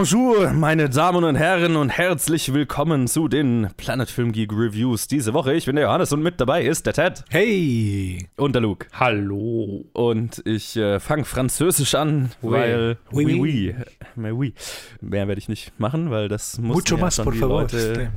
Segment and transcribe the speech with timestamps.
[0.00, 5.34] Bonjour, meine Damen und Herren, und herzlich willkommen zu den Planet Film Geek Reviews diese
[5.34, 5.52] Woche.
[5.52, 7.22] Ich bin der Johannes und mit dabei ist der Ted.
[7.28, 8.26] Hey!
[8.38, 8.86] Und der Luke.
[8.94, 9.84] Hallo!
[9.92, 12.52] Und ich äh, fange französisch an, Oui.
[12.52, 12.96] weil.
[13.12, 13.40] Oui, oui.
[13.40, 13.74] oui.
[14.16, 14.54] Mais oui.
[15.02, 17.60] Mehr werde ich nicht machen, weil das muss Mucho ja más, schon por favor.
[17.60, 18.10] Leute.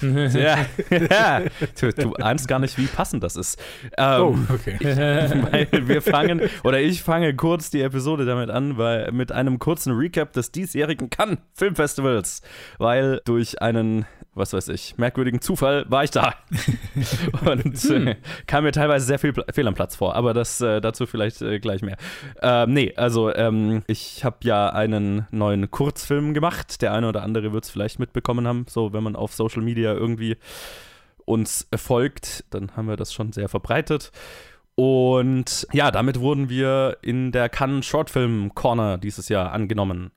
[0.38, 1.42] ja, ja.
[1.80, 3.58] Du, du ahnst gar nicht, wie passend das ist.
[3.98, 4.78] Ähm, Oh, okay.
[5.50, 9.92] weil wir fangen, oder ich fange kurz die Episode damit an, weil mit einem kurzen
[9.94, 12.42] Recap des diesjährigen Cannes Filmfestivals,
[12.78, 16.34] weil durch einen, was weiß ich, merkwürdigen Zufall war ich da
[17.46, 20.80] und äh, kam mir teilweise sehr viel Pla- fehl am Platz vor, aber das äh,
[20.80, 21.96] dazu vielleicht äh, gleich mehr.
[22.42, 27.52] Ähm, nee, also ähm, ich habe ja einen neuen Kurzfilm gemacht, der eine oder andere
[27.52, 30.36] wird es vielleicht mitbekommen haben, so wenn man auf Social Media irgendwie
[31.24, 34.12] uns folgt, dann haben wir das schon sehr verbreitet.
[34.76, 40.10] Und ja, damit wurden wir in der Cannes Shortfilm Corner dieses Jahr angenommen.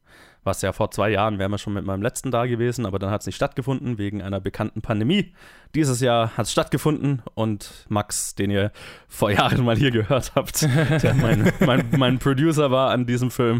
[0.47, 3.11] Was ja vor zwei Jahren wären wir schon mit meinem letzten da gewesen, aber dann
[3.11, 5.33] hat es nicht stattgefunden wegen einer bekannten Pandemie.
[5.75, 8.71] Dieses Jahr hat es stattgefunden und Max, den ihr
[9.09, 10.61] vor Jahren mal hier gehört habt,
[11.03, 13.59] der mein, mein, mein Producer war an diesem Film,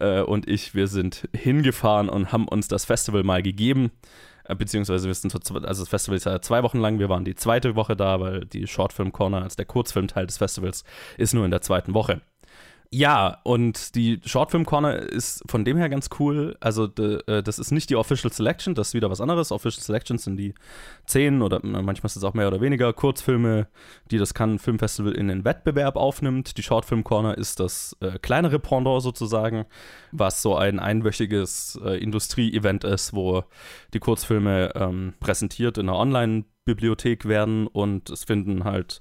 [0.00, 3.92] äh, und ich, wir sind hingefahren und haben uns das Festival mal gegeben.
[4.48, 7.24] Äh, Beziehungsweise wir sind so, also das Festival ist ja zwei Wochen lang, wir waren
[7.24, 10.82] die zweite Woche da, weil die Shortfilm Corner als der Kurzfilmteil des Festivals
[11.18, 12.20] ist nur in der zweiten Woche.
[12.92, 16.56] Ja, und die Shortfilm Corner ist von dem her ganz cool.
[16.60, 19.50] Also, de, äh, das ist nicht die Official Selection, das ist wieder was anderes.
[19.50, 20.54] Official Selections sind die
[21.04, 23.66] zehn oder manchmal ist es auch mehr oder weniger Kurzfilme,
[24.10, 26.56] die das Cannes Filmfestival in den Wettbewerb aufnimmt.
[26.56, 29.66] Die Shortfilm Corner ist das äh, kleinere Pendant sozusagen,
[30.12, 33.44] was so ein einwöchiges äh, Industrie-Event ist, wo
[33.94, 35.98] die Kurzfilme ähm, präsentiert in einer
[36.66, 39.00] Online-Bibliothek werden und es finden halt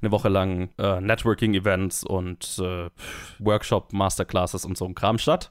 [0.00, 2.88] eine Woche lang äh, Networking-Events und äh,
[3.38, 5.50] Workshop, Masterclasses und so ein Kram statt.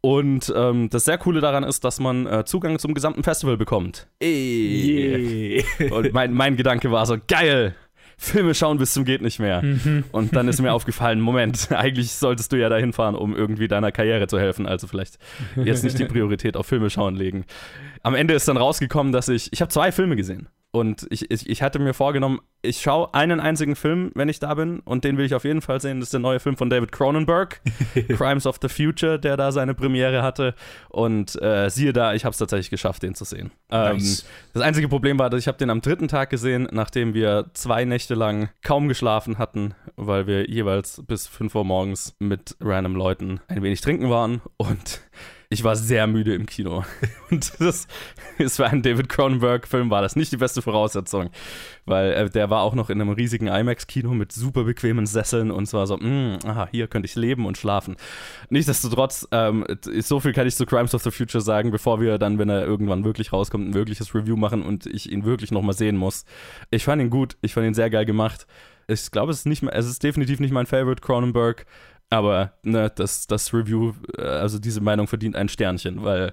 [0.00, 4.06] Und ähm, das sehr Coole daran ist, dass man äh, Zugang zum gesamten Festival bekommt.
[4.20, 5.64] Ey.
[5.90, 7.74] Und mein, mein Gedanke war so, geil,
[8.18, 9.62] Filme schauen bis zum geht nicht mehr.
[10.12, 13.92] Und dann ist mir aufgefallen, Moment, eigentlich solltest du ja dahin fahren, um irgendwie deiner
[13.92, 14.66] Karriere zu helfen.
[14.66, 15.18] Also vielleicht
[15.56, 17.46] jetzt nicht die Priorität auf Filme schauen legen.
[18.02, 20.48] Am Ende ist dann rausgekommen, dass ich, ich habe zwei Filme gesehen.
[20.74, 24.54] Und ich, ich, ich hatte mir vorgenommen, ich schaue einen einzigen Film, wenn ich da
[24.54, 24.80] bin.
[24.80, 26.00] Und den will ich auf jeden Fall sehen.
[26.00, 27.60] Das ist der neue Film von David Cronenberg,
[28.16, 30.56] Crimes of the Future, der da seine Premiere hatte.
[30.88, 33.52] Und äh, siehe da, ich habe es tatsächlich geschafft, den zu sehen.
[33.70, 34.26] Ähm, Nice.
[34.52, 37.84] das einzige Problem war, dass ich habe den am dritten Tag gesehen, nachdem wir zwei
[37.84, 43.40] Nächte lang kaum geschlafen hatten, weil wir jeweils bis 5 Uhr morgens mit random Leuten
[43.46, 44.42] ein wenig trinken waren.
[44.56, 45.02] Und
[45.54, 46.84] ich war sehr müde im Kino.
[47.30, 47.86] Und das
[48.38, 51.30] ist für einen David Cronenberg-Film war das nicht die beste Voraussetzung,
[51.86, 55.66] weil äh, der war auch noch in einem riesigen IMAX-Kino mit super bequemen Sesseln und
[55.66, 57.96] zwar so, mm, aha, hier könnte ich leben und schlafen.
[58.50, 59.64] Nichtsdestotrotz, ähm,
[60.00, 62.64] so viel kann ich zu Crimes of the Future sagen, bevor wir dann, wenn er
[62.64, 66.24] irgendwann wirklich rauskommt, ein wirkliches Review machen und ich ihn wirklich nochmal sehen muss.
[66.70, 68.48] Ich fand ihn gut, ich fand ihn sehr geil gemacht.
[68.88, 71.64] Ich glaube, es ist nicht, es ist definitiv nicht mein Favorite Cronenberg,
[72.14, 76.32] aber ne, das, das Review, äh, also diese Meinung verdient ein Sternchen, weil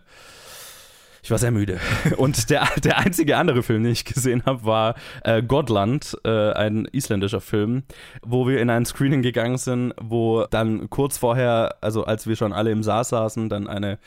[1.24, 1.80] ich war sehr müde.
[2.18, 6.86] Und der, der einzige andere Film, den ich gesehen habe, war äh, Godland, äh, ein
[6.92, 7.84] isländischer Film,
[8.22, 12.54] wo wir in ein Screening gegangen sind, wo dann kurz vorher, also als wir schon
[12.54, 14.00] alle im Saal saßen, dann eine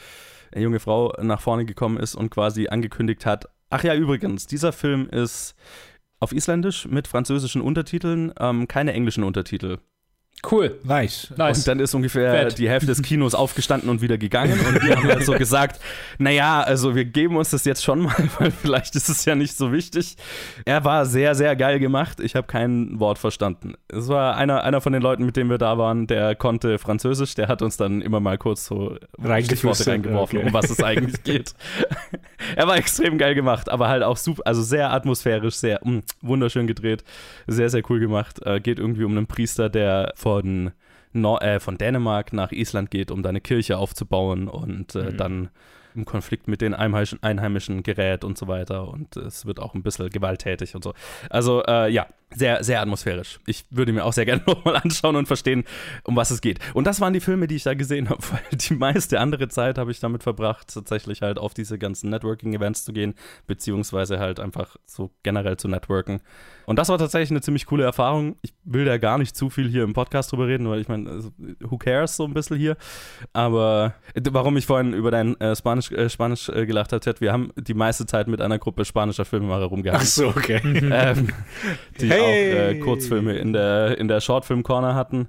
[0.56, 5.08] junge Frau nach vorne gekommen ist und quasi angekündigt hat, ach ja, übrigens, dieser Film
[5.08, 5.56] ist
[6.20, 9.78] auf Isländisch mit französischen Untertiteln, ähm, keine englischen Untertitel.
[10.50, 10.78] Cool.
[10.84, 11.32] Nice.
[11.36, 11.58] Nice.
[11.58, 12.58] Und dann ist ungefähr Fett.
[12.58, 14.58] die Hälfte des Kinos aufgestanden und wieder gegangen.
[14.66, 15.80] Und wir haben halt so gesagt,
[16.18, 19.56] naja, also wir geben uns das jetzt schon mal, weil vielleicht ist es ja nicht
[19.56, 20.16] so wichtig.
[20.64, 22.20] Er war sehr, sehr geil gemacht.
[22.20, 23.74] Ich habe kein Wort verstanden.
[23.88, 27.34] Es war einer, einer von den Leuten, mit denen wir da waren, der konnte Französisch.
[27.34, 28.96] Der hat uns dann immer mal kurz so
[29.44, 30.46] Stichworte reingeworfen, okay.
[30.48, 31.54] um was es eigentlich geht.
[32.56, 36.66] er war extrem geil gemacht, aber halt auch super, also sehr atmosphärisch, sehr mm, wunderschön
[36.66, 37.02] gedreht.
[37.46, 38.40] Sehr, sehr cool gemacht.
[38.44, 40.72] Äh, geht irgendwie um einen Priester, der von,
[41.12, 45.16] Nor äh, von Dänemark nach Island geht, um da eine Kirche aufzubauen und äh, Mhm.
[45.16, 45.48] dann
[45.94, 48.88] im Konflikt mit den Einheimischen, Einheimischen gerät und so weiter.
[48.88, 50.94] Und es wird auch ein bisschen gewalttätig und so.
[51.30, 53.38] Also, äh, ja, sehr, sehr atmosphärisch.
[53.46, 55.64] Ich würde mir auch sehr gerne nochmal anschauen und verstehen,
[56.04, 56.58] um was es geht.
[56.74, 59.78] Und das waren die Filme, die ich da gesehen habe, weil die meiste andere Zeit
[59.78, 63.14] habe ich damit verbracht, tatsächlich halt auf diese ganzen Networking-Events zu gehen,
[63.46, 66.20] beziehungsweise halt einfach so generell zu networken.
[66.66, 68.36] Und das war tatsächlich eine ziemlich coole Erfahrung.
[68.42, 71.10] Ich will da gar nicht zu viel hier im Podcast drüber reden, weil ich meine,
[71.10, 71.30] also,
[71.60, 72.76] who cares so ein bisschen hier.
[73.32, 77.32] Aber äh, warum ich vorhin über dein äh, Spanisch, äh, Spanisch äh, gelacht Ted, wir
[77.32, 80.60] haben die meiste Zeit mit einer Gruppe spanischer Filmemacher rumgehangen Ach so, okay.
[80.64, 81.28] ähm,
[82.00, 82.20] die Hey!
[82.20, 85.28] auch äh, Kurzfilme in der, in der Shortfilm-Corner hatten.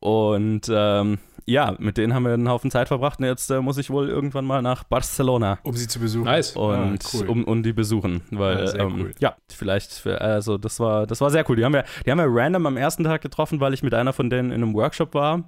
[0.00, 3.78] Und ähm, ja, mit denen haben wir einen Haufen Zeit verbracht und jetzt äh, muss
[3.78, 5.58] ich wohl irgendwann mal nach Barcelona.
[5.62, 6.24] Um sie zu besuchen.
[6.26, 6.54] Nice.
[6.54, 7.28] Und Ah, cool.
[7.28, 9.12] um, um die besuchen, weil Ja, sehr ähm, cool.
[9.18, 11.56] ja, vielleicht, für, also das war, das war sehr cool.
[11.56, 14.12] Die haben wir, die haben wir random am ersten Tag getroffen, weil ich mit einer
[14.12, 15.44] von denen in einem Workshop war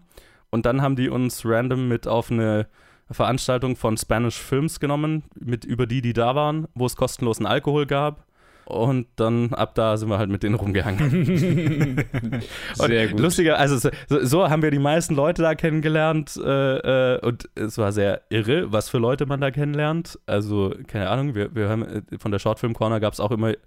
[0.51, 2.67] und dann haben die uns random mit auf eine
[3.11, 7.87] Veranstaltung von Spanish Films genommen, mit über die, die da waren, wo es kostenlosen Alkohol
[7.87, 8.25] gab.
[8.71, 12.05] Und dann ab da sind wir halt mit denen rumgehangen.
[12.75, 13.19] Sehr gut.
[13.19, 13.91] Lustiger, also so,
[14.25, 18.71] so haben wir die meisten Leute da kennengelernt äh, äh, und es war sehr irre,
[18.73, 20.21] was für Leute man da kennenlernt.
[20.27, 23.51] Also, keine Ahnung, wir, wir haben äh, von der Shortfilm Corner gab es auch immer,
[23.51, 23.59] ich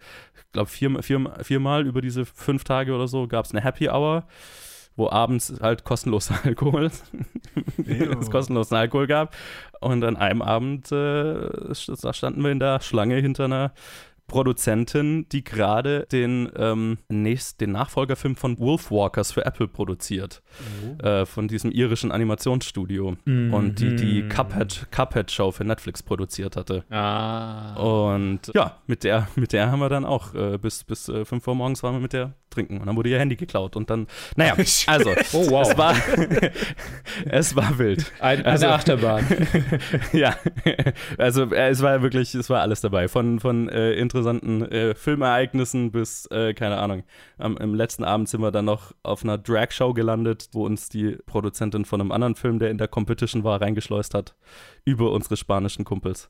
[0.53, 4.23] glaube, vier, vier, viermal über diese fünf Tage oder so gab es eine Happy Hour,
[4.95, 6.85] wo abends halt kostenloser Alkohol,
[7.85, 9.35] es kostenlosen Alkohol gab.
[9.79, 13.73] Und an einem Abend äh, standen wir in der Schlange hinter einer
[14.27, 20.41] Produzentin, die gerade den, ähm, nächst, den Nachfolgerfilm von Wolfwalkers für Apple produziert.
[21.03, 23.15] Äh, von diesem irischen Animationsstudio.
[23.25, 24.29] Und die die Mhm.
[24.29, 26.83] Cuphead, Cuphead-Show für Netflix produziert hatte.
[26.89, 27.73] Ah.
[27.75, 31.47] Und ja, mit der, mit der haben wir dann auch äh, bis, bis äh, 5
[31.47, 32.77] Uhr morgens waren wir mit der trinken.
[32.79, 33.75] Und dann wurde ihr Handy geklaut.
[33.75, 34.55] Und dann, naja,
[34.87, 35.67] also, Oh, wow.
[35.71, 35.95] es war,
[37.25, 38.11] es war wild.
[38.19, 39.25] Ein, eine also- Achterbahn.
[40.13, 40.35] ja,
[41.17, 43.07] also äh, es war wirklich, es war alles dabei.
[43.07, 43.93] Von, von äh,
[44.23, 47.03] interessanten äh, Filmereignissen bis, äh, keine Ahnung.
[47.37, 51.17] Am, Im letzten Abend sind wir dann noch auf einer Drag-Show gelandet, wo uns die
[51.25, 54.35] Produzentin von einem anderen Film, der in der Competition war, reingeschleust hat,
[54.85, 56.29] über unsere spanischen Kumpels.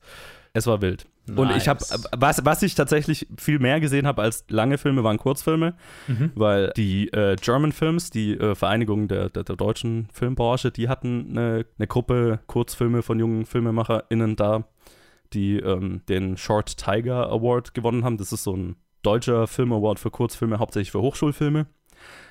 [0.55, 1.07] Es war wild.
[1.35, 2.07] Und ich habe, Nice.
[2.15, 5.73] was, was ich tatsächlich viel mehr gesehen habe als lange Filme, waren Kurzfilme,
[6.07, 6.31] Mhm.
[6.35, 11.29] weil die äh, German Films, die äh, Vereinigung der, der, der deutschen Filmbranche, die hatten
[11.31, 14.65] eine, eine Gruppe Kurzfilme von jungen FilmemacherInnen da,
[15.33, 18.17] die ähm, den Short Tiger Award gewonnen haben.
[18.17, 21.67] Das ist so ein deutscher Film-Award für Kurzfilme, hauptsächlich für Hochschulfilme.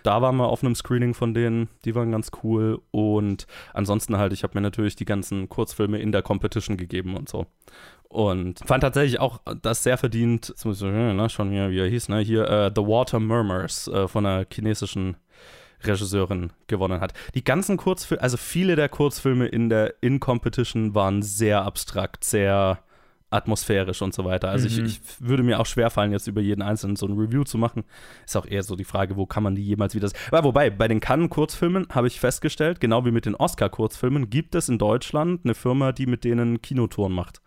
[0.03, 2.81] Da waren wir auf einem Screening von denen, die waren ganz cool.
[2.91, 7.29] Und ansonsten halt, ich habe mir natürlich die ganzen Kurzfilme in der Competition gegeben und
[7.29, 7.47] so.
[8.09, 11.89] Und fand tatsächlich auch das sehr verdient, jetzt muss ich, ne, schon wieder, wie er
[11.89, 15.17] hieß, ne, hier äh, The Water Murmurs äh, von einer chinesischen
[15.85, 17.15] Regisseurin gewonnen hat.
[17.35, 22.81] Die ganzen Kurzfilme, also viele der Kurzfilme in der In-Competition waren sehr abstrakt, sehr
[23.33, 24.49] atmosphärisch und so weiter.
[24.51, 24.87] Also Mhm.
[24.87, 27.85] ich, ich würde mir auch schwerfallen, jetzt über jeden einzelnen so ein Review zu machen.
[28.27, 30.11] Ist auch eher so die Frage, wo kann man die jemals wieder.
[30.31, 34.69] Aber wobei, bei den Cannes-Kurzfilmen habe ich festgestellt, genau wie mit den Oscar-Kurzfilmen, gibt es
[34.69, 37.41] in Deutschland eine Firma, die mit denen Kinotouren macht.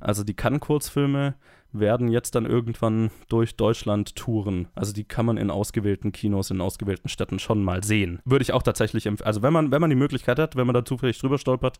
[0.00, 1.34] Also die Cannes-Kurzfilme
[1.72, 4.68] werden jetzt dann irgendwann durch Deutschland touren.
[4.74, 8.20] Also die kann man in ausgewählten Kinos, in ausgewählten Städten schon mal sehen.
[8.24, 9.26] Würde ich auch tatsächlich empfehlen.
[9.26, 11.78] Also wenn man, wenn man die Möglichkeit hat, wenn man da zufällig drüber stolpert,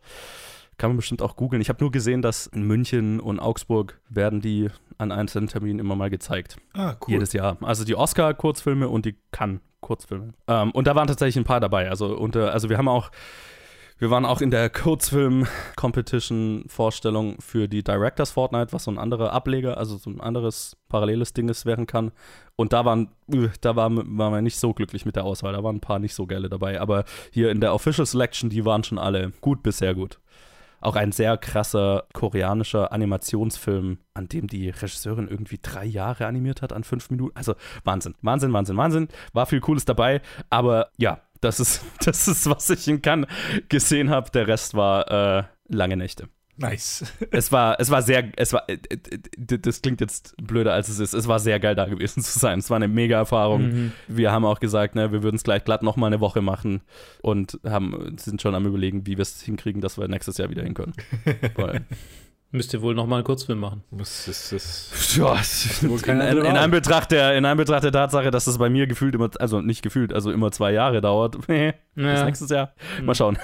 [0.78, 1.62] kann man bestimmt auch googeln.
[1.62, 4.69] Ich habe nur gesehen, dass in München und Augsburg werden die
[4.99, 6.56] an einzelnen Terminen immer mal gezeigt.
[6.75, 7.14] Ah, cool.
[7.14, 7.56] Jedes Jahr.
[7.62, 10.34] Also die Oscar-Kurzfilme und die Cannes-Kurzfilme.
[10.46, 11.88] Ähm, und da waren tatsächlich ein paar dabei.
[11.88, 13.11] Also, unter, also wir haben auch,
[13.99, 19.78] wir waren auch in der Kurzfilm-Competition-Vorstellung für die Directors Fortnite, was so ein anderer Ableger,
[19.78, 22.12] also so ein anderes paralleles Ding ist werden kann.
[22.56, 25.55] Und da waren, äh, da waren, waren wir nicht so glücklich mit der Auswahl.
[25.55, 26.78] Da waren ein paar nicht so geile dabei.
[26.81, 30.19] Aber hier in der Official Selection, die waren schon alle gut bis sehr gut.
[30.81, 36.73] Auch ein sehr krasser koreanischer Animationsfilm, an dem die Regisseurin irgendwie drei Jahre animiert hat,
[36.73, 37.37] an fünf Minuten.
[37.37, 37.54] Also
[37.85, 39.09] Wahnsinn, Wahnsinn, Wahnsinn, Wahnsinn.
[39.33, 43.28] War viel Cooles dabei, aber ja, das ist, das ist was ich in Cannes
[43.68, 44.30] gesehen habe.
[44.30, 46.28] Der Rest war äh, lange Nächte.
[46.58, 47.04] Nice.
[47.30, 48.98] Es war, es war sehr, es war, äh, äh,
[49.36, 51.12] d- das klingt jetzt blöder als es ist.
[51.12, 52.58] Es war sehr geil da gewesen zu sein.
[52.60, 53.62] Es war eine mega Erfahrung.
[53.62, 53.92] Mhm.
[54.08, 56.80] Wir haben auch gesagt, ne, wir würden es gleich glatt noch mal eine Woche machen
[57.20, 60.62] und haben, sind schon am überlegen, wie wir es hinkriegen, dass wir nächstes Jahr wieder
[60.62, 60.94] hin können.
[62.52, 63.82] Müsst ihr wohl nochmal einen Kurzfilm machen.
[63.90, 65.34] Muss, das, das, ja,
[65.90, 66.56] wohl in, in, in.
[66.56, 70.12] Anbetracht der, in Anbetracht der Tatsache, dass es bei mir gefühlt immer, also nicht gefühlt,
[70.12, 71.36] also immer zwei Jahre dauert.
[71.46, 72.72] bis nächstes Jahr.
[73.02, 73.36] Mal schauen.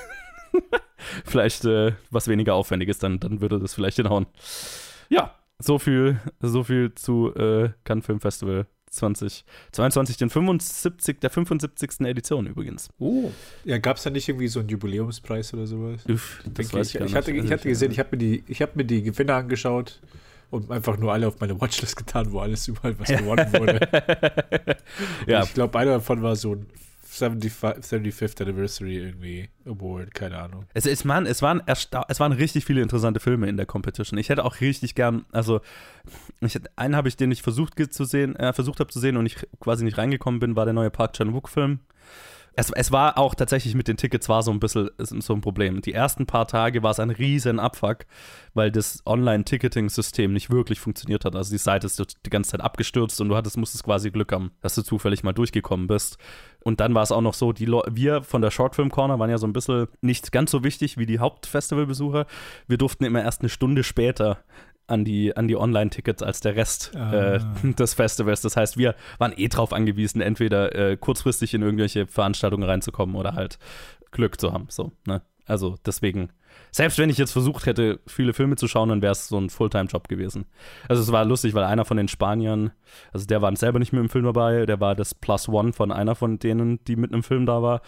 [1.25, 4.26] vielleicht äh, was weniger aufwendiges, dann, dann würde das vielleicht hinhauen.
[5.09, 12.00] Ja, so viel, so viel zu äh, Cannes Film Festival 2022, den 75, der 75.
[12.00, 12.90] Edition übrigens.
[12.99, 13.30] Oh.
[13.64, 16.04] ja, gab es da nicht irgendwie so einen Jubiläumspreis oder sowas?
[16.09, 18.61] Uff, das weiß ich, gar ich, hatte, ich hatte gesehen, ich habe mir, die- ich
[18.61, 20.00] hab mir die Gewinner angeschaut
[20.50, 23.80] und einfach nur alle auf meine Watchlist getan, wo alles überall was gewonnen wurde.
[25.26, 26.66] ja, Ich glaube, einer davon war so ein
[27.12, 30.64] 75, 75th Anniversary irgendwie Award, keine Ahnung.
[30.73, 34.19] Es, es, waren, es, waren es waren richtig viele interessante Filme in der Competition.
[34.19, 35.61] Ich hätte auch richtig gern, also
[36.40, 39.26] ich, einen habe ich, den ich versucht zu sehen, äh, versucht habe zu sehen und
[39.26, 41.81] ich quasi nicht reingekommen bin, war der neue Park Chan-wook-Film.
[42.54, 45.81] Es, es war auch tatsächlich mit den Tickets war so ein bisschen so ein Problem.
[45.81, 48.04] Die ersten paar Tage war es ein riesen Abfuck,
[48.52, 51.35] weil das Online-Ticketing-System nicht wirklich funktioniert hat.
[51.35, 54.50] Also die Seite ist die ganze Zeit abgestürzt und du hattest, musstest quasi Glück haben,
[54.61, 56.19] dass du zufällig mal durchgekommen bist.
[56.64, 59.31] Und dann war es auch noch so, die Le wir von der Shortfilm Corner waren
[59.31, 62.26] ja so ein bisschen nicht ganz so wichtig wie die Hauptfestivalbesucher.
[62.69, 64.38] Wir durften immer erst eine Stunde später
[64.87, 67.37] an die, an die Online-Tickets als der Rest Ah.
[67.37, 67.40] äh,
[67.78, 68.42] des Festivals.
[68.42, 73.35] Das heißt, wir waren eh drauf angewiesen, entweder äh, kurzfristig in irgendwelche Veranstaltungen reinzukommen oder
[73.35, 73.59] halt
[74.11, 74.66] Glück zu haben.
[74.69, 75.23] So, ne?
[75.47, 76.31] Also deswegen,
[76.75, 79.50] selbst wenn ich jetzt versucht hätte, viele Filme zu schauen, dann wäre es so ein
[79.50, 80.47] Fulltime-Job gewesen.
[80.88, 82.73] Also es war lustig, weil einer von den Spaniern,
[83.12, 85.93] also der war selber nicht mit im Film dabei, der war das Plus One von
[85.93, 87.83] einer von denen, die mit einem Film da war.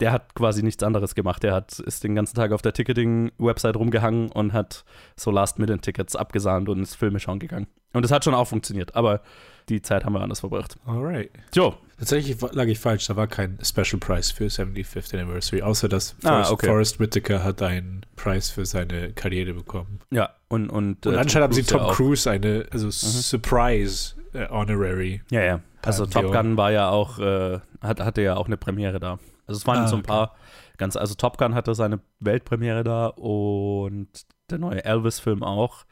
[0.00, 1.42] Der hat quasi nichts anderes gemacht.
[1.42, 4.84] Der hat, ist den ganzen Tag auf der Ticketing-Website rumgehangen und hat
[5.16, 7.66] so Last-Minute-Tickets abgesahnt und ist Filme schauen gegangen.
[7.92, 9.20] Und das hat schon auch funktioniert, aber
[9.68, 10.78] die Zeit haben wir anders verbracht.
[10.86, 11.30] Alright.
[11.54, 16.16] Jo, Tatsächlich lag ich falsch, da war kein Special Prize für 75th Anniversary, außer dass
[16.24, 16.66] Ah, Forrest, okay.
[16.66, 20.00] Forrest Whitaker hat einen Preis für seine Karriere bekommen.
[20.10, 20.68] ja, und.
[20.70, 21.92] Und, Und äh, anscheinend haben sie Tom ja.
[21.92, 25.22] Cruise eine, also Surprise äh, Honorary.
[25.30, 25.60] Ja, ja.
[25.82, 26.06] Also.
[26.06, 29.18] Top Gun war ja auch, äh, hat, hatte ja auch eine Premiere da.
[29.46, 30.08] Also es waren Ah, so ein okay.
[30.08, 30.34] paar
[30.76, 34.08] ganz, also Top Gun hatte seine Weltpremiere da und
[34.50, 35.84] der neue Elvis-Film auch.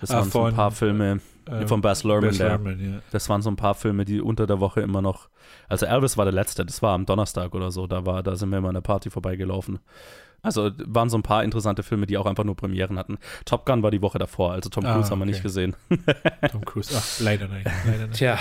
[0.00, 3.00] Das Ah, waren so ein paar Filme Ähm, von Baz Luhrmann, Baz der, Luhrmann, ja.
[3.10, 5.28] das waren so ein paar Filme, die unter der Woche immer noch,
[5.68, 8.50] also Elvis war der letzte, das war am Donnerstag oder so, da war, da sind
[8.50, 9.78] wir immer an der Party vorbeigelaufen.
[10.42, 13.16] Also waren so ein paar interessante Filme, die auch einfach nur Premieren hatten.
[13.46, 15.44] Top Gun war die Woche davor, also Tom Ah, Cruise haben wir nicht okay.
[15.44, 15.74] gesehen.
[16.52, 16.94] Tom Cruise.
[16.94, 17.66] Ach, leider nicht.
[17.86, 18.18] Leider nicht.
[18.18, 18.38] Tja,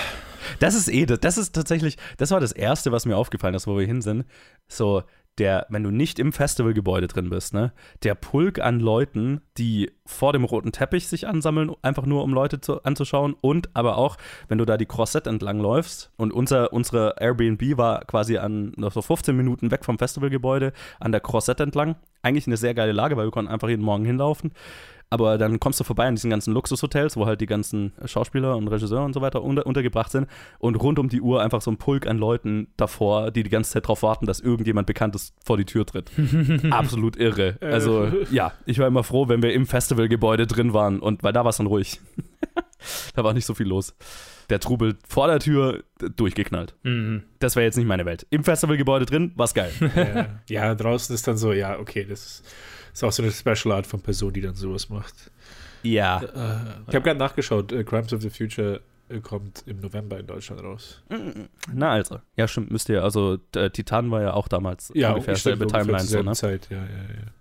[0.59, 3.67] Das ist eh, das, das ist tatsächlich, das war das Erste, was mir aufgefallen ist,
[3.67, 4.25] wo wir hin sind.
[4.67, 5.03] So,
[5.37, 7.71] der, wenn du nicht im Festivalgebäude drin bist, ne,
[8.03, 12.61] der Pulk an Leuten, die vor dem roten Teppich sich ansammeln, einfach nur um Leute
[12.61, 17.15] zu, anzuschauen und aber auch, wenn du da die Crossette entlang läufst und unser, unsere
[17.19, 21.95] Airbnb war quasi an so 15 Minuten weg vom Festivalgebäude an der Crossette entlang.
[22.21, 24.51] Eigentlich eine sehr geile Lage, weil wir konnten einfach jeden Morgen hinlaufen.
[25.13, 28.67] Aber dann kommst du vorbei an diesen ganzen Luxushotels, wo halt die ganzen Schauspieler und
[28.67, 30.27] Regisseure und so weiter unter, untergebracht sind
[30.57, 33.73] und rund um die Uhr einfach so ein Pulk an Leuten davor, die die ganze
[33.73, 36.09] Zeit darauf warten, dass irgendjemand Bekanntes vor die Tür tritt.
[36.71, 37.57] Absolut irre.
[37.61, 41.43] Also ja, ich war immer froh, wenn wir im Festivalgebäude drin waren und weil da
[41.43, 42.01] war es dann ruhig.
[43.15, 43.93] da war nicht so viel los.
[44.49, 45.83] Der Trubel vor der Tür
[46.15, 46.73] durchgeknallt.
[46.81, 47.21] mhm.
[47.37, 48.25] Das wäre jetzt nicht meine Welt.
[48.31, 49.71] Im Festivalgebäude drin war's geil.
[50.49, 52.43] ja, draußen ist dann so, ja, okay, das ist,
[52.93, 55.31] ist auch so eine Special Art von Person, die dann sowas macht.
[55.83, 56.21] ja.
[56.21, 60.27] Äh, ich habe gerade nachgeschaut, äh, Crimes of the Future äh, kommt im November in
[60.27, 61.01] Deutschland raus.
[61.73, 62.19] Na also.
[62.35, 63.03] Ja, stimmt, müsst ihr.
[63.03, 66.31] Also äh, Titan war ja auch damals Ja, ungefähr selbe Timeline so, ne?
[66.33, 66.83] Zeit, ja, ja,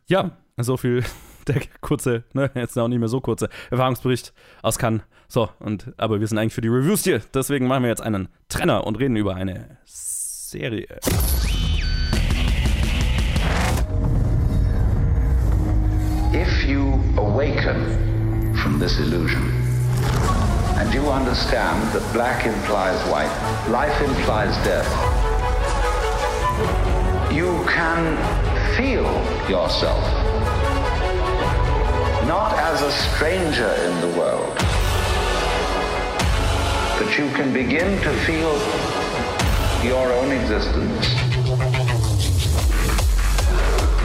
[0.08, 0.30] ja.
[0.56, 1.04] Ja, so viel
[1.46, 4.32] der kurze, ne, jetzt auch nicht mehr so kurze Erfahrungsbericht
[4.62, 5.02] aus Cannes.
[5.28, 8.28] So, und aber wir sind eigentlich für die Reviews hier, deswegen machen wir jetzt einen
[8.48, 10.86] Trenner und reden über eine Serie.
[16.34, 19.42] If you awaken from this illusion
[20.78, 23.28] and you understand that black implies white,
[23.68, 24.88] life implies death,
[27.30, 28.16] you can
[28.78, 29.04] feel
[29.46, 30.02] yourself
[32.26, 34.54] not as a stranger in the world,
[36.96, 38.56] but you can begin to feel
[39.84, 41.08] your own existence.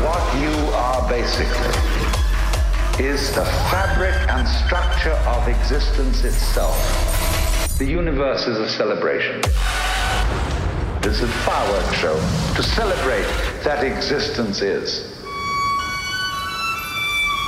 [0.03, 1.96] What you are basically
[2.99, 6.75] is the fabric and structure of existence itself.
[7.77, 9.39] The universe is a celebration.
[11.03, 12.15] It's a fireworks show
[12.55, 13.27] to celebrate
[13.63, 15.13] that existence is.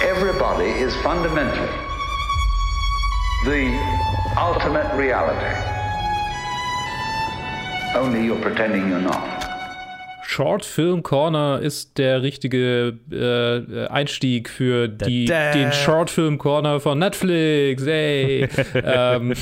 [0.03, 1.67] Everybody is fundamentally
[3.45, 3.73] the
[4.37, 5.55] ultimate reality.
[7.95, 9.48] Only you're pretending you're not.
[10.31, 15.57] Short Film Corner ist der richtige äh, Einstieg für die, Da, da.
[15.57, 17.83] den Short Film Corner von Netflix.
[17.83, 18.47] Hey.
[18.75, 19.33] ähm,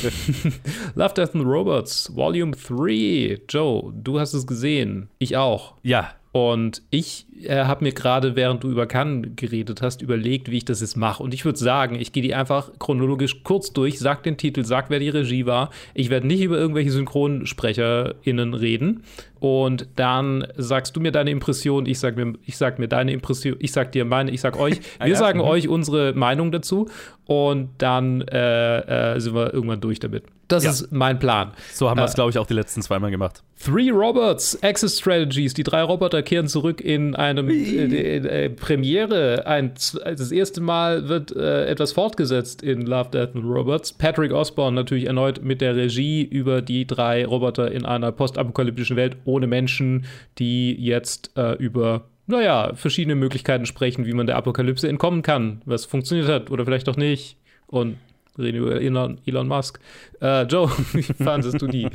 [0.96, 3.38] Love, Death and Robots, Volume 3.
[3.50, 5.10] Joe, du hast es gesehen.
[5.20, 5.74] Ich auch.
[5.84, 10.58] Ja, Und ich äh, habe mir gerade, während du über Cannes geredet hast, überlegt, wie
[10.58, 11.22] ich das jetzt mache.
[11.22, 14.90] Und ich würde sagen, ich gehe die einfach chronologisch kurz durch, sag den Titel, sag,
[14.90, 15.70] wer die Regie war.
[15.94, 19.04] Ich werde nicht über irgendwelche SynchronsprecherInnen reden.
[19.40, 23.56] Und dann sagst du mir deine Impression, ich sag mir, ich sag mir deine Impression,
[23.60, 24.80] ich sag dir meine, ich sag euch.
[25.00, 25.46] Wir ja, sagen mhm.
[25.46, 26.88] euch unsere Meinung dazu.
[27.26, 30.24] Und dann äh, äh, sind wir irgendwann durch damit.
[30.48, 30.70] Das Ja.
[30.70, 31.52] ist mein Plan.
[31.74, 33.44] So haben wir es, Äh, glaube ich, auch die letzten zweimal gemacht.
[33.62, 35.54] Three Robots, Access Strategies.
[35.54, 38.16] Die drei Roboter kehren zurück in einem äh,
[38.46, 39.46] äh, Premiere.
[39.46, 43.92] Ein, z- das erste Mal wird etwas fortgesetzt in Love, Death and Robots.
[43.92, 49.18] Patrick Osborne natürlich erneut mit der Regie über die drei Roboter in einer postapokalyptischen Welt
[49.28, 50.06] ohne Menschen,
[50.40, 55.86] die jetzt äh, über naja, verschiedene Möglichkeiten sprechen, wie man der Apokalypse entkommen kann, was
[55.86, 57.38] funktioniert hat oder vielleicht auch nicht.
[57.68, 57.98] Und
[58.38, 59.80] reden über Elon, Elon Musk.
[60.22, 61.88] Äh, Joe, wie fandest du die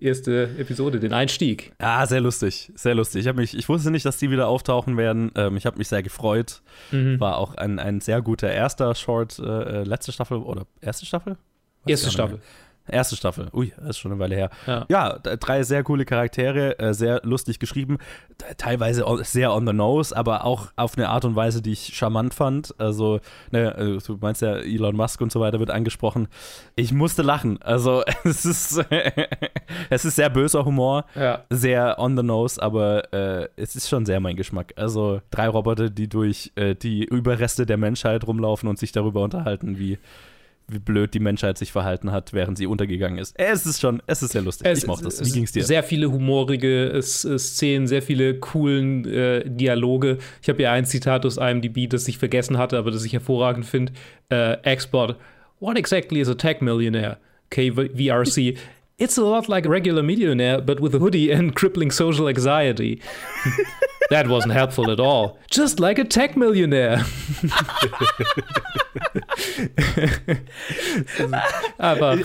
[0.00, 1.72] erste Episode, den Einstieg?
[1.78, 3.26] Ah, sehr lustig, sehr lustig.
[3.26, 5.30] Ich, mich, ich wusste nicht, dass die wieder auftauchen werden.
[5.34, 6.62] Ähm, ich habe mich sehr gefreut.
[6.90, 7.20] Mhm.
[7.20, 11.36] War auch ein, ein sehr guter erster Short, äh, äh, letzte Staffel oder erste Staffel?
[11.82, 12.40] Weiß Erste Staffel.
[12.86, 13.48] Erste Staffel.
[13.54, 14.50] Ui, das ist schon eine Weile her.
[14.66, 14.84] Ja.
[14.90, 17.96] Ja, drei sehr coole Charaktere, äh, sehr lustig geschrieben,
[18.58, 22.34] teilweise sehr on the nose, aber auch auf eine Art und Weise, die ich charmant
[22.34, 22.74] fand.
[22.78, 26.28] Also, ne, äh, du meinst ja, Elon Musk und so weiter wird angesprochen.
[26.76, 27.60] Ich musste lachen.
[27.62, 28.84] Also, es ist,
[29.90, 31.44] es ist sehr böser Humor, Ja.
[31.50, 34.74] sehr on the nose, aber äh, es ist schon sehr mein Geschmack.
[34.76, 39.78] Also, drei Roboter, die durch äh, die Überreste der Menschheit rumlaufen und sich darüber unterhalten,
[39.78, 39.98] wie.
[40.66, 43.38] Wie blöd die Menschheit sich verhalten hat, während sie untergegangen ist.
[43.38, 44.66] Es ist schon, es ist sehr lustig.
[44.66, 45.22] ich mochte das.
[45.24, 45.62] Wie ging's dir?
[45.62, 50.18] Sehr viele humorige Szenen, sehr viele coolen äh, Dialoge.
[50.40, 53.66] Ich habe ja ein Zitat aus IMDb, das ich vergessen hatte, aber das ich hervorragend
[53.66, 53.92] finde.
[54.30, 55.16] Äh, Export.
[55.60, 57.18] What exactly is a tech millionaire?
[57.50, 58.56] KVRC.
[58.96, 63.00] It's a lot like a regular millionaire, but with a hoodie and crippling social anxiety.
[64.14, 65.38] That wasn't helpful at all.
[65.50, 67.04] Just like a tech millionaire.
[71.78, 72.18] Aber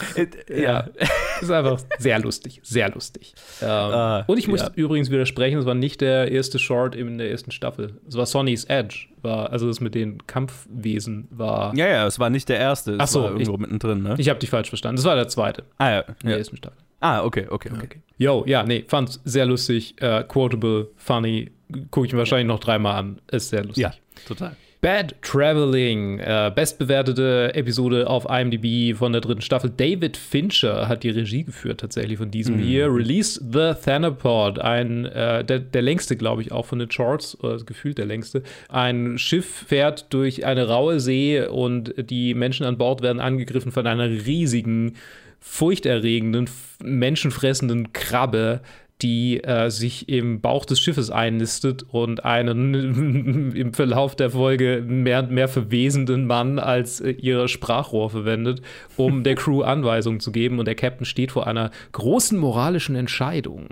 [0.55, 0.87] ja,
[1.41, 3.33] ist einfach sehr lustig, sehr lustig.
[3.63, 4.69] Ähm, Ah, und ich muss ja.
[4.75, 7.99] übrigens widersprechen, es war nicht der erste Short in der ersten Staffel.
[8.07, 11.75] Es war Sonny's Edge, war also das mit den Kampfwesen war.
[11.75, 12.91] Ja, ja, es war nicht der erste.
[12.91, 14.13] Es Ach so, irgendwo mittendrin, ne?
[14.19, 14.97] Ich habe dich falsch verstanden.
[14.97, 15.99] Das war der zweite ah, ja.
[16.01, 16.37] in der ja.
[16.37, 16.77] ersten Staffel.
[16.99, 18.01] Ah, okay, okay, okay.
[18.17, 21.49] Yo, ja, nee, fand's sehr lustig, äh, quotable, funny.
[21.91, 23.21] Gucke ich mir wahrscheinlich noch dreimal an.
[23.31, 23.83] Ist sehr lustig.
[23.83, 23.93] Ja,
[24.27, 24.55] total.
[24.81, 29.69] Bad Traveling, äh, bestbewertete Episode auf IMDb von der dritten Staffel.
[29.75, 32.87] David Fincher hat die Regie geführt tatsächlich von diesem hier.
[32.87, 37.57] Release the Thanapod, ein äh, der, der längste, glaube ich, auch von den Charts, oder
[37.57, 38.41] gefühlt der längste.
[38.69, 43.85] Ein Schiff fährt durch eine raue See und die Menschen an Bord werden angegriffen von
[43.85, 44.95] einer riesigen,
[45.41, 46.49] furchterregenden,
[46.81, 48.61] menschenfressenden Krabbe,
[49.01, 55.19] die äh, sich im Bauch des Schiffes einnistet und einen im Verlauf der Folge mehr
[55.19, 58.61] und mehr verwesenden Mann als äh, ihr Sprachrohr verwendet,
[58.97, 60.59] um der Crew Anweisungen zu geben.
[60.59, 63.69] Und der Captain steht vor einer großen moralischen Entscheidung.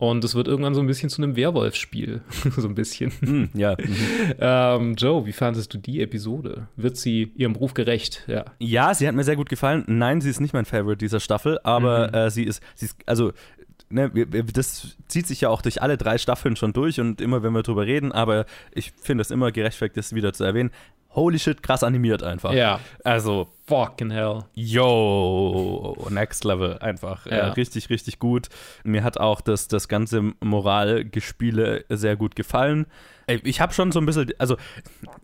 [0.00, 2.22] Und es wird irgendwann so ein bisschen zu einem Werwolf-Spiel.
[2.56, 3.12] so ein bisschen.
[3.20, 3.76] Hm, ja.
[3.78, 4.34] mhm.
[4.40, 6.68] ähm, Joe, wie fandest du die Episode?
[6.76, 8.24] Wird sie ihrem Beruf gerecht?
[8.26, 8.46] Ja.
[8.58, 9.84] ja, sie hat mir sehr gut gefallen.
[9.88, 13.32] Nein, sie ist nicht mein Favorite dieser Staffel, aber äh, sie ist, sie ist, also,
[13.90, 17.52] ne, das zieht sich ja auch durch alle drei Staffeln schon durch und immer, wenn
[17.52, 20.70] wir drüber reden, aber ich finde es immer gerechtfertigt, das wieder zu erwähnen.
[21.12, 22.52] Holy shit, krass animiert einfach.
[22.52, 22.78] Ja.
[23.02, 24.44] Also, Fucking hell.
[24.54, 27.26] Yo, next level einfach.
[27.26, 27.48] Äh, Ja.
[27.52, 28.48] richtig, richtig gut.
[28.84, 32.86] Mir hat auch das, das ganze Moralgespiele sehr gut gefallen.
[33.44, 34.56] Ich habe schon so ein bisschen, also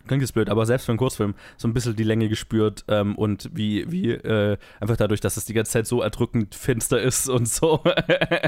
[0.06, 3.14] klingt jetzt blöd, aber selbst für einen Kurzfilm so ein bisschen die Länge gespürt ähm,
[3.16, 7.28] und wie, wie äh, einfach dadurch, dass es die ganze Zeit so erdrückend finster ist
[7.28, 7.82] und so,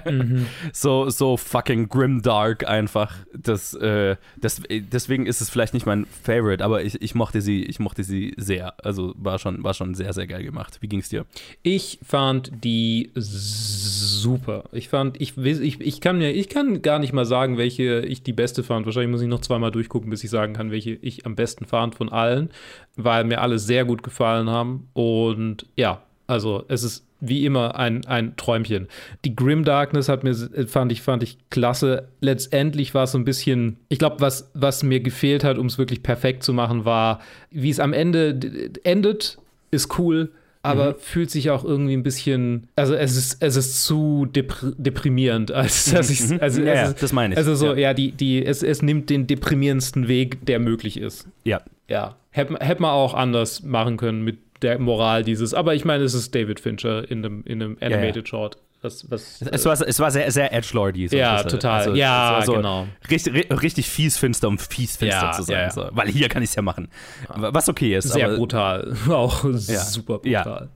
[0.73, 3.17] so, so fucking grimdark einfach.
[3.35, 7.65] Das, äh, das, deswegen ist es vielleicht nicht mein Favorite, aber ich, ich mochte sie,
[7.65, 8.75] ich mochte sie sehr.
[8.85, 10.79] Also war schon, war schon sehr, sehr geil gemacht.
[10.81, 11.27] Wie ging's dir?
[11.63, 14.65] Ich fand die super.
[14.73, 18.23] Ich fand, ich, ich, ich kann mir, ich kann gar nicht mal sagen, welche ich
[18.23, 18.87] die beste fand.
[18.87, 21.95] Wahrscheinlich muss ich noch zweimal durchgucken, bis ich sagen kann, welche ich am besten fand
[21.95, 22.51] von allen,
[22.97, 24.89] weil mir alle sehr gut gefallen haben.
[24.93, 28.87] Und ja, also es ist wie immer ein, ein Träumchen.
[29.25, 30.35] Die Grim Darkness hat mir,
[30.67, 32.09] fand ich, fand ich klasse.
[32.21, 35.79] Letztendlich war es so ein bisschen, ich glaube, was, was mir gefehlt hat, um es
[35.79, 38.39] wirklich perfekt zu machen, war, wie es am Ende
[38.85, 39.39] endet,
[39.71, 40.31] ist cool,
[40.69, 45.51] aber fühlt sich auch irgendwie ein bisschen, also es ist, es ist zu depr deprimierend,
[45.53, 47.39] als dass ich, also, Ja, ja, es ist, das meine ich.
[47.39, 47.77] Also so, Ja.
[47.79, 51.29] ja, die, die, es, es nimmt den deprimierendsten Weg, der möglich ist.
[51.45, 51.61] Ja.
[51.89, 56.05] Ja, hätte hätt man auch anders machen können mit der Moral dieses, aber ich meine,
[56.05, 58.59] es ist David Fincher in einem, in einem Animated Short.
[58.81, 61.09] Was, was, Es war, es war sehr, sehr edgelordy.
[61.09, 61.97] So Ja, total.
[61.97, 62.87] Ja, es war so genau.
[63.11, 65.57] Richtig, ri- richtig fies finster, um fies finster Ja, zu sein.
[65.57, 65.71] ja, ja.
[65.71, 65.89] So.
[65.93, 66.89] Weil hier kann ich es ja machen.
[67.29, 68.13] Was okay ist.
[68.13, 68.95] sehr aber, brutal.
[69.09, 70.43] Auch super Ja.
[70.43, 70.69] brutal.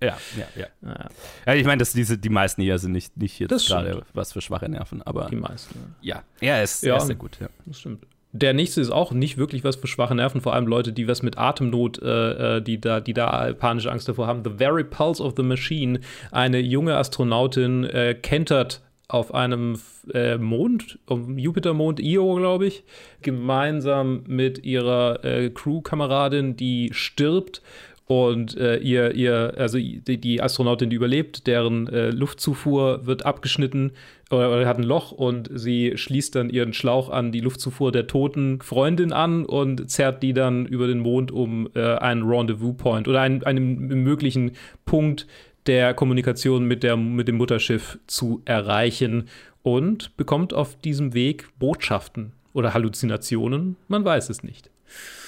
[0.00, 0.66] Ja, ja, ja.
[0.82, 1.08] Ja.
[1.46, 4.40] ja ich meine, dass diese, die meisten hier sind nicht, nicht jetzt gerade was für
[4.40, 5.96] schwache Nerven, aber Die meisten.
[6.00, 6.22] Ja.
[6.40, 6.48] ja.
[6.48, 6.94] Ja, er ist, Ja.
[6.94, 7.38] er ist sehr gut.
[7.40, 7.48] Ja.
[7.66, 8.04] Das stimmt.
[8.36, 11.22] Der nächste ist auch nicht wirklich was für schwache Nerven, vor allem Leute, die was
[11.22, 14.42] mit Atemnot, äh, äh die, da, die da panische Angst davor haben.
[14.42, 16.00] The Very Pulse of the Machine.
[16.32, 19.78] Eine junge Astronautin äh, kentert auf einem
[20.12, 22.82] äh, Mond, Jupitermond Io, glaube ich,
[23.22, 27.62] gemeinsam mit ihrer äh, Crew-Kameradin, die stirbt
[28.06, 33.92] und äh, ihr, ihr, also die, die, Astronautin, die überlebt, deren äh, Luftzufuhr wird abgeschnitten
[34.36, 38.60] oder, hat ein Loch und sie schließt dann ihren Schlauch an die Luftzufuhr der toten
[38.60, 43.42] Freundin an und zerrt die dann über den Mond, um äh, einen Rendezvous-Point oder einen,
[43.44, 44.52] einen möglichen
[44.84, 45.26] Punkt
[45.66, 49.28] der Kommunikation mit, der, mit dem Mutterschiff zu erreichen
[49.62, 53.76] und bekommt auf diesem Weg Botschaften oder Halluzinationen.
[53.88, 54.70] Man weiß es nicht.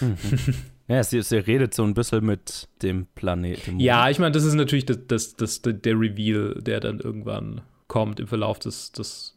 [0.00, 0.16] Mhm.
[0.88, 3.80] Ja, sie, sie, redet so ein bisschen mit dem Planeten.
[3.80, 8.20] Ja, ich meine, das ist natürlich das, das, das, der Reveal, der dann irgendwann kommt
[8.20, 9.36] im Verlauf des, des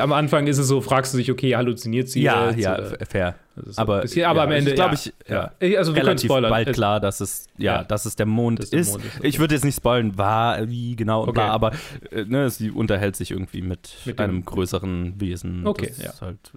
[0.00, 2.22] am Anfang ist es so, fragst du dich, okay, halluziniert sie?
[2.22, 3.06] Ja, ja, oder?
[3.06, 3.36] fair.
[3.54, 5.52] So aber, bisschen, aber ja, am Ende, glaube ich, ja.
[5.60, 5.78] ja.
[5.78, 7.84] Also wir relativ können bald klar, dass es, ja, ja.
[7.84, 8.72] dass es der Mond ist.
[8.72, 9.28] Der Mond ist okay.
[9.28, 11.36] Ich würde jetzt nicht spoilen, war, wie genau okay.
[11.36, 11.72] war, aber
[12.10, 15.64] äh, ne, sie unterhält sich irgendwie mit, mit einem größeren Wesen.
[15.66, 16.14] Okay, ja.
[16.20, 16.52] Halt,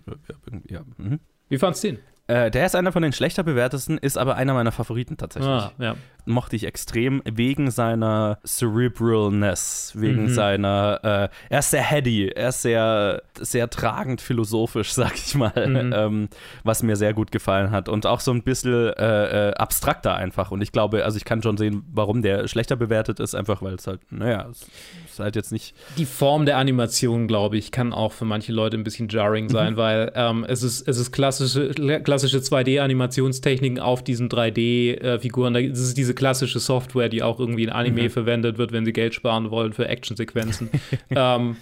[0.67, 0.81] ja.
[0.97, 1.19] Mhm.
[1.49, 1.99] Wie fandst du den?
[2.27, 5.49] Äh, der ist einer von den schlechter bewertesten, ist aber einer meiner Favoriten tatsächlich.
[5.49, 5.95] Ah, ja.
[6.25, 10.29] Mochte ich extrem wegen seiner Cerebralness, wegen mhm.
[10.29, 10.99] seiner.
[11.03, 15.93] Äh, er ist sehr heady, er ist sehr, sehr tragend philosophisch, sag ich mal, mhm.
[15.93, 16.29] ähm,
[16.63, 17.89] was mir sehr gut gefallen hat.
[17.89, 20.51] Und auch so ein bisschen äh, äh, abstrakter einfach.
[20.51, 23.73] Und ich glaube, also ich kann schon sehen, warum der schlechter bewertet ist, einfach weil
[23.73, 24.65] es halt, naja, es
[25.11, 25.75] ist halt jetzt nicht.
[25.97, 29.73] Die Form der Animation, glaube ich, kann auch für manche Leute ein bisschen jarring sein,
[29.73, 29.77] mhm.
[29.77, 35.53] weil ähm, es, ist, es ist klassische, klassische 2D-Animationstechniken auf diesen 3D-Figuren.
[35.53, 38.09] Das ist diese klassische Software, die auch irgendwie in Anime mhm.
[38.09, 40.69] verwendet wird, wenn sie Geld sparen wollen für Actionsequenzen.
[41.09, 41.57] ähm,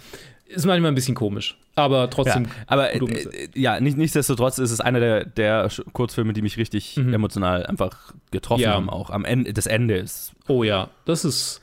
[0.54, 2.44] ist manchmal ein bisschen komisch, aber trotzdem.
[2.44, 3.00] Ja, aber äh,
[3.54, 7.14] ja, nicht, nichtsdestotrotz ist es einer der, der Kurzfilme, die mich richtig mhm.
[7.14, 8.74] emotional einfach getroffen ja.
[8.74, 8.90] haben.
[8.90, 10.32] Auch am Ende des Endes.
[10.48, 11.62] Oh ja, das ist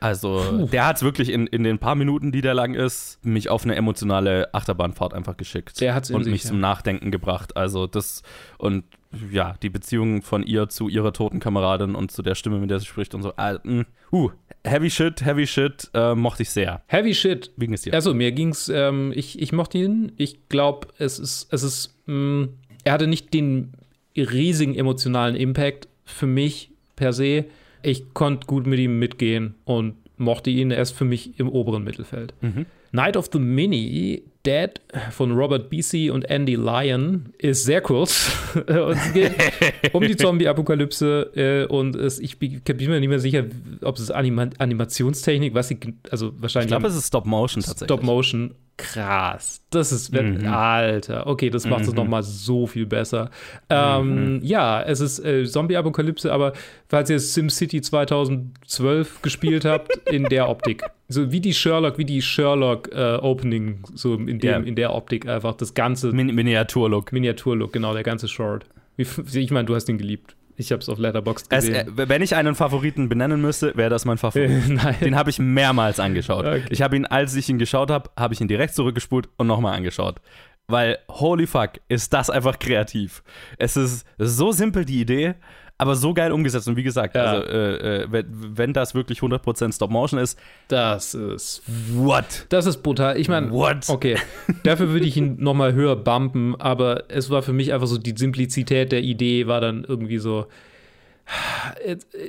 [0.00, 0.66] also, Puh.
[0.66, 3.64] der hat es wirklich in, in den paar Minuten, die der lang ist, mich auf
[3.64, 5.80] eine emotionale Achterbahnfahrt einfach geschickt.
[5.80, 6.50] Der hat's und sich, mich ja.
[6.50, 7.56] zum Nachdenken gebracht.
[7.56, 8.22] Also, das
[8.58, 8.84] und
[9.32, 12.78] ja, die Beziehung von ihr zu ihrer toten Kameradin und zu der Stimme, mit der
[12.78, 13.32] sie spricht und so.
[13.38, 14.30] Uh, uh
[14.64, 16.82] heavy shit, heavy shit, äh, mochte ich sehr.
[16.86, 17.50] Heavy shit.
[17.56, 17.94] Wie ging es dir?
[17.94, 20.12] Also, mir ging es, ähm, ich, ich mochte ihn.
[20.16, 22.48] Ich glaube, es ist, es ist, mh, mm,
[22.84, 23.72] er hatte nicht den
[24.16, 27.44] riesigen emotionalen Impact für mich per se
[27.82, 32.34] ich konnte gut mit ihm mitgehen und mochte ihn erst für mich im oberen Mittelfeld.
[32.40, 32.66] Mhm.
[32.90, 34.70] Night of the Mini, Dead
[35.10, 38.32] von Robert Beasy und Andy Lyon ist sehr kurz.
[38.66, 39.32] es geht
[39.92, 43.44] um die Zombie-Apokalypse äh, und es, ich bin, mir nicht mehr sicher,
[43.82, 45.78] ob es Anima Animationstechnik, was sie,
[46.10, 46.72] also wahrscheinlich.
[46.72, 47.86] Ich glaube, es ist Stop-Motion tatsächlich.
[47.86, 49.60] Stop-Motion krass.
[49.70, 50.46] Das ist, mhm.
[50.46, 51.96] Alter, okay, das macht es mhm.
[51.96, 53.30] nochmal so viel besser.
[53.68, 54.40] Ähm, mhm.
[54.42, 56.54] Ja, es ist äh, Zombie-Apokalypse, aber
[56.88, 60.84] falls ihr SimCity 2012 gespielt habt, in der Optik.
[61.08, 64.58] So wie die Sherlock, wie die Sherlock-Opening, äh, so in, dem, yeah.
[64.60, 66.12] in der Optik einfach das ganze.
[66.12, 67.12] Min Miniaturlook.
[67.12, 68.64] Miniaturlook, genau, der ganze Short.
[68.96, 70.34] Ich meine, du hast ihn geliebt.
[70.60, 71.74] Ich habe es auf Letterboxd gesehen.
[71.74, 74.50] Es, äh, wenn ich einen Favoriten benennen müsste, wäre das mein Favorit.
[74.68, 74.96] Nein.
[75.00, 76.44] Den habe ich mehrmals angeschaut.
[76.44, 76.64] Okay.
[76.70, 79.76] Ich habe ihn, als ich ihn geschaut habe, habe ich ihn direkt zurückgespult und nochmal
[79.76, 80.20] angeschaut.
[80.66, 83.22] Weil, holy fuck, ist das einfach kreativ.
[83.56, 85.36] Es ist so simpel, die Idee,
[85.78, 86.66] aber so geil umgesetzt.
[86.66, 87.22] Und wie gesagt, ja.
[87.24, 90.38] also, äh, äh, wenn, wenn, das wirklich 100% Stop-Motion ist.
[90.66, 91.62] Das ist.
[91.92, 92.46] What?
[92.48, 93.18] Das ist brutal.
[93.18, 93.52] Ich meine.
[93.52, 93.88] What?
[93.88, 94.16] Okay.
[94.64, 98.14] Dafür würde ich ihn nochmal höher bumpen, aber es war für mich einfach so, die
[98.16, 100.46] Simplizität der Idee war dann irgendwie so.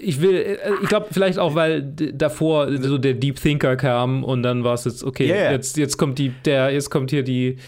[0.01, 4.65] Ich will, ich glaube vielleicht auch, weil davor so der Deep Thinker kam und dann
[4.65, 5.53] war es jetzt, okay, yeah.
[5.53, 7.59] jetzt, jetzt kommt die, der, jetzt kommt hier die,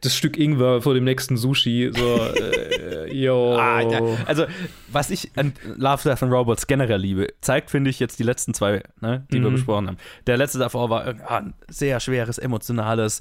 [0.00, 1.90] das Stück Ingwer vor dem nächsten Sushi.
[1.94, 3.56] So, äh, yo.
[3.68, 4.00] Ah, ja.
[4.26, 4.46] Also,
[4.88, 8.54] was ich an Love, Death and Robots generell liebe, zeigt, finde ich, jetzt die letzten
[8.54, 9.44] zwei, ne, die mhm.
[9.44, 9.96] wir besprochen haben.
[10.26, 13.20] Der letzte davor war ein sehr schweres, emotionales,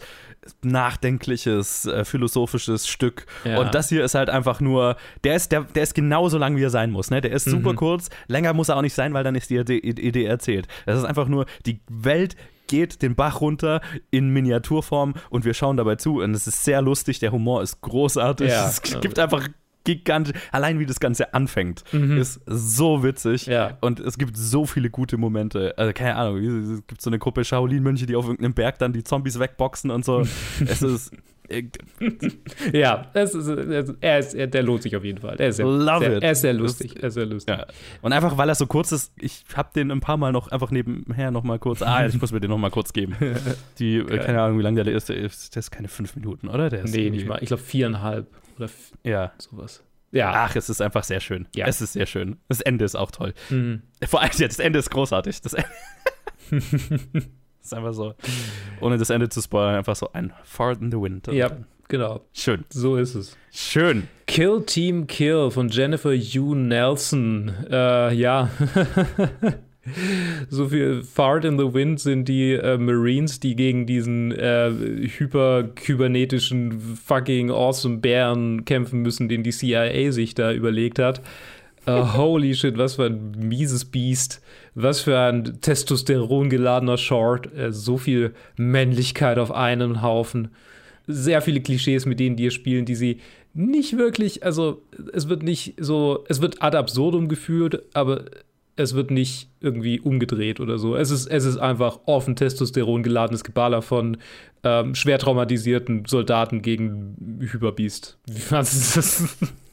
[0.61, 3.25] nachdenkliches, äh, philosophisches Stück.
[3.43, 3.59] Ja.
[3.59, 6.63] Und das hier ist halt einfach nur, der ist, der, der ist genauso lang, wie
[6.63, 7.09] er sein muss.
[7.09, 7.21] Ne?
[7.21, 7.51] Der ist mhm.
[7.51, 10.67] super kurz, länger muss er auch nicht sein, weil dann ist die Idee erzählt.
[10.85, 12.35] Das ist einfach nur, die Welt
[12.67, 16.21] geht den Bach runter in Miniaturform und wir schauen dabei zu.
[16.21, 18.49] Und es ist sehr lustig, der Humor ist großartig.
[18.49, 18.67] Ja.
[18.67, 19.47] Es gibt einfach
[19.87, 22.17] gigantisch, allein wie das Ganze anfängt, mhm.
[22.17, 23.45] ist so witzig.
[23.45, 23.77] Ja.
[23.79, 25.73] Und es gibt so viele gute Momente.
[25.77, 29.03] Also, keine Ahnung, es gibt so eine Gruppe Shaolin-Mönche, die auf irgendeinem Berg dann die
[29.03, 30.19] Zombies wegboxen und so.
[30.65, 31.13] es ist
[32.73, 33.35] ja, ist,
[34.01, 35.35] er ist, er, der lohnt sich auf jeden Fall.
[35.39, 36.23] Er ist sehr, Love sehr, it.
[36.23, 36.95] Er ist sehr lustig.
[37.01, 37.55] Er ist sehr lustig.
[37.55, 37.65] Ja.
[38.01, 40.71] Und einfach, weil er so kurz ist, ich habe den ein paar Mal noch einfach
[40.71, 43.15] nebenher noch mal kurz, ah, ich muss mir den noch mal kurz geben.
[43.79, 44.19] Die, Geil.
[44.19, 45.09] keine Ahnung, wie lange der ist.
[45.09, 46.69] Der ist, der ist keine fünf Minuten, oder?
[46.69, 47.39] Der ist nee, nicht mal.
[47.41, 48.27] Ich glaube viereinhalb.
[48.57, 48.69] oder
[49.03, 49.31] Ja.
[49.37, 49.83] sowas.
[50.11, 50.31] Ja.
[50.33, 51.47] Ach, es ist einfach sehr schön.
[51.55, 51.65] Ja.
[51.67, 52.37] Es ist sehr schön.
[52.47, 53.33] Das Ende ist auch toll.
[53.49, 53.81] Mhm.
[54.05, 55.41] Vor allem, ja, das Ende ist großartig.
[55.41, 55.67] Das Ende
[57.63, 58.13] ist einfach so,
[58.81, 61.27] ohne das Ende zu spoilern, einfach so ein Fart in the Wind.
[61.27, 61.51] Ja,
[61.87, 62.21] genau.
[62.33, 62.65] Schön.
[62.69, 63.37] So ist es.
[63.51, 64.07] Schön.
[64.25, 67.51] Kill Team Kill von Jennifer Hugh Nelson.
[67.69, 68.49] Äh, ja.
[70.49, 74.71] so viel Fart in the Wind sind die äh, Marines, die gegen diesen äh,
[75.17, 81.21] hyperkybernetischen fucking awesome Bären kämpfen müssen, den die CIA sich da überlegt hat.
[81.85, 84.41] Äh, holy shit, was für ein mieses Biest.
[84.79, 87.53] Was für ein testosterongeladener Short.
[87.55, 90.49] Äh, so viel Männlichkeit auf einen Haufen
[91.07, 93.21] sehr viele Klischees, mit denen die spielen, die sie
[93.53, 98.25] nicht wirklich, also es wird nicht so, es wird ad absurdum geführt, aber
[98.75, 100.95] es wird nicht irgendwie umgedreht oder so.
[100.95, 104.17] Es ist, es ist einfach offen Testosteron geladenes Geballer von
[104.63, 108.19] ähm, schwer traumatisierten Soldaten gegen Hyperbeast.
[108.49, 109.37] Was ist das?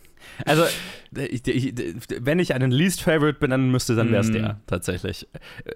[0.47, 0.65] Also,
[1.17, 1.75] ich, ich,
[2.21, 4.33] wenn ich einen Least Favorite benennen müsste, dann wäre es Mm.
[4.33, 5.29] der tatsächlich.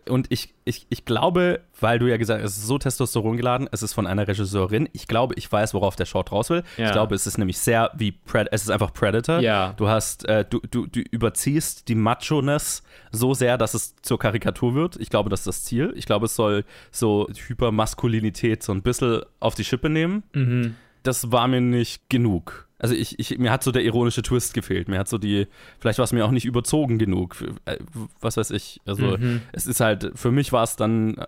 [0.09, 3.69] Und ich, ich, ich glaube, weil du ja gesagt hast, es ist so Testosteron geladen,
[3.71, 4.89] es ist von einer Regisseurin.
[4.93, 6.65] Ich glaube, ich weiß, worauf der Short raus will.
[6.77, 6.87] Ja.
[6.87, 9.39] Ich glaube, es ist nämlich sehr wie Pred es ist einfach Predator.
[9.41, 9.75] Ja.
[9.77, 14.75] Du hast, äh, du, du, du überziehst die Macho-ness so sehr, dass es zur Karikatur
[14.75, 14.97] wird.
[14.97, 15.93] Ich glaube, das ist das Ziel.
[15.97, 20.75] Ich glaube, es soll so Hypermaskulinität so ein bisschen auf die Schippe nehmen Mhm.
[21.05, 22.68] das war mir nicht genug.
[22.81, 24.89] Also ich, ich, mir hat so der ironische Twist gefehlt.
[24.89, 25.49] Mir hat so die,
[25.81, 27.37] vielleicht war es mir auch nicht überzogen genug.
[27.65, 27.79] Äh,
[28.21, 28.81] Was weiß ich.
[28.87, 29.43] Also Mhm.
[29.53, 31.27] es ist halt, für mich war es dann, äh,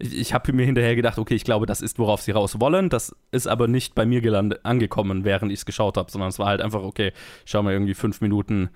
[0.00, 2.88] ich, ich habe mir hinterher gedacht, okay, ich glaube, das ist, worauf sie raus wollen.
[2.88, 6.38] Das ist aber nicht bei mir gelandet, angekommen, während ich es geschaut habe, sondern es
[6.40, 7.12] war halt einfach, okay,
[7.44, 8.70] ich schau mal irgendwie fünf Minuten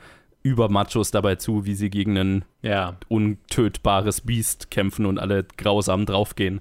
[0.44, 2.96] über Machos dabei zu, wie sie gegen einen Ja.
[3.08, 6.60] untötbares Biest kämpfen und alle grausam draufgehen.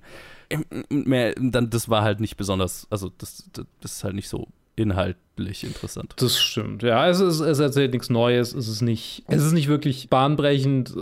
[0.89, 4.47] Mehr, dann, das war halt nicht besonders, also das, das, das ist halt nicht so
[4.75, 6.13] inhaltlich interessant.
[6.17, 7.07] Das stimmt, ja.
[7.07, 8.53] Es, ist, es erzählt nichts Neues.
[8.53, 10.93] Es ist nicht, es ist nicht wirklich bahnbrechend.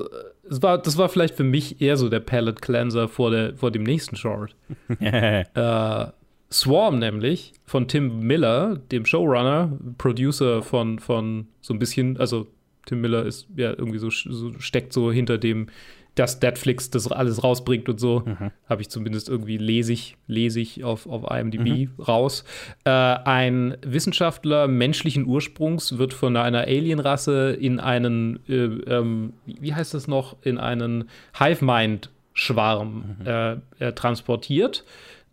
[0.49, 3.71] Es war, das war vielleicht für mich eher so der Palette Cleanser vor, der, vor
[3.71, 4.55] dem nächsten Short.
[4.99, 6.05] Äh,
[6.51, 12.47] Swarm nämlich von Tim Miller, dem Showrunner, Producer von, von so ein bisschen, also
[12.86, 15.67] Tim Miller ist ja irgendwie so, so steckt so hinter dem,
[16.15, 18.24] dass Netflix das alles rausbringt und so.
[18.67, 22.43] Habe ich zumindest irgendwie lesig, lesig auf, auf IMDb raus.
[22.84, 29.93] Äh, ein Wissenschaftler menschlichen Ursprungs wird von einer Alienrasse in einen, äh, ähm, wie heißt
[29.93, 34.84] das noch, in einen Hive-Mind-Schwarm äh, äh, transportiert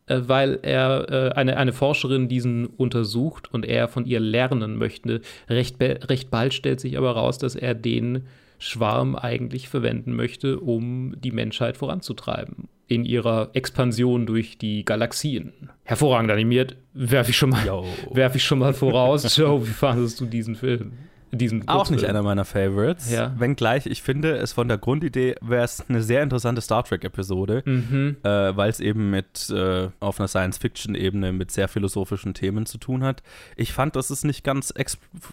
[0.07, 5.21] äh, weil er äh, eine, eine Forscherin diesen untersucht und er von ihr lernen möchte.
[5.49, 8.27] Recht, recht bald stellt sich aber raus, dass er den
[8.59, 12.69] Schwarm eigentlich verwenden möchte, um die Menschheit voranzutreiben.
[12.87, 15.71] In ihrer Expansion durch die Galaxien.
[15.85, 17.65] Hervorragend animiert, werfe ich schon mal,
[18.11, 19.37] werf ich schon mal voraus.
[19.37, 20.93] Joe, wie fandest du diesen Film?
[21.31, 23.11] Diesen Auch nicht einer meiner Favorites.
[23.11, 23.35] Ja.
[23.39, 28.17] Wenngleich, ich finde, es von der Grundidee wäre es eine sehr interessante Star Trek-Episode, Mhm.
[28.23, 33.05] äh, weil es eben mit äh, auf einer Science-Fiction-Ebene mit sehr philosophischen Themen zu tun
[33.05, 33.23] hat.
[33.57, 34.73] Ich fand, das ist nicht ganz,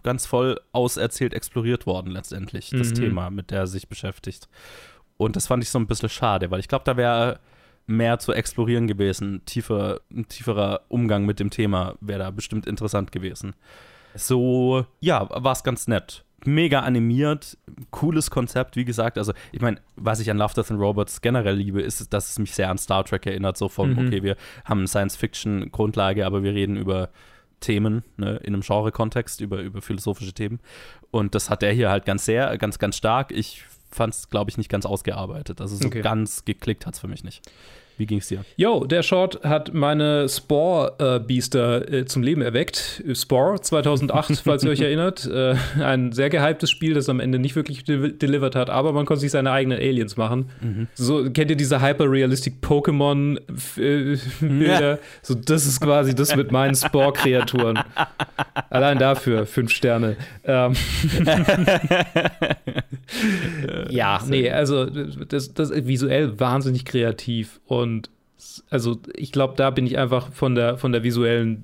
[0.03, 2.95] ganz voll auserzählt exploriert worden letztendlich, das Mhm.
[2.95, 4.47] Thema, mit der er sich beschäftigt.
[5.17, 7.39] Und das fand ich so ein bisschen schade, weil ich glaube, da wäre
[7.87, 9.43] mehr zu explorieren gewesen.
[9.45, 13.53] Tiefer, ein tieferer Umgang mit dem Thema wäre da bestimmt interessant gewesen.
[14.15, 16.23] So, ja, war es ganz nett.
[16.47, 17.57] Mega animiert,
[17.89, 19.17] cooles Konzept, wie gesagt.
[19.17, 22.39] Also, ich meine, was ich an Love, Death and Robots generell liebe, ist, dass es
[22.39, 23.57] mich sehr an Star Trek erinnert.
[23.57, 24.07] So von, Mhm.
[24.07, 27.09] okay, wir haben Science-Fiction-Grundlage, aber wir reden über
[27.61, 30.59] Themen, ne, in einem Genre-Kontext, über, über philosophische Themen.
[31.09, 33.31] Und das hat er hier halt ganz sehr, ganz, ganz stark.
[33.31, 35.61] Ich fand es, glaube ich, nicht ganz ausgearbeitet.
[35.61, 36.01] Also so Okay.
[36.01, 37.49] ganz geklickt hat es für mich nicht.
[37.97, 38.43] Wie ging es dir?
[38.57, 43.01] Jo, der Short hat meine Spore-Biester äh, zum Leben erweckt.
[43.13, 45.25] Spore 2008, falls ihr euch erinnert.
[45.25, 49.05] Äh, ein sehr gehyptes Spiel, das am Ende nicht wirklich de delivered hat, aber man
[49.05, 50.49] konnte sich seine eigenen Aliens machen.
[50.93, 54.99] So, kennt ihr diese hyper-realistic Pokémon-Bilder?
[55.21, 57.79] So, das ist quasi das mit meinen Spore-Kreaturen.
[58.69, 60.17] Allein dafür fünf Sterne.
[60.43, 60.73] Ähm,
[63.89, 67.84] ja, nee, also das, das ist visuell wahnsinnig kreativ und
[68.37, 71.63] s- also ich glaube, da bin ich einfach von der von der visuellen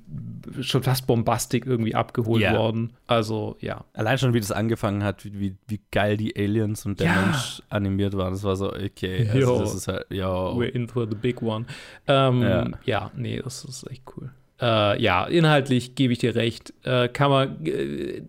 [0.62, 2.58] schon fast Bombastik irgendwie abgeholt Ja.
[2.58, 2.94] worden.
[3.08, 3.86] Also ja.
[3.94, 7.22] Allein schon, wie das angefangen hat, wie, wie, geil die Aliens und der Ja.
[7.22, 8.34] Mensch animiert waren.
[8.34, 10.28] Das war so, okay, also das ist halt, ja.
[10.28, 11.66] We're in for the big one.
[12.08, 12.68] Ähm, ja.
[12.86, 13.12] Ja.
[13.16, 14.32] nee, das ist echt cool.
[14.62, 16.72] Äh, ja, inhaltlich gebe ich dir recht.
[16.84, 18.22] Äh, kann man, äh,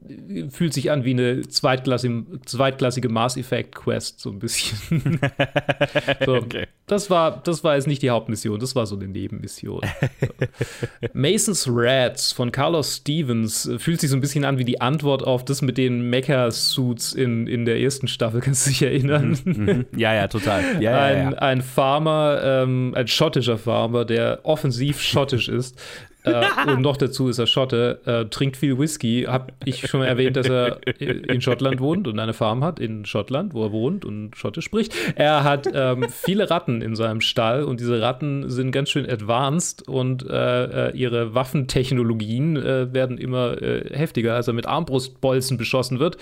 [0.51, 5.21] fühlt sich an wie eine zweitklassige, zweitklassige Mass Effect Quest, so ein bisschen.
[6.25, 6.67] so, Okay.
[6.87, 9.83] das, war, das war jetzt nicht die Hauptmission, das war so eine Nebenmission.
[10.21, 10.27] So.
[11.13, 15.23] Mason's Rats von Carlos Stevens äh, fühlt sich so ein bisschen an wie die Antwort
[15.23, 19.39] auf das mit den Mecha-Suits in, in der ersten Staffel, kannst du dich erinnern?
[19.45, 19.87] Mhm.
[19.97, 20.63] Ja, ja, total.
[20.81, 21.39] Ja, ja, ein, ja.
[21.39, 25.79] ein Farmer, ähm, ein schottischer Farmer, der offensiv schottisch ist.
[26.25, 29.25] Äh, und noch dazu ist er Schotte, äh, trinkt viel Whisky.
[29.29, 33.05] Hab ich schon mal erwähnt, dass er in Schottland wohnt und eine Farm hat in
[33.05, 34.95] Schottland, wo er wohnt und Schottisch spricht.
[35.17, 39.89] Er hat ähm, viele Ratten in seinem Stall und diese Ratten sind ganz schön advanced
[39.89, 44.35] und äh, äh, ihre Waffentechnologien äh, werden immer äh, heftiger.
[44.35, 46.17] Als er mit Armbrustbolzen beschossen wird,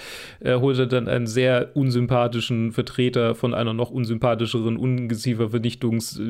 [0.44, 6.20] holt er dann einen sehr unsympathischen Vertreter von einer noch unsympathischeren Ungeziefervernichtungs-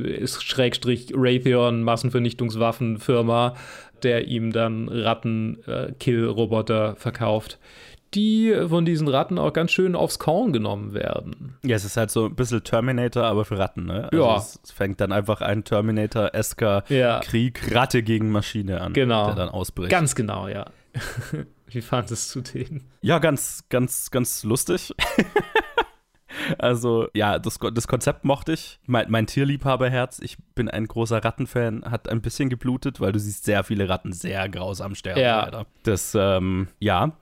[4.04, 7.58] äh, der ihm dann Ratten-Kill-Roboter verkauft,
[8.14, 11.56] die von diesen Ratten auch ganz schön aufs Korn genommen werden.
[11.64, 14.08] Ja, es ist halt so ein bisschen Terminator, aber für Ratten, ne?
[14.10, 14.36] Also Ja.
[14.36, 17.20] Es, es fängt dann einfach ein Terminator-esker Ja.
[17.20, 19.26] Krieg Ratte gegen Maschine an, Genau.
[19.26, 19.90] der dann ausbricht.
[19.90, 20.66] Ganz genau, ja.
[21.68, 22.82] Wie fandest du den?
[23.00, 24.92] ja, ganz, ganz, ganz lustig.
[26.58, 28.78] also, ja, das, das Konzept mochte ich.
[28.86, 33.44] Mein, mein Tierliebhaberherz, ich bin ein großer Rattenfan, hat ein bisschen geblutet, weil du siehst
[33.44, 35.20] sehr viele Ratten sehr grausam sterben.
[35.20, 35.44] Ja.
[35.44, 35.66] Leider.
[35.82, 37.12] Das, ähm, ja.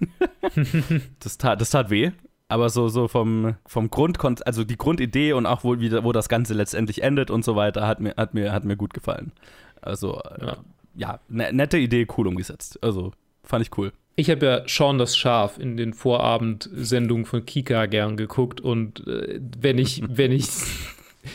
[1.20, 2.10] das, tat, das tat weh.
[2.48, 6.28] Aber so, so vom, vom Grund, also die Grundidee und auch wo, wie, wo das
[6.28, 9.32] Ganze letztendlich endet und so weiter, hat mir, hat mir, hat mir gut gefallen.
[9.80, 10.56] Also, äh, Ja.
[10.96, 12.82] ja, ne, nette Idee, cool umgesetzt.
[12.82, 13.12] Also,
[13.50, 13.92] fand ich cool.
[14.16, 19.40] Ich habe ja Sean das Schaf in den Vorabendsendungen von Kika gern geguckt und äh,
[19.60, 20.46] wenn ich, wenn ich,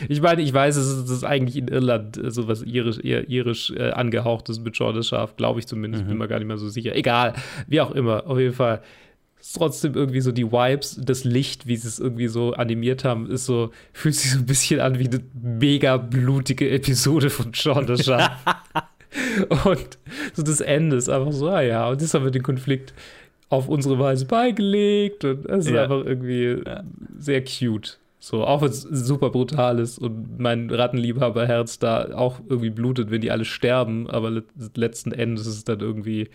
[0.08, 3.00] ich meine, ich weiß, es ist, es ist eigentlich in Irland äh, so was irisch,
[3.00, 6.58] irisch äh, angehauchtes mit Sean das Schaf, glaube ich zumindest, bin mir gar nicht mehr
[6.58, 6.96] so sicher.
[6.96, 7.34] Egal,
[7.68, 8.82] wie auch immer, auf jeden Fall.
[9.40, 13.30] Ist trotzdem irgendwie so die Vibes, das Licht, wie sie es irgendwie so animiert haben,
[13.30, 17.86] ist so, fühlt sich so ein bisschen an wie eine mega blutige Episode von Sean
[17.86, 18.32] das Schaf.
[19.66, 19.98] Und
[20.34, 22.94] so das Ende ist einfach so, ah ja, und das haben wir den Konflikt
[23.50, 25.84] auf unsere Weise beigelegt und es ist Ja.
[25.84, 26.62] einfach irgendwie
[27.18, 28.00] sehr cute.
[28.20, 33.22] So, auch wenn es super brutal ist und mein Rattenliebhaberherz da auch irgendwie blutet, wenn
[33.22, 34.44] die alle sterben, aber le
[34.76, 36.30] letzten Endes ist es dann irgendwie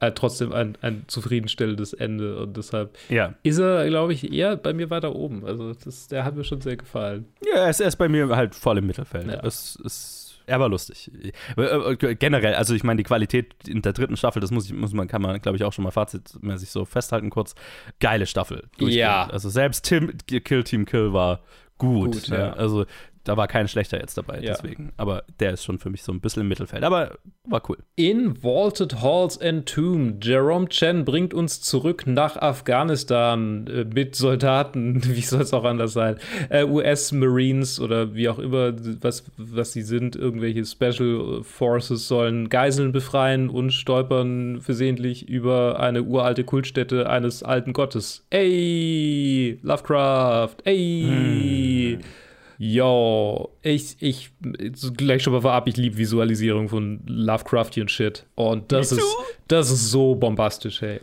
[0.00, 3.34] äh, trotzdem ein, ein zufriedenstellendes Ende und deshalb Ja.
[3.42, 5.44] ist er, glaube ich, eher bei mir weiter oben.
[5.44, 7.26] Also das, der hat mir schon sehr gefallen.
[7.46, 9.26] Ja, er ist, er ist bei mir halt voll im Mittelfeld.
[9.26, 9.40] Ja.
[9.44, 11.10] Es, es, er war lustig.
[11.56, 14.72] Äh, äh, Generell, also ich meine, die Qualität in der dritten Staffel, das muss, ich,
[14.72, 17.54] muss man, kann man, glaube ich, auch schon mal fazitmäßig so festhalten kurz.
[18.00, 18.68] Geile Staffel.
[18.78, 19.26] Ja.
[19.26, 21.40] Also selbst Tim, Kill Team Kill war
[21.78, 22.12] gut.
[22.12, 22.38] Gut, ne?
[22.38, 22.52] ja.
[22.52, 22.86] Also
[23.24, 24.52] da war kein schlechter jetzt dabei, Ja.
[24.52, 24.92] deswegen.
[24.96, 26.84] Aber der ist schon für mich so ein bisschen im Mittelfeld.
[26.84, 27.16] Aber
[27.48, 27.78] war cool.
[27.96, 35.20] In Vaulted Halls Entombed, Jerome Chen bringt uns zurück nach Afghanistan äh, mit Soldaten, wie
[35.22, 36.16] soll es auch anders sein,
[36.50, 42.92] äh, US-Marines oder wie auch immer, was, was sie sind, irgendwelche Special Forces sollen Geiseln
[42.92, 48.24] befreien und stolpern versehentlich über eine uralte Kultstätte eines alten Gottes.
[48.30, 51.98] Ey, Lovecraft, ey.
[52.58, 54.30] Yo, ich, ich,
[54.96, 58.26] gleich schon mal vorab, ich liebe Visualisierung von Lovecraftian Shit.
[58.34, 59.02] Und das ist,
[59.48, 61.00] das ist so bombastisch, hey.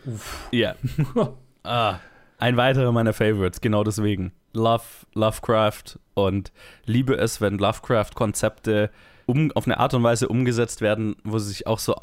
[0.50, 0.74] Ja.
[1.62, 1.98] ah,
[2.38, 4.32] ein weiterer meiner Favorites, genau deswegen.
[4.54, 4.82] Love,
[5.14, 6.52] Lovecraft und
[6.84, 8.90] liebe es, wenn Lovecraft-Konzepte
[9.26, 11.94] um, auf eine Art und Weise umgesetzt werden, wo sie sich auch so,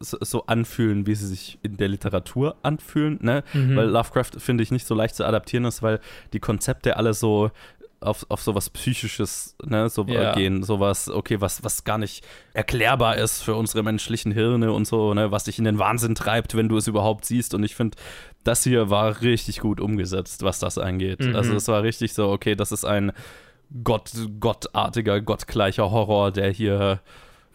[0.00, 3.18] so, so anfühlen, wie sie sich in der Literatur anfühlen.
[3.22, 3.44] Ne?
[3.52, 6.00] Weil Lovecraft, finde ich, nicht so leicht zu adaptieren ist, weil
[6.32, 7.50] die Konzepte alle so
[8.02, 10.32] auf, auf sowas Psychisches ne, so Ja.
[10.34, 15.14] gehen, sowas, okay, was, was gar nicht erklärbar ist für unsere menschlichen Hirne und so,
[15.14, 17.54] ne, was dich in den Wahnsinn treibt, wenn du es überhaupt siehst.
[17.54, 17.96] Und ich finde,
[18.44, 21.20] das hier war richtig gut umgesetzt, was das angeht.
[21.20, 21.36] Mhm.
[21.36, 23.12] Also es war richtig so, okay, das ist ein
[23.84, 24.10] Gott,
[24.40, 27.00] gottartiger, gottgleicher Horror, der hier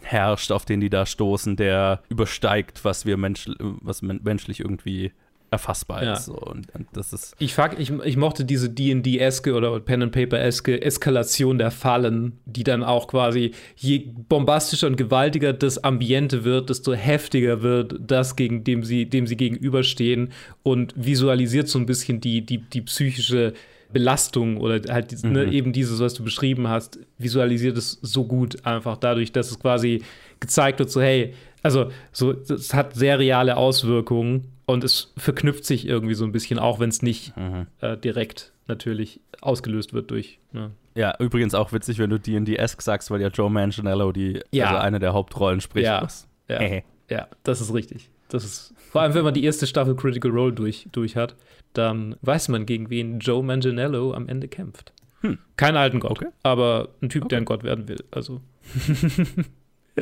[0.02, 5.12] herrscht, auf den die da stoßen, der übersteigt, was wir Mensch, was men menschlich irgendwie
[5.50, 6.14] erfassbar Ja.
[6.14, 6.26] ist.
[6.26, 6.34] So.
[6.34, 11.72] Und, und das ist Ich, fuck, ich, ich mochte diese D&D-eske oder Pen-and-Paper-eske Eskalation der
[11.72, 17.96] Fallen, die dann auch quasi, je bombastischer und gewaltiger das Ambiente wird, desto heftiger wird
[18.00, 20.30] das, gegen dem sie, dem sie gegenüberstehen
[20.64, 23.54] und visualisiert so ein bisschen die, die, die psychische
[23.94, 28.66] Belastung oder halt dies- ne, eben dieses, was du beschrieben hast, visualisiert es so gut
[28.66, 30.02] einfach dadurch, dass es quasi
[30.42, 31.34] gezeigt wird, so hey,
[31.64, 36.60] also so, es hat sehr reale Auswirkungen und es verknüpft sich irgendwie so ein bisschen,
[36.60, 37.34] auch wenn es nicht
[37.82, 40.40] äh, direkt natürlich ausgelöst wird durch.
[40.52, 40.70] Ne?
[40.94, 44.68] Ja, übrigens auch witzig, wenn du D&D-esque sagst, weil ja Joe Manganiello die, Ja.
[44.68, 45.86] also eine der Hauptrollen spricht.
[45.86, 46.02] Ja.
[46.04, 46.62] Was Ja,
[47.10, 48.10] ja, das ist richtig.
[48.30, 51.36] Das ist, vor allem, wenn man die erste Staffel Critical Role durch, durch hat,
[51.72, 54.92] dann weiß man, gegen wen Joe Manganiello am Ende kämpft.
[55.22, 55.38] Hm.
[55.56, 56.28] Kein alten Gott, Okay.
[56.44, 58.04] aber ein Typ, der ein Gott werden will.
[58.12, 58.42] Also,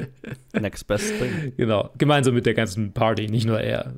[0.59, 1.53] Next best thing.
[1.57, 1.89] genau.
[1.97, 3.93] Gemeinsam mit der ganzen Party, nicht nur er.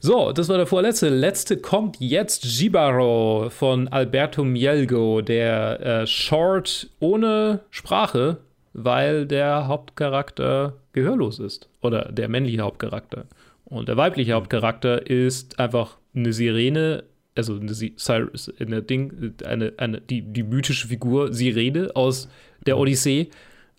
[0.00, 1.08] So, das war der vorletzte.
[1.08, 8.38] Letzte kommt jetzt Jibaro von Alberto Mielgo, der äh, Short ohne Sprache,
[8.72, 11.68] weil der Hauptcharakter gehörlos ist.
[11.82, 13.26] Oder der männliche Hauptcharakter.
[13.64, 17.04] Und der weibliche Hauptcharakter ist einfach eine Sirene,
[17.34, 22.28] also eine, Cyrus, eine Ding, eine, eine, die, die mythische Figur Sirene aus
[22.66, 23.28] der Odyssee,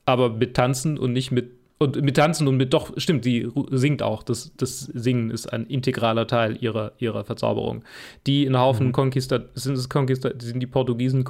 [0.10, 4.04] aber mit Tanzen und nicht mit und mit Tanzen und mit doch, stimmt, sie singt
[4.04, 4.22] auch.
[4.22, 7.86] Das, das Singen ist ein integraler Teil ihrer, ihrer Verzauberung.
[8.28, 11.24] Die einen Haufen Conquista, sind es Conquista, sind die Portugiesen,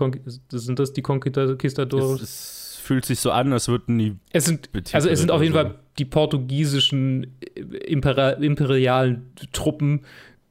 [0.49, 2.21] sind das die Conquistadores?
[2.21, 4.15] Es, es fühlt sich so an, als würden die.
[4.31, 5.59] Es sind, also es sind auf jeden so.
[5.59, 10.01] Fall die portugiesischen äh, impera imperialen Truppen,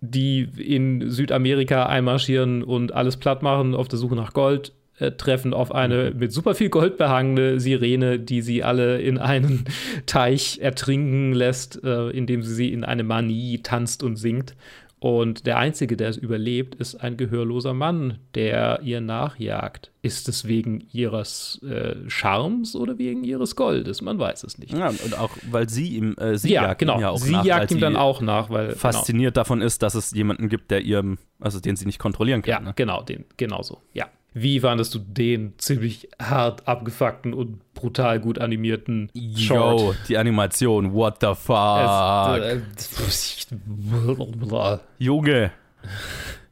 [0.00, 5.54] die in Südamerika einmarschieren und alles platt machen auf der Suche nach Gold, äh, treffen
[5.54, 6.18] auf eine Mhm.
[6.18, 9.64] mit super viel Gold behangene Sirene, die sie alle in einen
[10.06, 14.54] Teich ertrinken lässt, äh, indem sie sie in eine Manie tanzt und singt.
[15.00, 19.92] Und der Einzige, der es überlebt, ist ein gehörloser Mann, der ihr nachjagt.
[20.02, 24.02] Ist es wegen ihres äh, Charmes oder wegen ihres Goldes?
[24.02, 24.72] Man weiß es nicht.
[24.72, 26.16] Ja, und auch, weil sie ihm.
[26.18, 26.96] Äh, sie ja, jagt genau.
[26.96, 28.72] ihm ja auch sie nach, jagt ihm dann auch nach, weil.
[28.72, 31.18] Fasziniert davon ist, dass es jemanden gibt, der ihrem.
[31.38, 32.64] Also den sie nicht kontrollieren Genau, kann.
[32.64, 32.74] ja, ne?
[32.74, 33.80] genau, den, genau so.
[33.92, 34.06] Ja.
[34.42, 39.80] Wie fandest du den ziemlich hart abgefuckten und brutal gut animierten Short?
[39.80, 42.38] Yo, die Animation, what the fuck?
[42.38, 45.50] Es, äh, Junge.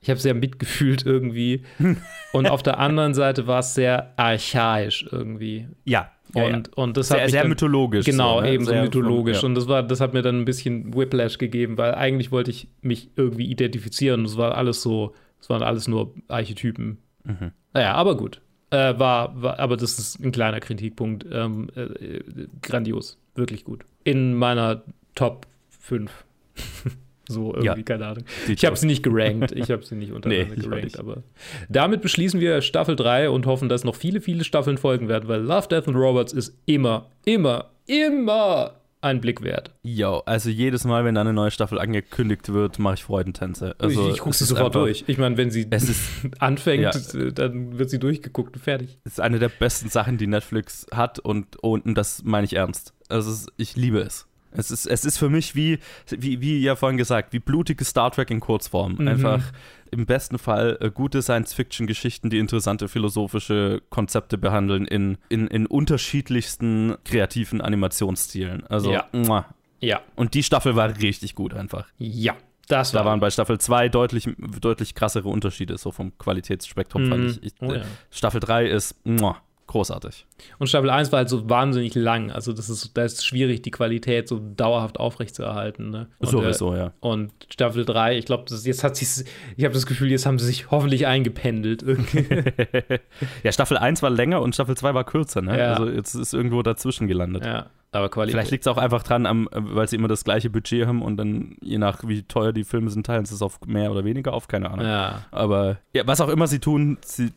[0.00, 1.62] ich habe sehr mitgefühlt irgendwie.
[2.32, 5.66] Und auf der anderen Seite war es sehr archaisch irgendwie.
[5.84, 6.10] Ja.
[6.34, 8.52] ja, Und, und das Sehr- hat mich sehr dann, mythologisch Genau, so, ne?
[8.52, 9.42] eben so mythologisch.
[9.42, 9.46] ja.
[9.48, 12.68] Und das, war, das hat mir dann ein bisschen Whiplash gegeben, weil eigentlich wollte ich
[12.82, 14.24] mich irgendwie identifizieren.
[14.26, 16.98] Es war alles so, es waren alles nur Archetypen.
[17.24, 17.52] Mhm.
[17.72, 18.40] Naja, aber gut.
[18.70, 21.24] Äh, war, war, aber das ist ein kleiner Kritikpunkt.
[21.32, 23.86] Ähm, äh, äh, grandios, wirklich gut.
[24.04, 24.82] In meiner
[25.14, 25.46] Top
[25.80, 26.12] 5.
[27.28, 27.82] so irgendwie, Ja.
[27.82, 28.24] keine Ahnung.
[28.48, 29.52] Ich habe sie nicht gerankt.
[29.52, 30.98] Ich habe sie nicht untereinander Nee, gerankt.
[30.98, 31.22] Aber
[31.68, 35.40] damit beschließen wir Staffel 3 und hoffen, dass noch viele, viele Staffeln folgen werden, weil
[35.42, 39.70] Love, Death and Robots ist immer, immer, immer ein Blick wert.
[39.84, 43.76] Yo, also jedes Mal, wenn da eine neue Staffel angekündigt wird, mache ich Freudentänze.
[43.78, 45.04] Also, ich ich gucke sie sofort einfach- durch.
[45.06, 46.02] Ich meine, wenn sie Es ist,
[46.40, 47.30] anfängt, Ja.
[47.30, 48.98] dann wird sie durchgeguckt und fertig.
[49.04, 52.92] es ist eine der besten Sachen, die Netflix hat und, und das meine ich ernst.
[53.08, 54.26] Also ich liebe es.
[54.50, 55.78] Es ist, es ist für mich wie,
[56.10, 58.96] wie, wie ja vorhin gesagt, wie blutige Star Trek in Kurzform.
[58.98, 59.08] Mhm.
[59.08, 59.42] Einfach
[59.90, 66.96] im besten Fall äh, gute Science-Fiction-Geschichten, die interessante philosophische Konzepte behandeln in, in, in unterschiedlichsten
[67.04, 68.66] kreativen Animationsstilen.
[68.66, 69.06] Also, Ja.
[69.12, 69.46] muah.
[69.80, 71.86] Ja, und die Staffel war richtig gut einfach.
[71.98, 72.34] ja.
[72.70, 74.28] Das Da war waren bei Staffel 2 deutlich,
[74.60, 77.28] deutlich krassere Unterschiede, so vom Qualitätsspektrum fand Mhm.
[77.30, 77.42] ich.
[77.44, 77.80] ich Oh ja.
[78.10, 80.26] Staffel 3 ist muah, großartig.
[80.58, 82.32] Und Staffel 1 war halt so wahnsinnig lang.
[82.32, 85.90] Also, das ist, da ist schwierig, die Qualität so dauerhaft aufrechtzuerhalten.
[85.90, 86.08] Ne?
[86.18, 86.86] Und, Sowieso, ja.
[86.88, 89.24] Äh, und Staffel 3, ich glaube, jetzt hat sich,
[89.56, 91.84] ich habe das Gefühl, jetzt haben sie sich hoffentlich eingependelt.
[93.44, 95.58] ja, Staffel 1 war länger und Staffel 2 war kürzer, ne?
[95.58, 95.74] Ja.
[95.74, 97.44] Also jetzt ist irgendwo dazwischen gelandet.
[97.46, 97.70] ja.
[97.90, 98.34] Aber Qualität.
[98.34, 101.16] Vielleicht liegt es auch einfach dran, am, weil sie immer das gleiche Budget haben und
[101.16, 104.34] dann, je nach wie teuer die Filme sind, teilen sie es auf mehr oder weniger
[104.34, 104.84] auf, keine Ahnung.
[104.84, 105.22] Ja.
[105.30, 107.32] Aber ja, was auch immer sie tun, sie,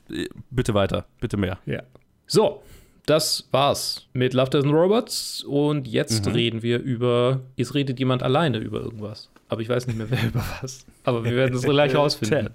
[0.49, 1.57] bitte weiter, bitte mehr.
[1.65, 1.83] Ja.
[2.33, 2.63] So,
[3.07, 5.43] das war's mit Love, Death and Robots.
[5.43, 6.31] Und jetzt Mhm.
[6.31, 7.41] reden wir über.
[7.57, 9.27] Jetzt redet jemand alleine über irgendwas.
[9.49, 10.85] Aber ich weiß nicht mehr, wer über was.
[11.03, 12.53] Aber wir werden es gleich rausfinden.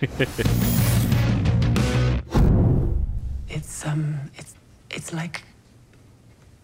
[3.48, 4.54] It's um it's
[4.90, 5.42] it's like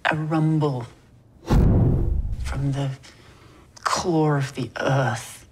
[0.05, 0.85] a rumble
[2.45, 2.89] from the
[3.85, 5.47] core of the earth.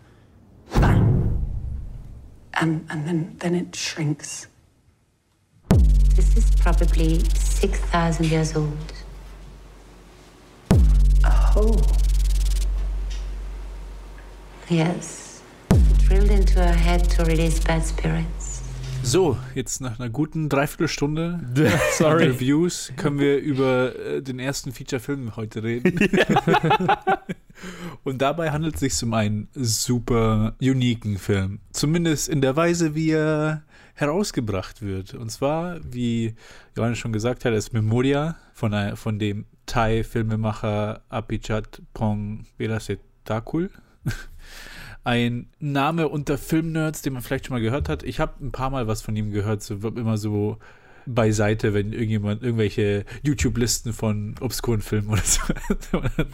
[0.81, 1.43] Bang.
[2.53, 4.49] And and then then it shrinks.
[6.19, 8.93] This is probably 6,000 years old.
[11.55, 11.81] Oh.
[14.69, 15.43] Yes.
[16.09, 18.63] Drilled into her head to release bad spirits.
[19.05, 21.39] So, jetzt nach einer guten Dreiviertelstunde
[21.93, 22.27] Sorry.
[22.27, 26.01] Reviews können wir über äh, den ersten Feature-Film heute reden.
[28.03, 31.61] Und dabei handelt es sich um einen super uniken Film.
[31.73, 33.63] Zumindest in der Weise, wie er
[33.99, 35.15] herausgebracht wird.
[35.15, 36.35] Und zwar, wie
[36.77, 43.71] Johannes schon gesagt hat, ist Memoria von, einer- von dem Thai-Filmemacher Apichat Pong Virasetakul.
[45.05, 48.03] Ein Name unter Filmnerds, den man vielleicht schon mal gehört hat.
[48.03, 50.59] Ich habe ein paar Mal was von ihm gehört, so immer so
[51.07, 55.41] beiseite, wenn irgendjemand irgendwelche YouTube-Listen von obskuren Filmen oder so.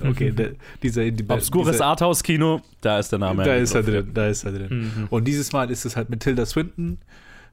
[0.09, 3.45] okay, der, dieser Indie- Obskures Arthouse-Kino, da ist der Name.
[3.45, 5.07] da ist er drin, da ist er drin.
[5.11, 6.99] Und dieses Mal ist es halt mit Tilda Swinton.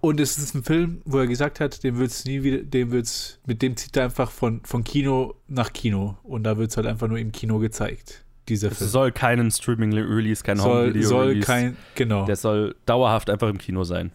[0.02, 3.40] Und es ist ein Film, wo er gesagt hat, dem wird's nie wieder, dem wird's,
[3.46, 6.18] mit dem zieht er einfach von, von Kino nach Kino.
[6.24, 8.26] Und da wird es halt einfach nur im Kino gezeigt.
[8.50, 8.90] Dieser Es Film.
[8.90, 11.08] soll keinen Streaming-Release, kein soll, Home-Video-Release.
[11.08, 12.26] soll kein, genau.
[12.26, 14.10] Der soll dauerhaft einfach im Kino sein.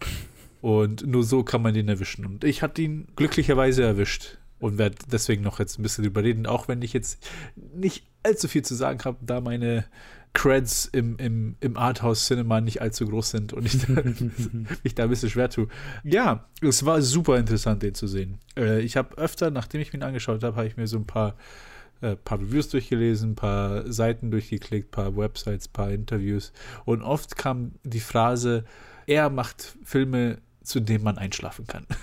[0.61, 2.25] Und nur so kann man den erwischen.
[2.25, 6.45] Und ich hatte ihn glücklicherweise erwischt und werde deswegen noch jetzt ein bisschen drüber reden,
[6.45, 7.25] auch wenn ich jetzt
[7.55, 9.85] nicht allzu viel zu sagen habe, da meine
[10.37, 14.03] Creds im, im, im Arthouse-Cinema nicht allzu groß sind und ich da,
[14.83, 15.67] mich da ein bisschen schwer tue.
[16.03, 18.37] Ja, es war super interessant, den zu sehen.
[18.55, 21.35] Äh, ich habe öfter, nachdem ich ihn angeschaut habe, habe ich mir so ein paar,
[22.01, 26.53] äh, paar Reviews durchgelesen, ein paar Seiten durchgeklickt, ein paar Websites, ein paar Interviews
[26.85, 28.63] und oft kam die Phrase,
[29.07, 31.87] er macht Filme, zu denen man einschlafen kann.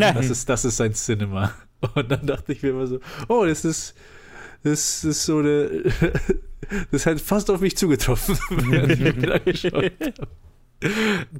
[0.00, 1.52] Das ist, das ist sein Cinema.
[1.96, 3.94] Und dann dachte ich mir immer so, oh, das ist,
[4.62, 5.92] das ist so eine,
[6.90, 10.14] das hat fast auf mich zugetroffen, während ich mir angeschaut habe.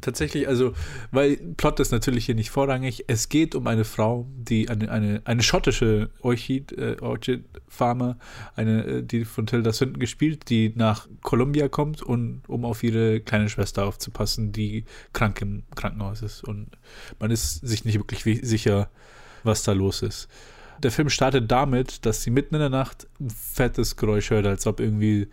[0.00, 0.72] Tatsächlich, also,
[1.10, 3.04] weil Plot ist natürlich hier nicht vorrangig.
[3.08, 8.16] Es geht um eine Frau, die eine, eine, eine schottische Orchid, äh, Orchid Farmer,
[8.56, 13.20] eine, äh, die von Tilda Swinton gespielt, die nach Columbia kommt und um auf ihre
[13.20, 16.42] kleine Schwester aufzupassen, die krank im Krankenhaus ist.
[16.44, 16.68] Und
[17.18, 18.88] man ist sich nicht wirklich wi- sicher,
[19.42, 20.28] was da los ist.
[20.84, 24.66] Der Film startet damit, dass sie mitten in der Nacht ein fettes Geräusch hört, als
[24.66, 25.28] ob irgendwie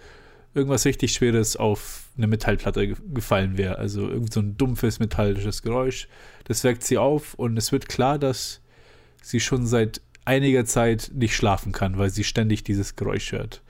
[0.54, 3.78] irgendwas richtig Schweres auf eine Metallplatte ge- gefallen wäre.
[3.78, 6.08] Also irgend so ein dumpfes metallisches Geräusch.
[6.46, 8.62] Das weckt sie auf und es wird klar, dass
[9.22, 13.62] sie schon seit einiger Zeit nicht schlafen kann, weil sie ständig dieses Geräusch hört.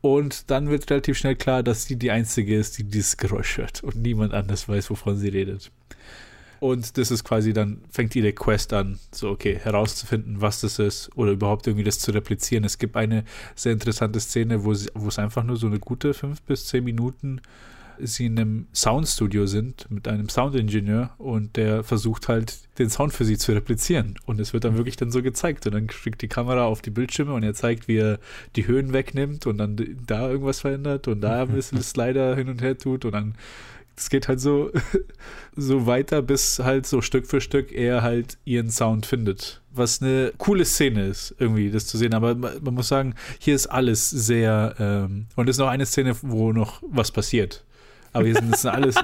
[0.00, 3.82] Und dann wird relativ schnell klar, dass sie die Einzige ist, die dieses Geräusch hört
[3.82, 5.72] und niemand anders weiß, wovon sie redet.
[6.60, 11.10] Und das ist quasi dann, fängt ihre Quest an, so okay, herauszufinden, was das ist
[11.16, 12.64] oder überhaupt irgendwie das zu replizieren.
[12.64, 16.14] Es gibt eine sehr interessante Szene, wo, sie, wo es einfach nur so eine gute
[16.14, 17.40] fünf bis zehn Minuten
[18.00, 23.24] sie in einem Soundstudio sind mit einem Soundingenieur und der versucht halt den Sound für
[23.24, 24.14] sie zu replizieren.
[24.26, 25.66] Und es wird dann wirklich dann so gezeigt.
[25.66, 28.18] Und dann schickt die Kamera auf die Bildschirme und er zeigt, wie er
[28.56, 32.62] die Höhen wegnimmt und dann da irgendwas verändert und da ein bisschen Slider hin und
[32.62, 33.34] her tut und dann
[33.98, 34.70] es geht halt so,
[35.56, 39.60] so weiter, bis halt so Stück für Stück er halt ihren Sound findet.
[39.72, 42.14] Was eine coole Szene ist, irgendwie das zu sehen.
[42.14, 44.74] Aber man, man muss sagen, hier ist alles sehr.
[44.78, 47.64] Ähm, und es ist noch eine Szene, wo noch was passiert.
[48.18, 48.96] Aber hier sind es alles.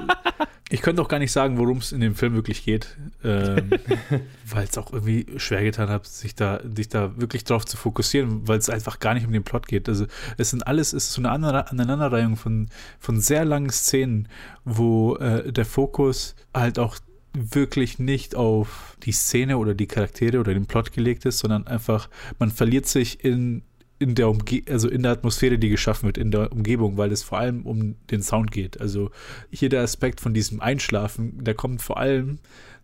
[0.71, 3.71] Ich könnte auch gar nicht sagen, worum es in dem Film wirklich geht, ähm,
[4.47, 8.49] weil es auch irgendwie schwer getan hat, sich da, sich da wirklich drauf zu fokussieren,
[8.49, 9.89] weil es einfach gar nicht um den Plot geht.
[9.89, 10.07] Also
[10.37, 14.29] es sind alles, es ist so eine Aneinander- Aneinanderreihung von, von sehr langen Szenen,
[14.65, 16.97] wo äh, der Fokus halt auch
[17.35, 22.09] wirklich nicht auf die Szene oder die Charaktere oder den Plot gelegt ist, sondern einfach,
[22.39, 23.63] man verliert sich in
[24.05, 27.23] in der Umge also in der Atmosphäre, die geschaffen wird, in der Umgebung, weil es
[27.23, 28.79] vor allem um den Sound geht.
[28.81, 29.11] Also
[29.51, 32.39] hier der Aspekt von diesem Einschlafen, der kommt vor allem,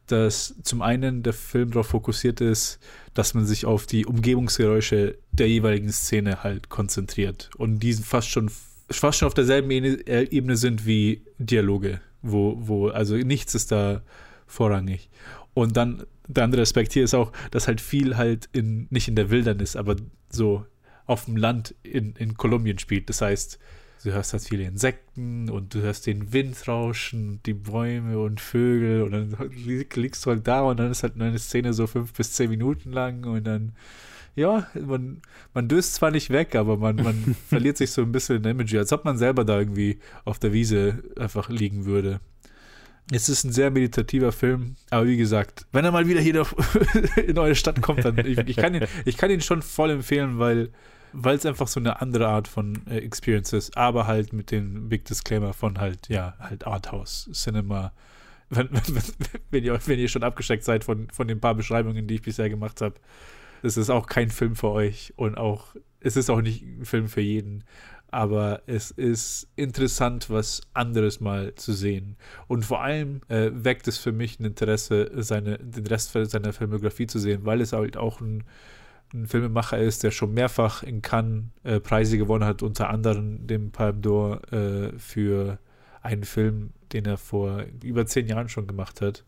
[0.07, 2.79] dass zum einen der Film darauf fokussiert ist,
[3.12, 8.51] dass man sich auf die Umgebungsgeräusche der jeweiligen Szene halt konzentriert und die fast schon
[8.91, 13.71] fast schon auf derselben Ebene- äh, Ebene sind wie Dialoge, wo, wo, also nichts ist
[13.71, 14.03] da
[14.47, 15.11] vorrangig.
[15.55, 19.16] Und dann der andere Aspekt hier ist auch, dass halt viel halt in, nicht in
[19.16, 19.97] der Wildnis, aber
[20.31, 20.64] so
[21.11, 23.09] auf dem Land in, in Kolumbien spielt.
[23.09, 23.59] Das heißt,
[24.05, 29.03] du hörst halt viele Insekten und du hörst den Wind rauschen, die Bäume und Vögel
[29.03, 32.33] und dann liegst du halt da und dann ist halt eine Szene so fünf bis
[32.35, 33.73] zehn Minuten lang und dann,
[34.37, 35.21] ja, man,
[35.53, 38.53] man döst zwar nicht weg, aber man, man verliert sich so ein bisschen in der
[38.53, 42.21] Imagery, als ob man selber da irgendwie auf der Wiese einfach liegen würde.
[43.13, 46.47] Es ist ein sehr meditativer Film, aber wie gesagt, wenn er mal wieder hier
[47.27, 50.39] in eure Stadt kommt, dann ich, ich, kann ihn, ich kann ihn schon voll empfehlen,
[50.39, 50.71] weil
[51.13, 54.89] weil es einfach so eine andere Art von äh, Experience ist, aber halt mit dem
[54.89, 57.93] Big Disclaimer von halt, ja, halt Arthouse, Cinema.
[58.53, 59.03] Wenn, wenn,
[59.53, 62.51] wenn, ihr, wenn ihr schon abgeschreckt seid von, von den paar Beschreibungen, die ich bisher
[62.51, 62.97] gemacht habe,
[63.63, 67.07] es ist auch kein Film für euch und auch, es ist auch nicht ein Film
[67.07, 67.63] für jeden,
[68.11, 72.17] aber es ist interessant, was anderes mal zu sehen.
[72.49, 77.07] Und vor allem äh, weckt es für mich ein Interesse, seine, den Rest seiner Filmografie
[77.07, 78.43] zu sehen, weil es halt auch ein
[79.13, 83.71] ein Filmemacher ist, der schon mehrfach in Cannes äh, Preise gewonnen hat, unter anderem den
[83.73, 85.59] Palme d'Or äh, für
[86.03, 89.25] einen Film, den er vor über zehn Jahren schon gemacht hat.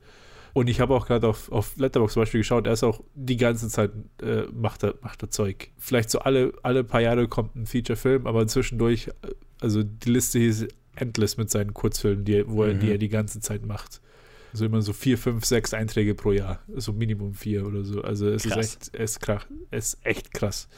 [0.54, 3.38] Und ich habe auch gerade auf, auf Letterboxd zum Beispiel geschaut, er ist auch die
[3.38, 5.70] ganze Zeit, äh, macht, er, macht er Zeug.
[5.78, 9.12] Vielleicht so alle, alle paar Jahre kommt ein Feature-Film, aber zwischendurch, äh,
[9.60, 13.40] also die Liste ist endless mit seinen Kurzfilmen, die, wo er, die er die ganze
[13.40, 14.01] Zeit macht.
[14.52, 16.60] Also immer so vier, fünf, sechs Einträge pro Jahr.
[16.76, 18.02] So Minimum vier oder so.
[18.02, 18.58] Also es krass.
[18.58, 20.68] ist echt, es ist, krass, es ist echt krass.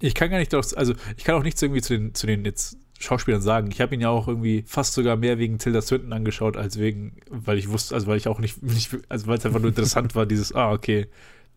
[0.00, 2.44] Ich kann gar nicht drauf, also ich kann auch nichts irgendwie zu den, zu den
[2.44, 3.70] jetzt Schauspielern sagen.
[3.72, 7.16] Ich habe ihn ja auch irgendwie fast sogar mehr wegen Tilda Swinton angeschaut, als wegen,
[7.28, 10.14] weil ich wusste, also weil ich auch nicht, nicht also weil es einfach nur interessant
[10.14, 11.08] war, dieses, ah, okay,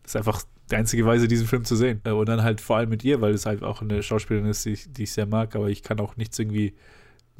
[0.02, 2.00] das ist einfach die einzige Weise, diesen Film zu sehen.
[2.00, 4.76] Und dann halt vor allem mit ihr, weil es halt auch eine Schauspielerin ist, die,
[4.88, 6.74] die ich sehr mag, aber ich kann auch nichts irgendwie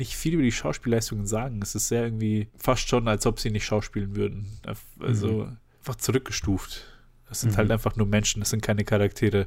[0.03, 1.61] nicht viel über die Schauspielleistungen sagen.
[1.63, 4.59] Es ist sehr irgendwie fast schon, als ob sie nicht schauspielen würden.
[4.99, 5.59] Also mhm.
[5.79, 6.85] einfach zurückgestuft.
[7.31, 7.71] Es sind halt mhm.
[7.71, 9.47] halt einfach nur Menschen, das sind keine Charaktere.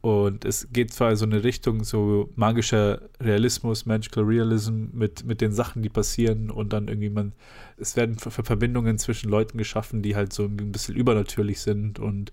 [0.00, 5.52] Und es geht zwar so eine Richtung, so magischer Realismus, Magical Realism mit, mit den
[5.52, 7.32] Sachen, die passieren und dann irgendwie man,
[7.76, 12.32] es werden Verbindungen zwischen Leuten geschaffen, die halt so ein bisschen übernatürlich sind und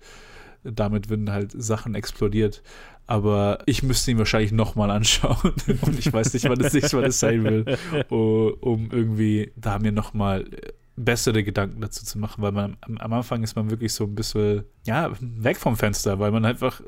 [0.64, 2.62] damit werden halt Sachen explodiert.
[3.06, 5.52] Aber ich müsste ihn wahrscheinlich nochmal anschauen.
[5.82, 7.76] Und ich weiß nicht, wann es nicht, wann es sein will,
[8.08, 10.44] um irgendwie da mir nochmal
[10.96, 14.64] bessere Gedanken dazu zu machen, weil man am Anfang ist man wirklich so ein bisschen,
[14.84, 16.82] ja, weg vom Fenster, weil man einfach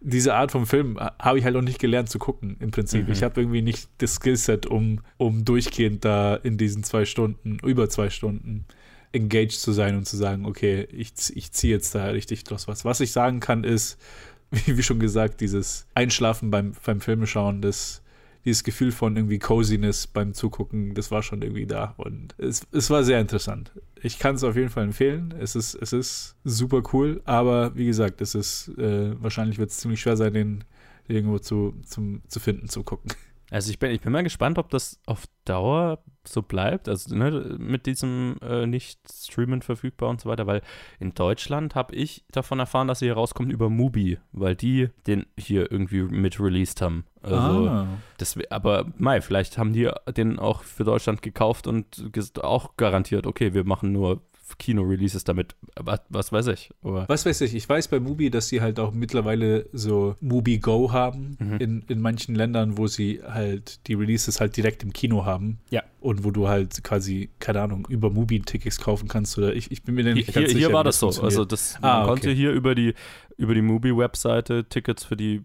[0.00, 3.06] diese Art von Film habe ich halt noch nicht gelernt zu gucken, im Prinzip.
[3.06, 3.12] Mhm.
[3.12, 7.88] Ich habe irgendwie nicht das Skillset, um, um durchgehend da in diesen zwei Stunden, über
[7.88, 8.64] zwei Stunden
[9.12, 12.84] engaged zu sein und zu sagen, okay, ich, ich ziehe jetzt da richtig draus was.
[12.84, 13.98] Was ich sagen kann, ist,
[14.50, 18.02] wie, wie schon gesagt, dieses Einschlafen beim, beim Filmeschauen, das,
[18.44, 21.94] dieses Gefühl von irgendwie Coziness beim Zugucken, das war schon irgendwie da.
[21.96, 23.72] Und es, es war sehr interessant.
[24.02, 25.34] Ich kann es auf jeden Fall empfehlen.
[25.38, 29.78] Es ist, es ist super cool, aber wie gesagt, es ist, äh, wahrscheinlich wird es
[29.78, 30.64] ziemlich schwer sein, den
[31.08, 33.12] irgendwo zu, zum, zu finden, zu gucken.
[33.52, 37.56] Also ich bin, ich bin mal gespannt, ob das auf Dauer so bleibt, also ne,
[37.58, 40.62] mit diesem äh, nicht streamen verfügbar und so weiter, weil
[41.00, 45.26] in Deutschland habe ich davon erfahren, dass sie hier rauskommt über Mubi, weil die den
[45.36, 47.04] hier irgendwie mit released haben.
[47.20, 47.86] Also ah.
[48.16, 53.52] das, aber Mai, vielleicht haben die den auch für Deutschland gekauft und auch garantiert, okay,
[53.52, 54.22] wir machen nur
[54.58, 55.54] Kino-Releases damit.
[55.76, 56.70] Was, was, weiß ich.
[56.82, 57.54] Aber was weiß ich?
[57.54, 61.56] Ich weiß bei Mubi, dass sie halt auch mittlerweile so Mubi Go haben mhm.
[61.58, 65.58] in, in manchen Ländern, wo sie halt die Releases halt direkt im Kino haben.
[65.70, 65.82] Ja.
[66.00, 69.82] Und wo du halt quasi, keine Ahnung, über Mubi Tickets kaufen kannst oder ich, ich
[69.82, 70.58] bin mir nicht hier, sicher.
[70.58, 71.08] Hier war das so.
[71.08, 72.94] Also das, ah, man konnte hier über die,
[73.36, 75.42] über die Mubi-Webseite Tickets für die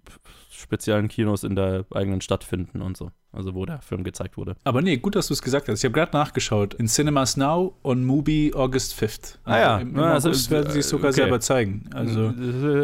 [0.57, 3.11] speziellen Kinos in der eigenen Stadt finden und so.
[3.31, 4.55] Also wo der Film gezeigt wurde.
[4.63, 5.79] Aber nee, gut, dass du es gesagt hast.
[5.79, 6.73] Ich habe gerade nachgeschaut.
[6.73, 9.37] In Cinemas Now und Mubi August 5th.
[9.43, 9.77] Ah ja.
[9.77, 11.21] Im, im also, August werden sie es sogar okay.
[11.21, 11.89] selber zeigen.
[11.93, 12.33] Also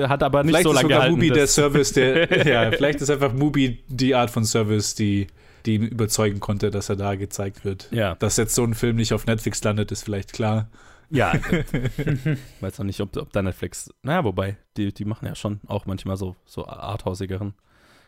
[0.07, 1.19] hat aber nicht so lange gehalten.
[1.19, 4.95] Vielleicht ist Mubi der Service, der ja, vielleicht ist einfach Mubi die Art von Service,
[4.95, 5.27] die
[5.65, 7.87] die ihn überzeugen konnte, dass er da gezeigt wird.
[7.91, 8.15] Ja.
[8.15, 10.69] Dass jetzt so ein Film nicht auf Netflix landet, ist vielleicht klar.
[11.09, 11.33] Ja.
[12.59, 13.93] Weiß noch nicht, ob, ob da Netflix.
[14.01, 17.53] Naja, wobei, die, die machen ja schon auch manchmal so, so arthausigeren.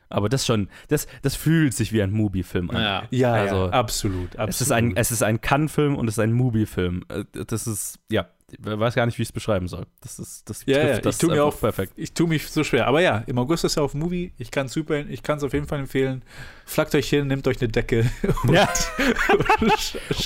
[0.09, 2.81] Aber das schon, das, das fühlt sich wie ein Mubi-Film an.
[2.81, 4.49] Ja, ja, also, ja absolut, absolut.
[4.49, 7.03] Es ist ein, es ist ein Cannes-Film und es ist ein Mubi-Film.
[7.09, 9.85] Äh, das ist, ja, ich weiß gar nicht, wie ich es beschreiben soll.
[10.01, 11.93] Das ist, das ja, ja, das ich tue mir auch perfekt.
[11.95, 12.87] Ich tue mich so schwer.
[12.87, 14.33] Aber ja, im August ist er auf Movie.
[14.37, 16.23] Ich kann es super, ich kann es auf jeden Fall empfehlen.
[16.67, 18.09] Flackt euch hin, nehmt euch eine Decke.
[18.51, 18.67] Ja.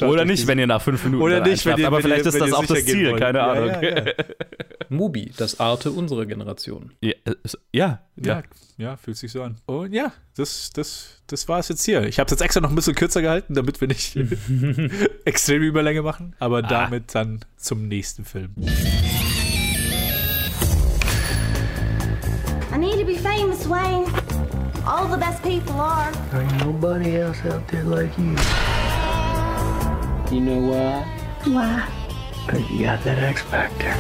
[0.07, 2.53] Oder nicht, wenn ihr nach fünf Minuten Oder nicht, wenn ihr, Aber vielleicht ist das
[2.53, 3.69] auch das Ziel, keine Ahnung.
[3.81, 4.13] Ja, ja,
[4.89, 6.91] Mubi, das Arte unserer Generation.
[7.01, 7.13] Ja,
[7.71, 8.43] ja, ja.
[8.77, 9.57] Ja, fühlt sich so an.
[9.65, 12.03] Und ja, das, das, das war es jetzt hier.
[12.03, 14.15] Ich habe es jetzt extra noch ein bisschen kürzer gehalten, damit wir nicht
[15.25, 16.33] extreme Überlänge machen.
[16.39, 16.61] Aber ah.
[16.61, 18.55] damit dann zum nächsten Film.
[22.73, 24.05] I need to be famous, Wayne.
[24.89, 26.11] All the best people are.
[26.31, 28.35] There ain't nobody else out there like you.
[30.35, 31.03] You know why?
[31.43, 31.87] Why?
[32.47, 33.93] Because you got that X Factor.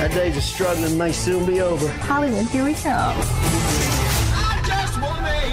[0.00, 1.88] Our days of struggling may soon be over.
[1.88, 3.20] Hollywood, here we come.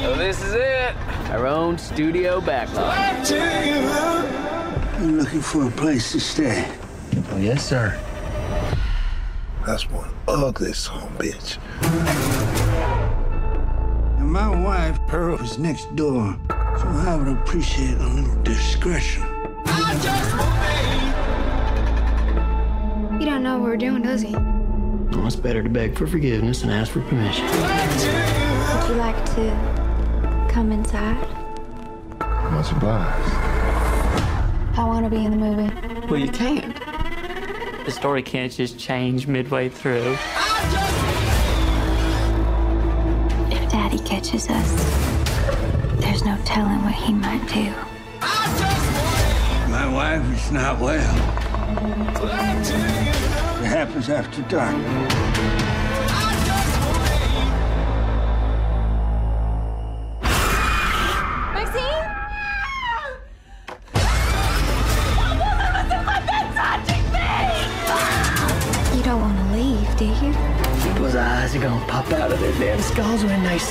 [0.04, 0.96] So this is it.
[1.32, 3.32] Our own studio backlot.
[4.98, 6.72] I'm looking for a place to stay.
[7.32, 8.00] Oh, yes, sir.
[9.66, 11.58] That's one ugly son bitch.
[14.18, 19.22] And my wife, Pearl, is next door, so I would appreciate a little discretion.
[23.20, 24.34] He don't know what we're doing, does he?
[24.34, 27.46] Well, it's better to beg for forgiveness than ask for permission.
[27.46, 31.20] Would you like to come inside?
[32.52, 33.36] Much obliged.
[34.78, 36.08] I want to be in the movie.
[36.08, 36.81] Well, you can't.
[37.86, 40.12] The story can't just change midway through.
[43.50, 44.72] If Daddy catches us,
[46.00, 47.74] there's no telling what he might do.
[49.72, 51.16] My wife is not well.
[53.62, 55.81] It happens after dark.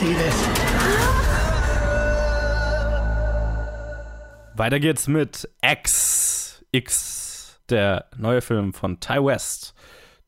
[0.07, 0.49] This.
[4.57, 6.65] Weiter geht's mit X.
[6.73, 9.75] X, der neue Film von Ty West.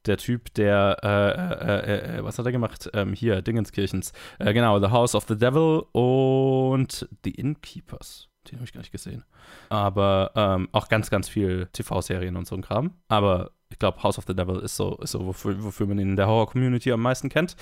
[0.07, 2.91] Der Typ, der, äh, äh, äh, was hat er gemacht?
[2.93, 4.13] Ähm, hier, Dingenskirchens.
[4.39, 8.29] Äh, genau, The House of the Devil und The Innkeepers.
[8.51, 9.25] Den habe ich gar nicht gesehen.
[9.69, 12.95] Aber ähm, auch ganz, ganz viel TV-Serien und so ein Kram.
[13.07, 16.11] Aber ich glaube, House of the Devil ist so, ist so wofür, wofür man ihn
[16.11, 17.57] in der Horror-Community am meisten kennt.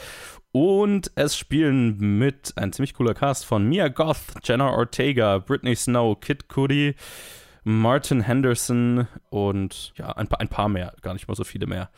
[0.53, 6.19] Und es spielen mit ein ziemlich cooler Cast von Mia Goth, Jenna Ortega, Britney Snow,
[6.21, 6.95] Kid Cudi,
[7.63, 11.91] Martin Henderson und ja, ein paar, ein paar mehr, gar nicht mal so viele mehr.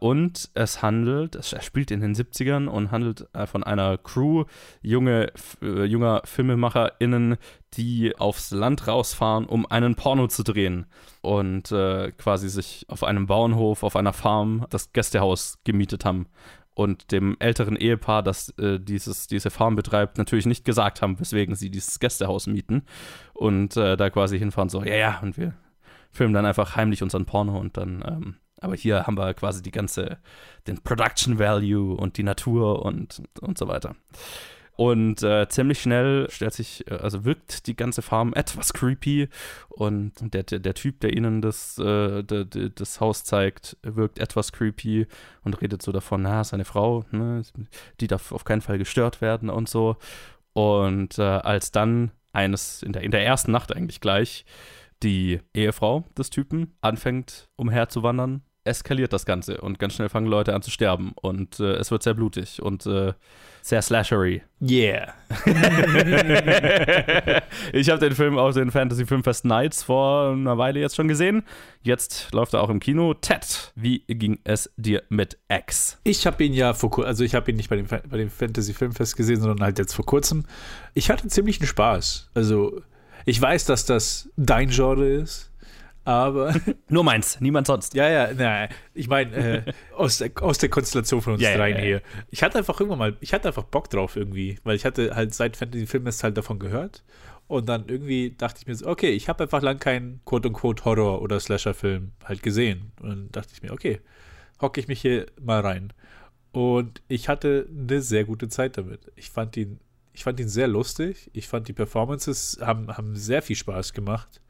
[0.00, 4.44] Und es handelt, es spielt in den 70ern und handelt äh, von einer Crew
[4.80, 5.30] junge,
[5.60, 7.36] äh, junger FilmemacherInnen,
[7.74, 10.86] die aufs Land rausfahren, um einen Porno zu drehen.
[11.20, 16.28] Und äh, quasi sich auf einem Bauernhof, auf einer Farm das Gästehaus gemietet haben.
[16.72, 21.54] Und dem älteren Ehepaar, das äh, dieses, diese Farm betreibt, natürlich nicht gesagt haben, weswegen
[21.56, 22.84] sie dieses Gästehaus mieten.
[23.34, 25.52] Und äh, da quasi hinfahren, so, ja, ja, und wir
[26.10, 29.70] filmen dann einfach heimlich unseren Porno und dann, ähm, aber hier haben wir quasi die
[29.70, 30.18] ganze,
[30.66, 33.96] den Production Value und die Natur und, und so weiter.
[34.80, 39.28] Und äh, ziemlich schnell stellt sich, äh, also wirkt die ganze Farm etwas creepy
[39.68, 44.18] und der, der, der Typ, der ihnen das, äh, de, de, das Haus zeigt, wirkt
[44.18, 45.06] etwas creepy
[45.42, 47.42] und redet so davon, na, seine Frau, ne,
[48.00, 49.96] die darf auf keinen Fall gestört werden und so.
[50.54, 54.46] Und äh, als dann eines, in der, in der ersten Nacht eigentlich gleich,
[55.02, 60.62] die Ehefrau des Typen anfängt umherzuwandern, eskaliert das Ganze und ganz schnell fangen Leute an
[60.62, 63.12] zu sterben und äh, es wird sehr blutig und äh,
[63.62, 64.40] sehr slashery.
[64.62, 65.12] Yeah.
[67.72, 71.42] ich habe den Film auf den Fantasy Filmfest Nights vor einer Weile jetzt schon gesehen.
[71.82, 73.14] Jetzt läuft er auch im Kino.
[73.14, 75.98] Ted, wie ging es dir mit X?
[76.04, 78.16] Ich habe ihn ja vor kurzem, also ich habe ihn nicht bei dem, Fa- bei
[78.16, 80.44] dem Fantasy Filmfest gesehen, sondern halt jetzt vor kurzem.
[80.94, 82.30] Ich hatte ziemlichen Spaß.
[82.34, 82.80] Also,
[83.26, 85.49] ich weiß, dass das dein Genre ist,
[86.04, 86.54] aber
[86.88, 87.94] Nur meins, niemand sonst.
[87.94, 89.34] ja, ja, nein, ich meine,
[89.66, 91.86] äh, aus, der, aus der Konstellation von uns Ja, ja, dreien ja, ja.
[91.86, 92.02] hier.
[92.30, 95.34] Ich hatte einfach irgendwann mal, ich hatte einfach Bock drauf irgendwie, weil ich hatte halt
[95.34, 97.02] seit Fantasy Filmfest halt davon gehört.
[97.46, 101.20] Und dann irgendwie dachte ich mir so, okay, ich habe einfach lang keinen quote-unquote Horror-
[101.20, 102.92] oder Slasher-Film halt gesehen.
[103.02, 104.00] Und dann dachte ich mir, okay,
[104.60, 105.92] hocke ich mich hier mal rein.
[106.52, 109.10] Und ich hatte eine sehr gute Zeit damit.
[109.16, 109.80] Ich fand ihn,
[110.12, 111.28] ich fand ihn sehr lustig.
[111.32, 114.40] Ich fand die Performances haben, haben sehr viel Spaß gemacht.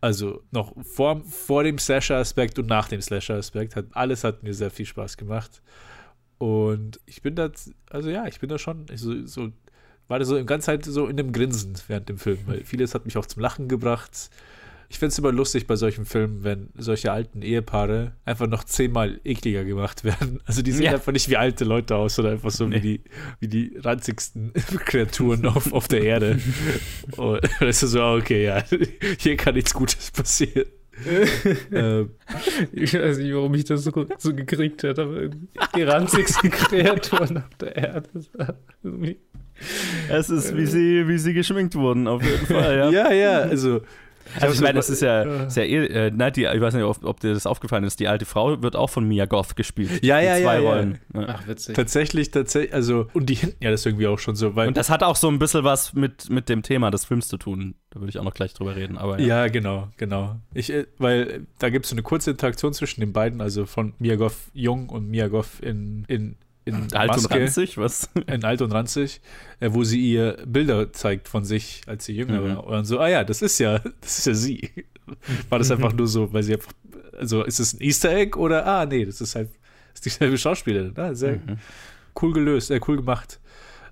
[0.00, 4.70] Also noch vor, vor dem Slasher-Aspekt und nach dem Slasher-Aspekt hat alles hat mir sehr
[4.70, 5.60] viel Spaß gemacht.
[6.38, 7.50] Und ich bin da,
[7.90, 9.52] also ja, ich bin da schon so, so
[10.08, 12.94] war da so im ganzen Zeit so in dem Grinsen während dem Film, weil vieles
[12.94, 14.30] hat mich auch zum Lachen gebracht.
[14.92, 19.20] Ich finde es immer lustig bei solchen Filmen, wenn solche alten Ehepaare einfach noch zehnmal
[19.24, 20.40] ekliger gemacht werden.
[20.46, 20.92] Also die sehen Ja.
[20.94, 22.76] einfach nicht wie alte Leute aus, sondern einfach so Nee.
[22.76, 23.00] wie, die,
[23.38, 24.52] wie die ranzigsten
[24.84, 26.40] Kreaturen auf, auf der Erde.
[27.16, 28.64] Und das ist so, okay, ja,
[29.18, 30.66] hier kann nichts Gutes passieren.
[31.72, 32.10] ähm,
[32.72, 35.28] Ich weiß nicht, warum ich das so, so gekriegt hätte, aber
[35.76, 38.08] die ranzigsten Kreaturen auf der Erde.
[40.10, 42.90] Es ist, wie sie, wie sie geschminkt wurden, auf jeden Fall, ja.
[42.90, 43.82] ja, ja, also
[44.38, 45.46] Also ich meine, das ist ja, Äh.
[45.46, 48.00] ist ja eh, äh, ne, die, ich weiß nicht, ob, ob dir das aufgefallen ist,
[48.00, 50.04] die alte Frau wird auch von Mia Goth gespielt.
[50.04, 50.70] Ja, In ja, zwei ja, ja.
[50.70, 50.98] Rollen.
[51.14, 51.24] Ja.
[51.28, 51.74] Ach, witzig.
[51.74, 54.68] Tatsächlich, tatsächlich, also, und die hinten ja das irgendwie auch schon so, weil.
[54.68, 57.36] Und das hat auch so ein bisschen was mit, mit dem Thema des Films zu
[57.36, 57.74] tun.
[57.90, 58.98] Da würde ich auch noch gleich drüber reden.
[58.98, 59.26] Aber ja.
[59.44, 60.36] Ja, genau, genau.
[60.54, 63.66] Ich, äh, weil äh, da gibt es so eine kurze Interaktion zwischen den beiden, also
[63.66, 66.36] von Miyagoff jung und Miyagoff in, in,
[66.74, 68.08] in Alt und Maske, ranzig, was?
[68.26, 69.20] in alt und ranzig,
[69.60, 72.56] äh, wo sie ihr Bilder zeigt von sich, als sie jünger Mhm.
[72.56, 72.64] war.
[72.66, 74.70] Und so, ah ja, das ist ja, das ist ja sie.
[75.48, 76.72] War das einfach nur so, weil sie einfach,
[77.18, 79.48] also ist es ein Easter Egg oder, ah nee, das ist halt,
[79.92, 80.92] das ist dieselbe Schauspielerin.
[80.96, 81.58] Ah, sehr Mhm.
[82.20, 83.40] cool gelöst, äh, cool gemacht.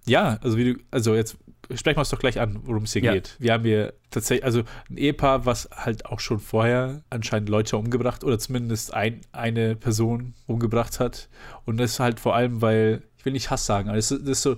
[0.07, 1.37] Ja, also wie du, also jetzt
[1.75, 3.13] sprechen wir es doch gleich an, worum es hier Ja.
[3.15, 3.37] geht.
[3.39, 8.25] Wir haben hier tatsächlich, also ein Ehepaar, was halt auch schon vorher anscheinend Leute umgebracht
[8.25, 11.29] oder zumindest ein, eine Person umgebracht hat.
[11.65, 14.23] Und das ist halt vor allem, weil, ich will nicht Hass sagen, aber das ist,
[14.23, 14.57] das ist so,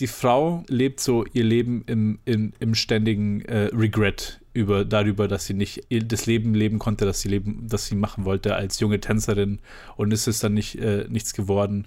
[0.00, 5.46] die Frau lebt so ihr Leben im, im, im ständigen äh, Regret über, darüber, dass
[5.46, 9.00] sie nicht das Leben leben konnte, das sie leben, das sie machen wollte als junge
[9.00, 9.60] Tänzerin
[9.96, 11.86] und es ist dann nicht äh, nichts geworden.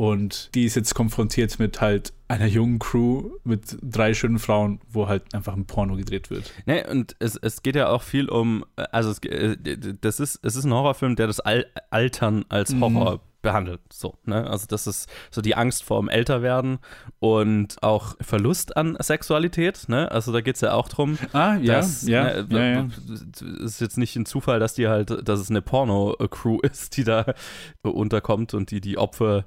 [0.00, 5.08] Und die ist jetzt konfrontiert mit halt einer jungen Crew mit drei schönen Frauen, wo
[5.08, 6.50] halt einfach ein Porno gedreht wird.
[6.64, 9.58] Ne, und es, es geht ja auch viel um, also es, äh,
[10.00, 12.82] das ist, es ist ein Horrorfilm, der das Al Altern als Mhm.
[12.82, 13.80] Horror behandelt.
[13.92, 14.48] So, ne?
[14.48, 16.78] Also das ist so die Angst vor dem Älterwerden
[17.18, 20.10] und auch Verlust an Sexualität, ne?
[20.10, 21.18] Also da geht es ja auch drum.
[21.34, 22.88] Ah, dass, ja, ne, ja, ja.
[23.36, 27.04] Es ist jetzt nicht ein Zufall, dass die halt, dass es eine Porno-Crew ist, die
[27.04, 27.34] da
[27.82, 29.44] unterkommt und die die Opfer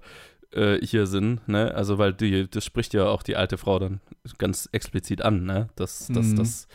[0.54, 1.74] äh, hier sind, ne?
[1.76, 4.00] Also weil die, das spricht ja auch die alte Frau dann
[4.38, 5.70] ganz explizit an, ne?
[5.76, 6.36] Das, das, Mhm.
[6.38, 6.68] das,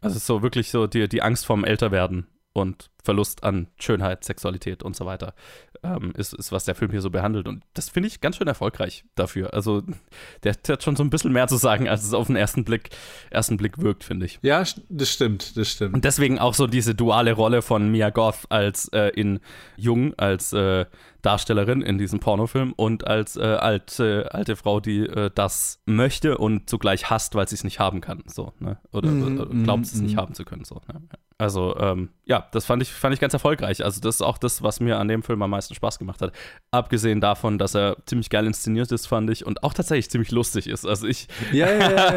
[0.00, 4.96] also so wirklich so die, die Angst vorm Älterwerden und Verlust an Schönheit, Sexualität und
[4.96, 5.34] so weiter
[5.82, 7.48] ähm, ist, ist, was der Film hier so behandelt.
[7.48, 9.52] Und das finde ich ganz schön erfolgreich dafür.
[9.54, 9.82] Also
[10.42, 12.64] der, der hat schon so ein bisschen mehr zu sagen, als es auf den ersten
[12.64, 12.90] Blick,
[13.30, 14.38] ersten Blick wirkt, finde ich.
[14.42, 15.94] Ja, das stimmt, das stimmt.
[15.94, 19.40] Und deswegen auch so diese duale Rolle von Mia Goth als äh, in
[19.76, 20.86] Jung, als äh,
[21.22, 26.70] Darstellerin in diesem Pornofilm und als äh, alte, alte Frau, die äh, das möchte und
[26.70, 28.22] zugleich hasst, weil sie es nicht haben kann.
[28.26, 28.78] So, ne?
[28.92, 30.20] Oder, Mhm, oder glaubt es mhm, nicht mhm.
[30.20, 30.64] haben zu können.
[30.64, 31.00] So, ne?
[31.40, 33.84] Also, ähm, ja, das fand ich, fand ich ganz erfolgreich.
[33.84, 36.32] Also, das ist auch das, was mir an dem Film am meisten Spaß gemacht hat.
[36.72, 40.66] Abgesehen davon, dass er ziemlich geil inszeniert ist, fand ich, und auch tatsächlich ziemlich lustig
[40.68, 40.84] ist.
[40.84, 41.28] Also ich.
[41.52, 41.96] Ja, ja, ja,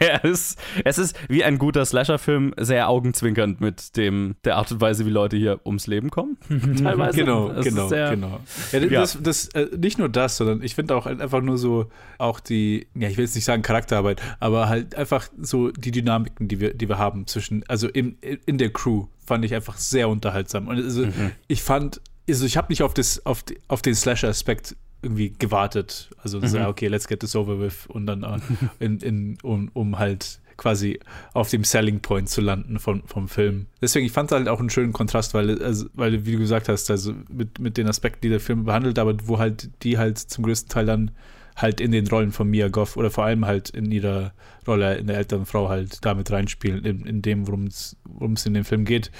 [0.00, 4.80] er ist, es ist wie ein guter Slasher-Film, sehr augenzwinkernd mit dem, der Art und
[4.80, 6.38] Weise, wie Leute hier ums Leben kommen.
[6.82, 7.18] teilweise.
[7.18, 8.40] Genau, Es ist genau, sehr- genau.
[8.72, 9.00] Ja, das, Ja.
[9.02, 12.86] Das, das, äh, nicht nur das, sondern ich finde auch einfach nur so, auch die,
[12.94, 16.72] ja, ich will jetzt nicht sagen Charakterarbeit, aber halt einfach so die Dynamiken, die wir,
[16.72, 18.16] die wir haben zwischen, also im,
[18.46, 20.68] in der Crew, fand ich einfach sehr unterhaltsam.
[20.68, 21.06] Und also,
[21.48, 26.10] ich fand, also ich habe nicht auf, das, auf, auf den Slasher-Aspekt irgendwie gewartet.
[26.22, 26.66] Also, so, Mhm.
[26.66, 27.86] okay, let's get this over with.
[27.88, 28.38] Und dann, äh,
[28.84, 31.00] in, in, um, um halt quasi
[31.34, 33.66] auf dem Selling Point zu landen von, vom Film.
[33.80, 36.88] Deswegen, ich fand halt auch einen schönen Kontrast, weil, also, weil wie du gesagt hast,
[36.90, 40.44] also mit, mit den Aspekten, die der Film behandelt, aber wo halt die halt zum
[40.44, 41.10] größten Teil dann
[41.56, 44.32] halt in den Rollen von Mia Goff oder vor allem halt in ihrer
[44.66, 47.96] Rolle in der älteren Frau halt damit reinspielen, in, in dem, worum es
[48.46, 49.10] in dem Film geht.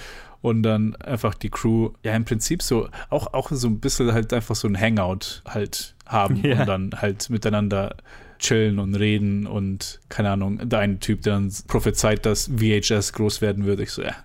[0.40, 4.32] Und dann einfach die Crew, ja, im Prinzip so, auch, auch so ein bisschen halt
[4.32, 6.60] einfach so ein Hangout halt haben Ja.
[6.60, 7.94] und dann halt miteinander
[8.40, 13.40] chillen und reden und keine Ahnung, der eine Typ, der dann prophezeit, dass VHS groß
[13.40, 13.78] werden wird.
[13.78, 14.16] Ich so, ja,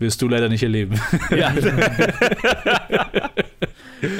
[0.00, 1.00] wirst du leider nicht erleben.
[1.30, 1.54] ja.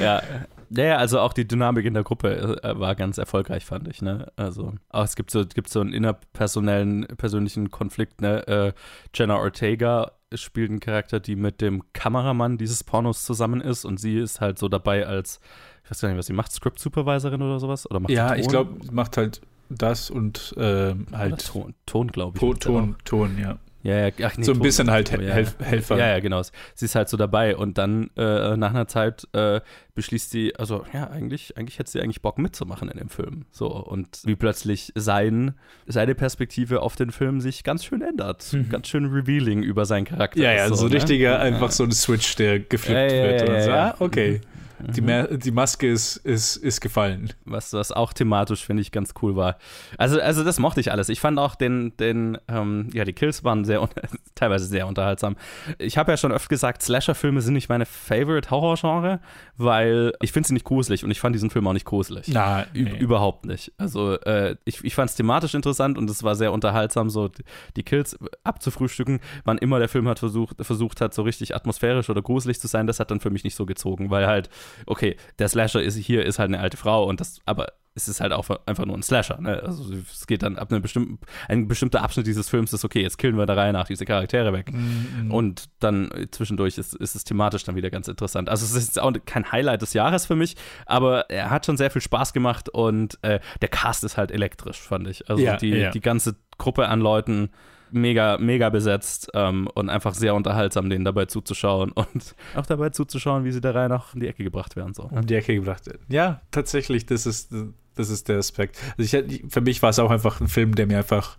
[0.00, 0.22] ja.
[0.70, 4.02] Naja, also auch die Dynamik in der Gruppe äh, war ganz erfolgreich, fand ich.
[4.02, 4.30] Ne?
[4.36, 8.20] Also auch es gibt so, gibt so einen innerpersonellen, persönlichen Konflikt.
[8.20, 8.46] Ne?
[8.46, 8.72] Äh,
[9.14, 14.18] Jenna Ortega spielt einen Charakter, die mit dem Kameramann dieses Pornos zusammen ist und sie
[14.18, 15.40] ist halt so dabei als,
[15.84, 17.90] ich weiß gar nicht, was sie macht, Script-Supervisorin oder sowas?
[17.90, 19.40] Oder macht ja, ich glaube, macht halt
[19.70, 22.40] das und ähm, halt Ton, Ton glaube ich.
[22.40, 22.58] Ton.
[22.58, 23.58] Ton, Ton, ja.
[23.82, 25.96] Ja, ja, ach, nee, So ein bisschen halt ja, Helf- Helfer.
[25.96, 26.42] Ja, ja, genau.
[26.74, 29.60] Sie ist halt so dabei und dann äh, nach einer Zeit äh,
[29.94, 33.44] beschließt sie, also ja, eigentlich, eigentlich hätte sie eigentlich Bock mitzumachen in dem Film.
[33.52, 35.54] So, und wie plötzlich sein,
[35.86, 38.56] seine Perspektive auf den Film sich ganz schön ändert.
[38.68, 40.40] Ganz schön revealing über seinen Charakter.
[40.40, 40.96] Ja, ja, so, ein ne?
[40.96, 43.48] richtiger, einfach so ein Switch, der geflippt Ja, ja, wird.
[43.48, 43.90] Und so, ja.
[43.90, 44.40] ah, okay,
[44.80, 47.32] die, Ma die Maske ist, ist, ist gefallen.
[47.44, 49.56] was, was auch thematisch, finde ich, ganz cool war.
[49.96, 51.08] Also, also das mochte ich alles.
[51.08, 53.88] Ich fand auch den, den ähm, ja, die Kills waren sehr,
[54.34, 55.36] teilweise sehr unterhaltsam.
[55.78, 59.20] Ich habe ja schon öfter gesagt, Slasher-Filme sind nicht meine Favorite Horror-Genre,
[59.56, 62.26] weil ich finde sie nicht gruselig und ich fand diesen Film auch nicht gruselig.
[62.28, 62.98] Na, nee.
[62.98, 63.72] Überhaupt nicht.
[63.78, 67.42] Also äh, ich, ich fand es thematisch interessant und es war sehr unterhaltsam, so die,
[67.76, 72.22] die Kills abzufrühstücken, wann immer der Film hat versucht, versucht hat, so richtig atmosphärisch oder
[72.22, 74.48] gruselig zu sein, das hat dann für mich nicht so gezogen, weil halt,
[74.86, 78.20] okay, der Slasher ist hier, ist halt eine alte Frau und das, aber ist es
[78.20, 79.40] halt auch einfach nur ein Slasher.
[79.40, 79.60] Ne?
[79.60, 83.18] Also es geht dann ab einem bestimmten, ein bestimmter Abschnitt dieses Films ist okay, jetzt
[83.18, 84.72] killen wir der Reihe nach diese Charaktere weg.
[84.72, 85.32] Mhm.
[85.32, 88.48] Und dann zwischendurch ist, ist es thematisch dann wieder ganz interessant.
[88.48, 90.54] Also es ist jetzt auch kein Highlight des Jahres für mich,
[90.86, 94.80] aber er hat schon sehr viel Spaß gemacht und äh, der Cast ist halt elektrisch,
[94.80, 95.28] fand ich.
[95.28, 95.90] Also Ja, die, ja.
[95.90, 97.50] die ganze Gruppe an Leuten
[97.92, 103.44] mega, mega besetzt ähm, und einfach sehr unterhaltsam, denen dabei zuzuschauen und auch dabei zuzuschauen,
[103.44, 104.94] wie sie der Reihe nach in die Ecke gebracht werden.
[104.94, 105.04] So.
[105.04, 106.00] um die Ecke gebracht wird.
[106.08, 107.52] Ja, tatsächlich, das ist,
[107.94, 108.76] das ist der Aspekt.
[108.96, 111.36] Also ich, hätte- für mich war es auch einfach ein Film, der mir einfach,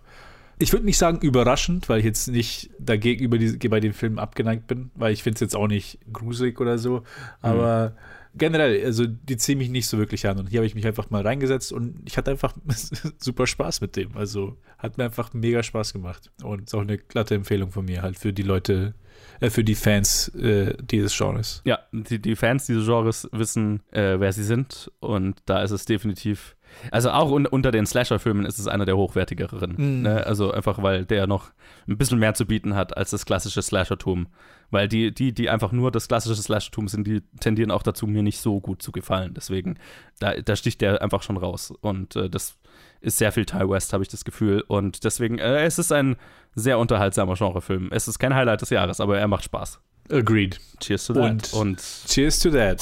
[0.58, 4.18] ich würde nicht sagen überraschend, weil ich jetzt nicht dagegen über die, bei den Filmen
[4.18, 7.02] abgeneigt bin, weil ich finde es jetzt auch nicht gruselig oder so,
[7.40, 7.92] aber
[8.34, 10.38] generell, also die ziehen mich nicht so wirklich an.
[10.38, 12.54] Und hier habe ich mich einfach mal reingesetzt und ich hatte einfach
[13.18, 16.30] super Spaß mit dem, also hat mir einfach mega Spaß gemacht.
[16.42, 18.94] Und ist auch eine glatte Empfehlung von mir halt für die Leute,
[19.40, 21.62] äh, für die Fans äh, dieses Genres.
[21.64, 24.90] Ja, die, die Fans dieses Genres wissen, äh, wer sie sind.
[25.00, 26.56] Und da ist es definitiv,
[26.90, 29.74] also auch un unter den Slasher-Filmen ist es einer der hochwertigeren.
[29.76, 30.02] Mhm.
[30.02, 30.26] Ne?
[30.26, 31.50] Also einfach, weil der noch
[31.88, 34.28] ein bisschen mehr zu bieten hat als das klassische Slashertum.
[34.72, 38.22] Weil die, die, die einfach nur das klassische Slashertum sind, die tendieren auch dazu, mir
[38.22, 39.34] nicht so gut zu gefallen.
[39.34, 39.76] Deswegen,
[40.20, 41.72] da, da sticht der einfach schon raus.
[41.80, 42.56] Und äh, das
[43.00, 44.62] ist sehr viel Ty West, habe ich das Gefühl.
[44.68, 46.14] Und deswegen, äh, es ist ein
[46.54, 47.88] sehr unterhaltsamer Genrefilm.
[47.90, 49.80] Es ist kein Highlight des Jahres, aber er macht Spaß.
[50.08, 50.60] Agreed.
[50.78, 51.22] Cheers to that.
[51.24, 52.80] Und- Und Cheers to that.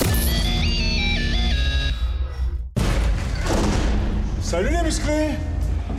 [4.49, 5.29] Salut les musclés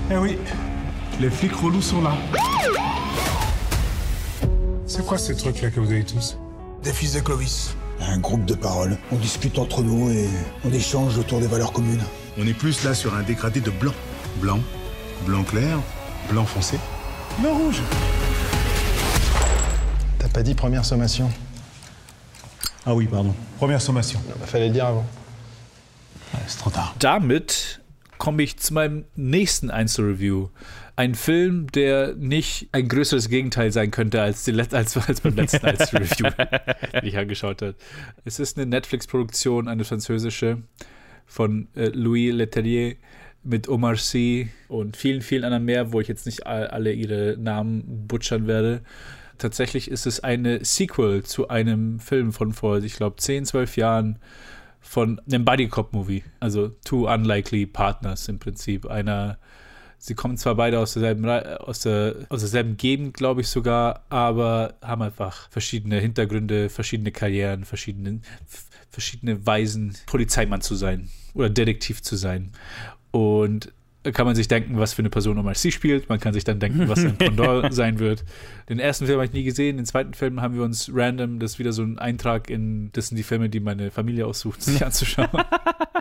[0.10, 0.40] Eh oui,
[1.20, 2.14] les flics relous sont là.
[4.88, 6.36] C'est quoi ces trucs-là que vous avez tous
[6.82, 7.76] Des fils de Clovis.
[8.02, 8.98] Un groupe de paroles.
[9.12, 10.28] On discute entre nous et
[10.66, 12.02] on échange autour des valeurs communes.
[12.40, 13.94] On est plus là sur un dégradé de blanc.
[14.42, 14.60] Blanc,
[15.28, 15.78] blanc clair,
[16.32, 16.80] blanc foncé,
[17.38, 17.84] blanc rouge.
[20.18, 21.30] T'as pas dit première sommation
[22.84, 23.36] Ah oui, pardon.
[23.60, 24.20] Première sommation.
[24.48, 25.06] Fallait le dire avant.
[26.34, 26.96] Ouais, c'est trop tard.
[27.00, 27.79] Damit
[28.20, 30.50] komme ich zu meinem nächsten Einzelreview.
[30.96, 35.36] Ein Film, der nicht ein größeres Gegenteil sein könnte als, die Let als, als beim
[35.36, 36.30] letzten Einzelreview,
[36.94, 37.76] den ich angeschaut habe.
[38.26, 40.62] Es ist eine Netflix-Produktion, eine französische,
[41.26, 42.98] von äh, Louis Leterrier
[43.44, 47.38] mit Omar Sy und vielen, vielen anderen mehr, wo ich jetzt nicht all, alle ihre
[47.40, 48.82] Namen butchern werde.
[49.38, 54.20] Tatsächlich ist es eine Sequel zu einem Film von vor, ich glaube, 10, 12 Jahren
[54.80, 56.24] von einem Buddy-Cop-Movie.
[56.40, 58.86] Also Two Unlikely Partners im Prinzip.
[58.86, 59.38] Einer,
[59.98, 64.76] sie kommen zwar beide aus derselben, aus der, aus derselben Gegend, glaube ich sogar, aber
[64.82, 68.22] haben einfach verschiedene Hintergründe, verschiedene Karrieren, verschiedene,
[68.90, 72.52] verschiedene Weisen, Polizeimann zu sein oder Detektiv zu sein.
[73.12, 73.72] Und
[74.04, 76.08] kann man sich denken, was für eine Person Omar Sy spielt.
[76.08, 78.24] Man kann sich dann denken, was sein Pendant sein wird.
[78.70, 79.76] Den ersten Film habe ich nie gesehen.
[79.76, 83.10] Den zweiten Film haben wir uns random, das ist wieder so ein Eintrag in, das
[83.10, 85.28] sind die Filme, die meine Familie aussucht, sich anzuschauen.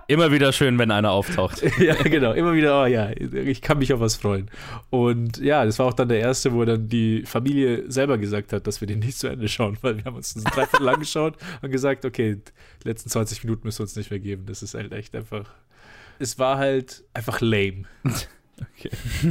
[0.06, 1.60] immer wieder schön, wenn einer auftaucht.
[1.80, 2.32] ja, genau.
[2.32, 4.48] Immer wieder, oh ja, ich kann mich auf was freuen.
[4.90, 8.68] Und ja, das war auch dann der erste, wo dann die Familie selber gesagt hat,
[8.68, 11.36] dass wir den nicht zu Ende schauen, weil wir haben uns das dreiviertel lang geschaut
[11.62, 12.36] und gesagt, okay,
[12.84, 14.46] die letzten 20 Minuten müssen wir uns nicht mehr geben.
[14.46, 15.46] Das ist halt echt einfach.
[16.18, 17.84] Es war halt einfach lame.
[18.76, 18.90] Okay.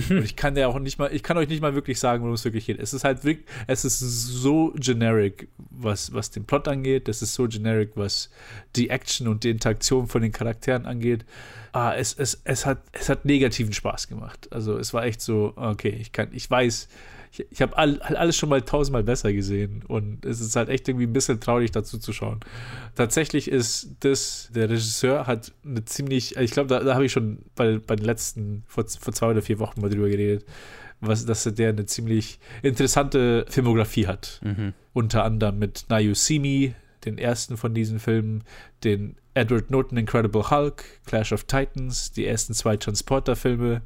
[0.09, 2.33] Und ich kann ja auch nicht mal, ich kann euch nicht mal wirklich sagen, worum
[2.33, 2.79] es wirklich geht.
[2.79, 7.09] Es ist halt wirklich, es ist so generic, was, was den Plot angeht.
[7.09, 8.29] Es ist so generic, was
[8.75, 11.25] die Action und die Interaktion von den Charakteren angeht.
[11.73, 14.47] Ah, es, es, es, hat, es hat negativen Spaß gemacht.
[14.51, 16.87] Also es war echt so, okay, ich kann, ich weiß,
[17.31, 20.87] ich, ich habe all, alles schon mal tausendmal besser gesehen und es ist halt echt
[20.87, 22.39] irgendwie ein bisschen traurig dazu zu schauen.
[22.95, 27.39] Tatsächlich ist das, der Regisseur hat eine ziemlich, ich glaube, da, da habe ich schon
[27.55, 30.45] bei, bei den letzten, vor, vor zwei oder vier Wochen mal drüber geredet,
[30.99, 34.41] was, dass der eine ziemlich interessante Filmografie hat.
[34.43, 34.73] Mhm.
[34.93, 36.73] Unter anderem mit Now You See Me,
[37.05, 38.43] den ersten von diesen Filmen,
[38.83, 43.83] den Edward Norton Incredible Hulk, Clash of Titans, die ersten zwei Transporter-Filme,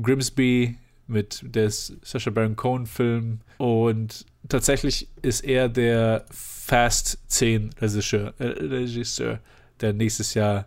[0.00, 8.44] Grimsby mit der Sacha Baron Cohen-Film und tatsächlich ist er der Fast 10 Regisseur, äh,
[8.44, 9.40] Regisseur,
[9.80, 10.66] der nächstes Jahr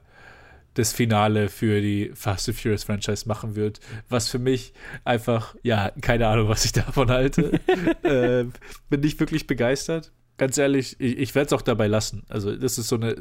[0.78, 3.80] das Finale für die Fast and Furious Franchise machen wird,
[4.10, 4.74] was für mich
[5.04, 7.60] einfach, ja, keine Ahnung, was ich davon halte.
[8.04, 8.46] äh,
[8.90, 10.12] bin nicht wirklich begeistert.
[10.38, 12.24] Ganz ehrlich, ich, ich werde es auch dabei lassen.
[12.30, 13.16] Also, das ist so eine.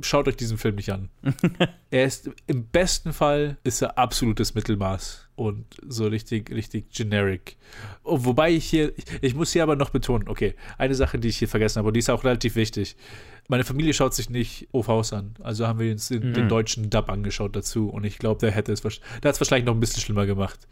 [0.00, 1.10] Schaut euch diesen Film nicht an.
[1.90, 7.56] er ist im besten Fall ist er absolutes Mittelmaß und so richtig, richtig generic.
[8.04, 11.28] Oh, wobei ich hier, ich, ich muss hier aber noch betonen, okay, eine Sache, die
[11.28, 12.96] ich hier vergessen habe, und die ist auch relativ wichtig.
[13.48, 15.34] Meine Familie schaut sich nicht OVs an.
[15.42, 16.34] Also haben wir uns den, Mhm.
[16.34, 19.66] den deutschen Dub angeschaut dazu und ich glaube, der hätte es, der hat es wahrscheinlich
[19.66, 20.66] noch ein bisschen schlimmer gemacht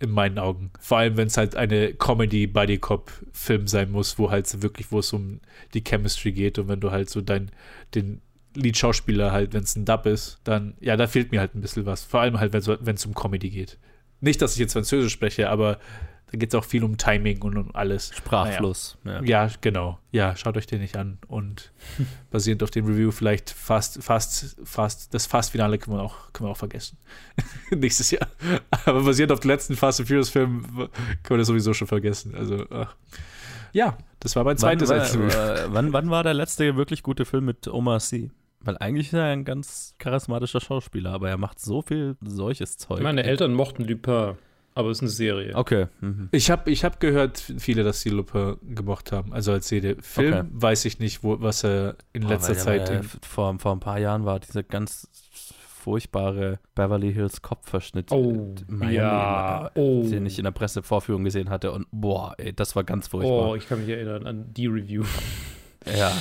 [0.00, 0.70] in meinen Augen.
[0.80, 5.40] Vor allem, wenn es halt eine Comedy-Buddy-Cop-Film sein muss, wo halt wirklich, wo es um
[5.74, 7.50] die Chemistry geht und wenn du halt so dein,
[7.94, 8.20] den
[8.54, 11.86] Lead-Schauspieler halt, wenn es ein Dub ist, dann, ja, da fehlt mir halt ein bisschen
[11.86, 12.04] was.
[12.04, 13.78] Vor allem halt, wenn es um Comedy geht.
[14.20, 15.78] Nicht, dass ich jetzt Französisch spreche, aber
[16.30, 18.12] da geht es auch viel um Timing und um alles.
[18.14, 18.98] Sprachfluss.
[19.02, 19.22] Naja.
[19.22, 19.46] Ja.
[19.46, 19.52] ja.
[19.60, 19.98] genau.
[20.10, 21.18] Ja, schaut euch den nicht an.
[21.26, 21.72] Und
[22.30, 26.52] basierend auf dem Review vielleicht fast, fast, fast, das Fast-Finale können wir auch, können wir
[26.52, 26.98] auch vergessen.
[27.70, 28.28] Nächstes Jahr.
[28.84, 30.90] Aber basierend auf dem letzten Fast and Furious-Film können
[31.28, 32.34] wir das sowieso schon vergessen.
[32.34, 32.94] Also, ach.
[33.72, 37.44] Ja, das war mein zweites wann, äh, wann, wann war der letzte wirklich gute Film
[37.44, 38.30] mit Omar Sy?
[38.60, 43.02] Weil eigentlich ist er ein ganz charismatischer Schauspieler, aber er macht so viel solches Zeug.
[43.02, 44.34] Meine Eltern mochten Lupin.
[44.78, 45.56] Aber es ist eine Serie.
[45.56, 45.88] Okay.
[46.00, 46.28] Mhm.
[46.30, 49.32] Ich habe ich hab gehört, viele, dass sie Lupe gemocht haben.
[49.32, 49.96] Also als Serie.
[50.00, 50.48] Film okay.
[50.52, 52.88] weiß ich nicht, wo, was er in oh, letzter Zeit.
[52.88, 55.08] Ja, vor, vor ein paar Jahren war dieser ganz
[55.80, 59.72] furchtbare Beverly Hills Kopfverschnitt, oh, Miami, ja.
[59.74, 60.06] oh.
[60.08, 61.72] den ich in der Pressevorführung gesehen hatte.
[61.72, 63.48] Und boah, ey, das war ganz furchtbar.
[63.48, 65.02] Oh, ich kann mich erinnern an die Review.
[65.96, 66.12] Ja,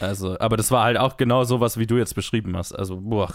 [0.00, 2.72] also, aber das war halt auch genau sowas, wie du jetzt beschrieben hast.
[2.72, 3.28] Also, boah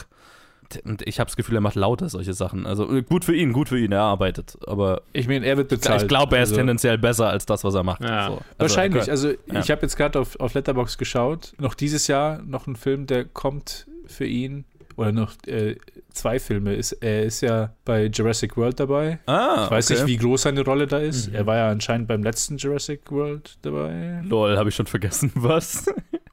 [0.84, 2.66] und ich habe das Gefühl, er macht lauter solche Sachen.
[2.66, 4.58] Also äh, gut für ihn, gut für ihn, er arbeitet.
[4.68, 6.04] Aber ich meine, er wird bezahlt.
[6.04, 8.02] Ich glaube, er ist also, tendenziell besser als das, was er macht.
[8.02, 8.28] Ja.
[8.28, 8.34] So.
[8.34, 9.10] Also, Wahrscheinlich.
[9.10, 9.60] Also ja.
[9.60, 11.54] ich habe jetzt gerade auf, auf Letterbox geschaut.
[11.58, 14.66] Noch dieses Jahr noch ein Film, der kommt für ihn
[14.96, 15.76] oder noch äh,
[16.14, 16.74] zwei Filme.
[16.74, 19.20] Ist, er ist ja bei Jurassic World dabei.
[19.26, 20.00] Ah, ich weiß okay.
[20.02, 21.30] nicht, wie groß seine Rolle da ist.
[21.30, 21.36] Mhm.
[21.36, 24.22] Er war ja anscheinend beim letzten Jurassic World dabei.
[24.24, 25.86] Lol, habe ich schon vergessen, was?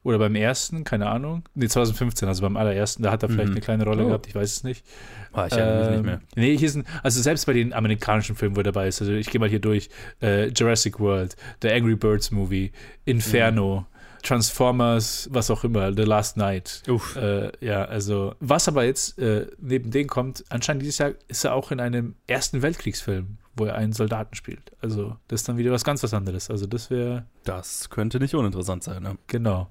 [0.03, 1.43] Oder beim ersten, keine Ahnung.
[1.53, 3.55] Nee, 2015, also beim allerersten, da hat er vielleicht mhm.
[3.55, 4.07] eine kleine Rolle oh.
[4.07, 4.83] gehabt, ich weiß es nicht.
[5.31, 6.21] Ah, ich erinnere ähm, nicht mehr.
[6.35, 9.29] Nee, hier sind, also selbst bei den amerikanischen Filmen, wo er dabei ist, also ich
[9.29, 9.89] gehe mal hier durch,
[10.21, 12.71] äh, Jurassic World, The Angry Birds Movie,
[13.05, 13.90] Inferno, mhm.
[14.21, 16.83] Transformers, was auch immer, The Last Night.
[16.87, 17.15] Uff.
[17.15, 21.53] Äh, ja, also, was aber jetzt äh, neben denen kommt, anscheinend dieses Jahr ist er
[21.53, 24.71] auch in einem Ersten Weltkriegsfilm wo er einen Soldaten spielt.
[24.81, 26.49] Also, das ist dann wieder was ganz was anderes.
[26.49, 27.25] Also, das wäre.
[27.43, 29.17] Das könnte nicht uninteressant sein, ne?
[29.27, 29.67] Genau.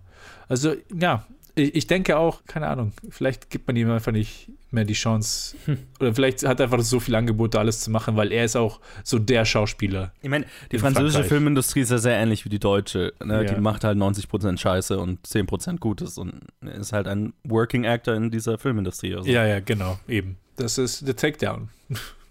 [0.48, 1.24] Also, ja,
[1.61, 5.56] ich, ich, denke auch, keine Ahnung, vielleicht gibt man ihm einfach nicht mehr die Chance.
[5.66, 5.78] Hm.
[6.00, 8.80] Oder vielleicht hat er einfach so viel Angebote, alles zu machen, weil er ist auch
[9.04, 10.12] so der Schauspieler.
[10.22, 11.28] Ich meine, die französische Frankreich.
[11.28, 13.12] Filmindustrie ist ja sehr ähnlich wie die deutsche.
[13.22, 13.44] Ne?
[13.44, 13.54] Ja.
[13.54, 18.30] Die macht halt 90% Scheiße und 10% Gutes und ist halt ein Working Actor in
[18.30, 19.14] dieser Filmindustrie.
[19.14, 19.28] Also.
[19.28, 20.36] Ja, ja, genau, eben.
[20.56, 21.68] Das ist The Takedown.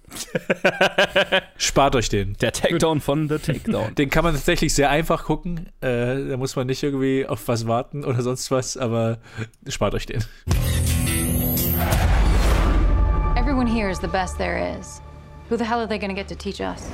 [1.58, 2.34] Spart euch den.
[2.42, 3.96] Der Takedown von The Takedown.
[3.96, 5.68] Den kann man tatsächlich sehr einfach gucken.
[5.82, 9.20] Äh, da muss man nicht irgendwie auf was warten oder sonst was, aber
[9.68, 10.24] spart euch den.
[13.36, 15.02] Everyone here is the best there is.
[15.50, 16.90] Who the hell are they gonna get to teach us?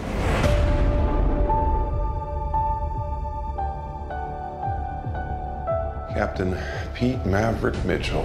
[6.16, 6.58] Captain
[6.94, 8.24] Pete Maverick Mitchell.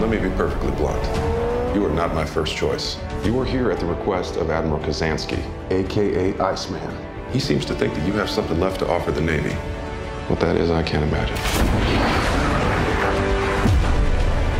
[0.00, 1.41] Let me be perfectly blunt.
[1.74, 2.98] You are not my first choice.
[3.24, 7.32] You are here at the request of Admiral Kazansky, aka Iceman.
[7.32, 9.54] He seems to think that you have something left to offer the Navy.
[10.28, 11.34] What that is, I can't imagine.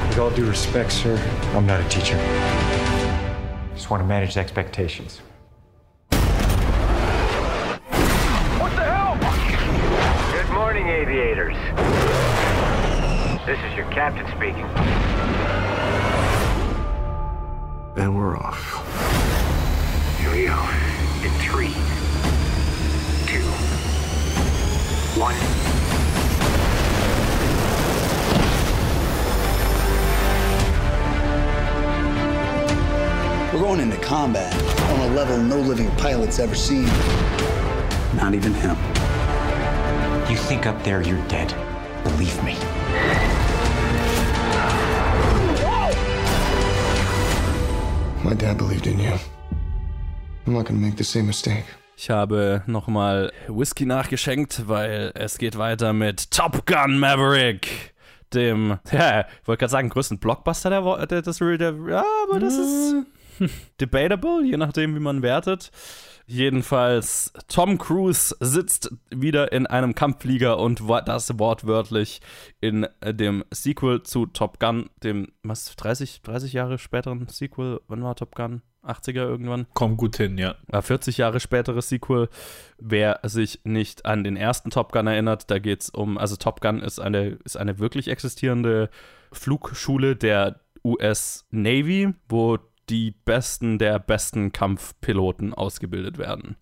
[0.08, 1.18] With all due respect, sir,
[1.54, 2.16] I'm not a teacher.
[3.74, 5.20] Just want to manage expectations.
[8.58, 9.18] What the hell?
[10.32, 11.56] Good morning, aviators.
[13.44, 14.66] This is your captain speaking.
[17.94, 18.88] And we're off.
[20.18, 20.58] Here we go.
[21.22, 21.74] In three,
[23.26, 23.42] two,
[25.20, 25.36] one.
[33.52, 34.54] We're going into combat
[34.92, 36.86] on a level no living pilot's ever seen.
[38.16, 38.76] Not even him.
[40.30, 41.54] You think up there you're dead.
[42.04, 42.56] Believe me.
[48.24, 49.18] My dad believed in you.
[50.46, 51.64] I'm not gonna make the same mistake.
[51.96, 57.94] Ich habe nochmal Whisky nachgeschenkt, weil es geht weiter mit Top Gun Maverick,
[58.32, 60.82] dem, ja, ich wollte gerade sagen, größten Blockbuster der,
[61.58, 62.94] der, ja, aber das ist
[63.80, 65.70] debatable, je nachdem, wie man wertet.
[66.26, 72.20] Jedenfalls, Tom Cruise sitzt wieder in einem Kampfflieger und das wortwörtlich
[72.60, 78.02] in äh, dem Sequel zu Top Gun, dem, was, 30, 30 Jahre späteren Sequel, wann
[78.02, 78.62] war Top Gun?
[78.84, 79.66] 80er irgendwann.
[79.74, 80.56] Kommt gut hin, ja.
[80.72, 82.28] 40 Jahre späteres Sequel.
[82.78, 86.60] Wer sich nicht an den ersten Top Gun erinnert, da geht es um, also Top
[86.60, 88.90] Gun ist eine, ist eine wirklich existierende
[89.30, 96.56] Flugschule der US Navy, wo die Besten der besten Kampfpiloten ausgebildet werden.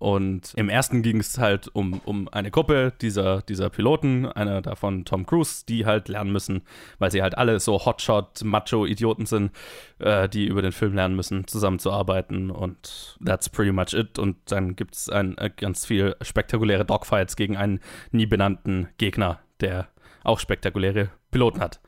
[0.00, 5.04] Und im ersten ging es halt um, um eine Gruppe dieser, dieser Piloten, einer davon
[5.04, 6.62] Tom Cruise, die halt lernen müssen,
[6.98, 9.50] weil sie halt alle so Hotshot-Macho-Idioten sind,
[9.98, 12.50] äh, die über den Film lernen müssen, zusammenzuarbeiten.
[12.50, 14.18] Und that's pretty much it.
[14.18, 17.80] Und dann gibt es äh, ganz viel spektakuläre Dogfights gegen einen
[18.10, 19.88] nie benannten Gegner, der
[20.24, 21.78] auch spektakuläre Piloten hat.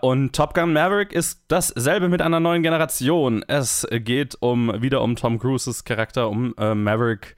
[0.00, 3.44] Und Top Gun Maverick ist dasselbe mit einer neuen Generation.
[3.46, 7.36] Es geht um wieder um Tom Cruises Charakter, um äh, Maverick,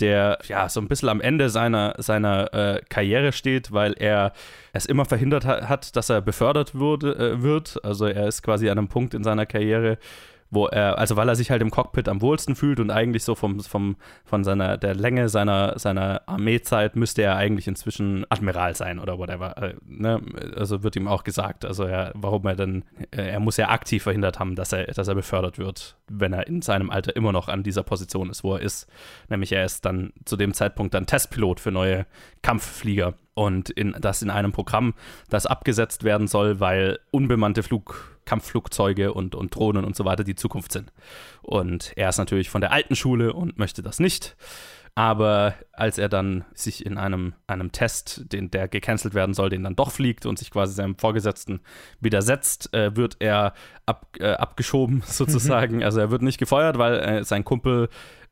[0.00, 4.32] der ja so ein bisschen am Ende seiner, seiner äh, Karriere steht, weil er
[4.72, 7.78] es immer verhindert ha hat, dass er befördert wurde, äh, wird.
[7.84, 9.98] Also er ist quasi an einem Punkt in seiner Karriere,
[10.50, 13.34] wo er, also weil er sich halt im Cockpit am wohlsten fühlt und eigentlich so
[13.34, 18.98] vom, vom, von seiner, der Länge seiner, seiner Armeezeit müsste er eigentlich inzwischen Admiral sein
[18.98, 19.56] oder whatever.
[19.62, 20.20] Äh, ne?
[20.56, 24.02] Also wird ihm auch gesagt, also er, warum er denn, äh, er muss ja aktiv
[24.02, 27.48] verhindert haben, dass er, dass er befördert wird, wenn er in seinem Alter immer noch
[27.48, 28.88] an dieser Position ist, wo er ist.
[29.28, 32.06] Nämlich er ist dann zu dem Zeitpunkt dann Testpilot für neue
[32.42, 34.94] Kampfflieger und in, das in einem Programm,
[35.28, 40.36] das abgesetzt werden soll, weil unbemannte Flug Kampfflugzeuge und, und Drohnen und so weiter die
[40.36, 40.92] Zukunft sind.
[41.42, 44.36] Und er ist natürlich von der alten Schule und möchte das nicht.
[44.94, 49.64] Aber als er dann sich in einem, einem Test, den, der gecancelt werden soll, den
[49.64, 51.60] dann doch fliegt und sich quasi seinem Vorgesetzten
[52.00, 53.54] widersetzt, äh, wird er
[53.86, 55.82] ab, äh, abgeschoben sozusagen.
[55.82, 57.88] also er wird nicht gefeuert, weil äh, sein Kumpel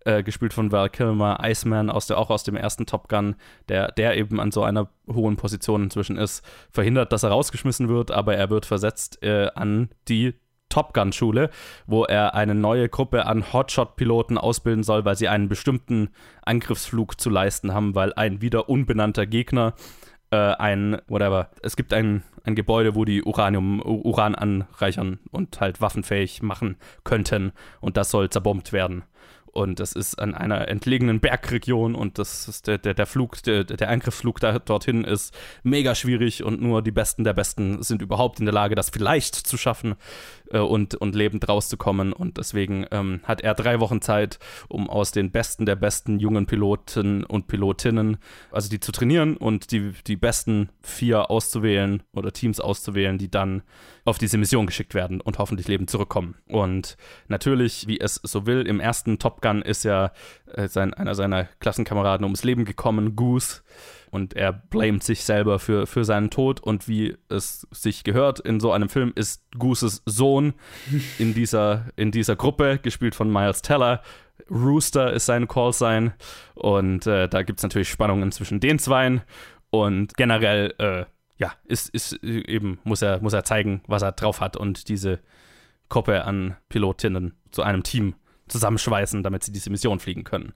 [0.09, 3.36] äh, gespielt von Val Kilmer, Iceman, aus der, auch aus dem ersten Top Gun,
[3.68, 8.10] der, der eben an so einer hohen Position inzwischen ist, verhindert, dass er rausgeschmissen wird,
[8.10, 10.35] aber er wird versetzt äh, an die
[10.70, 11.51] Top Gun Schule,
[11.86, 16.09] wo er eine neue Gruppe an Hotshot-Piloten ausbilden soll, weil sie einen bestimmten
[16.43, 19.74] Angriffsflug zu leisten haben, weil ein wieder unbenannter Gegner
[20.30, 25.80] äh, ein, whatever, es gibt ein, ein Gebäude, wo die Uranium, Uran anreichern und halt
[25.80, 29.05] waffenfähig machen könnten und das soll zerbombt werden.
[29.52, 33.64] Und das ist an einer entlegenen Bergregion und das ist der, der, der Flug, der,
[33.64, 38.40] der Angriffsflug da, dorthin ist mega schwierig und nur die Besten der Besten sind überhaupt
[38.40, 39.96] in der Lage, das vielleicht zu schaffen
[40.50, 42.12] äh, und, und lebend rauszukommen.
[42.12, 44.38] Und deswegen ähm, hat er drei Wochen Zeit,
[44.68, 48.18] um aus den Besten der besten jungen Piloten und Pilotinnen,
[48.50, 53.62] also die zu trainieren und die, die besten vier auszuwählen oder Teams auszuwählen, die dann
[54.04, 56.36] auf diese Mission geschickt werden und hoffentlich lebend zurückkommen.
[56.46, 56.96] Und
[57.28, 60.12] natürlich, wie es so will, im ersten Top Gun ist ja
[60.54, 63.62] äh, sein, einer seiner Klassenkameraden ums Leben gekommen, Goose.
[64.10, 66.60] Und er blamet sich selber für, für seinen Tod.
[66.60, 70.55] Und wie es sich gehört in so einem Film, ist Gooses Sohn
[71.18, 74.02] in dieser, in dieser Gruppe, gespielt von Miles Teller.
[74.51, 76.12] Rooster ist sein Callsign.
[76.55, 79.22] Und äh, da gibt es natürlich Spannungen zwischen den Zweien.
[79.70, 81.05] Und generell, äh,
[81.36, 85.20] ja, ist, ist eben, muss er, muss er zeigen, was er drauf hat und diese
[85.89, 88.14] Gruppe an Pilotinnen zu einem Team
[88.48, 90.52] zusammenschweißen, damit sie diese Mission fliegen können.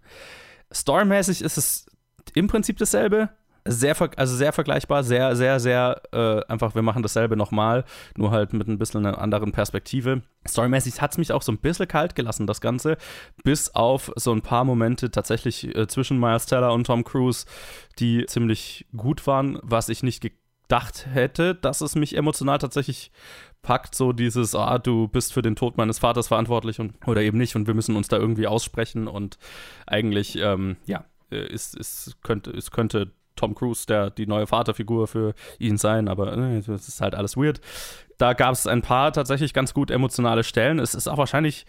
[0.73, 1.87] Storymäßig ist es
[2.35, 3.31] im Prinzip dasselbe.
[3.65, 7.85] Sehr, also sehr vergleichbar, sehr, sehr, sehr äh, einfach, wir machen dasselbe nochmal,
[8.17, 10.23] nur halt mit ein bisschen einer anderen Perspektive.
[10.47, 12.97] Storymäßig hat es mich auch so ein bisschen kalt gelassen, das Ganze,
[13.45, 17.47] bis auf so ein paar Momente tatsächlich äh, zwischen Miles Teller und Tom Cruise,
[18.01, 23.13] die ziemlich gut waren, was ich nicht gedacht hätte, dass es mich emotional tatsächlich
[23.63, 27.39] packt, so dieses, ah, du bist für den Tod meines Vaters verantwortlich und oder eben
[27.39, 29.39] nicht und wir müssen uns da irgendwie aussprechen und
[29.87, 35.35] eigentlich, ähm, ja, ist, ist, könnte, es könnte Tom Cruise der die neue Vaterfigur für
[35.59, 37.61] ihn sein, aber äh, das ist halt alles weird.
[38.19, 40.79] Da gab es ein paar tatsächlich ganz gut emotionale Stellen.
[40.79, 41.67] Es ist auch wahrscheinlich,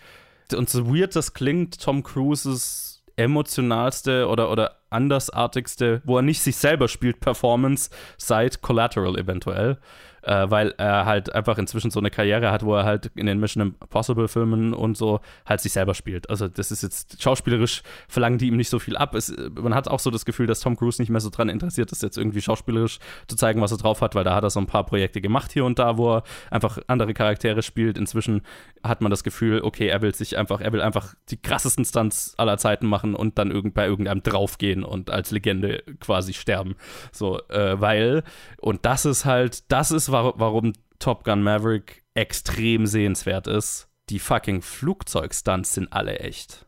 [0.56, 6.56] und so weird das klingt, Tom Cruises emotionalste oder, oder andersartigste, wo er nicht sich
[6.56, 9.78] selber spielt, Performance seit Collateral eventuell
[10.24, 13.40] äh, weil er halt einfach inzwischen so eine Karriere hat, wo er halt in den
[13.40, 16.30] Mission Impossible Filmen und so halt sich selber spielt.
[16.30, 19.16] Also das ist jetzt schauspielerisch verlangen die ihm nicht so viel ab.
[19.16, 21.92] Es, man hat auch so das Gefühl, dass Tom Cruise nicht mehr so dran interessiert
[21.92, 24.60] ist, jetzt irgendwie schauspielerisch zu zeigen, was er drauf hat, weil da hat er so
[24.60, 27.98] ein paar Projekte gemacht hier und da, wo er einfach andere Charaktere spielt.
[27.98, 28.42] Inzwischen
[28.84, 32.34] hat man das Gefühl, okay, er will sich einfach, er will einfach die krassesten Stunts
[32.38, 36.76] aller Zeiten machen und dann irgend, bei irgendeinem draufgehen und als Legende quasi sterben.
[37.12, 38.24] So, äh, weil,
[38.58, 43.90] und das ist halt, das ist, warum Top Gun Maverick extrem sehenswert ist.
[44.10, 46.66] Die fucking Flugzeugstunts sind alle echt.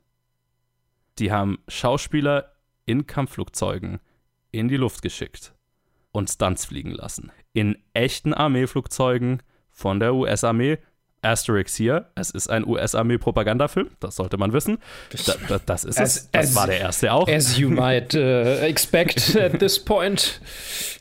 [1.20, 2.52] Die haben Schauspieler
[2.86, 4.00] in Kampfflugzeugen
[4.52, 5.54] in die Luft geschickt
[6.12, 7.32] und Stunts fliegen lassen.
[7.54, 10.78] In echten Armeeflugzeugen von der US-Armee
[11.26, 12.06] Asterix hier.
[12.16, 14.78] Es ist ein US-Armee-Propagandafilm, das sollte man wissen.
[15.26, 16.32] Da, da, das ist as, es.
[16.32, 17.28] Das as, war der erste auch.
[17.28, 18.18] As you might uh,
[18.62, 20.40] expect at this point.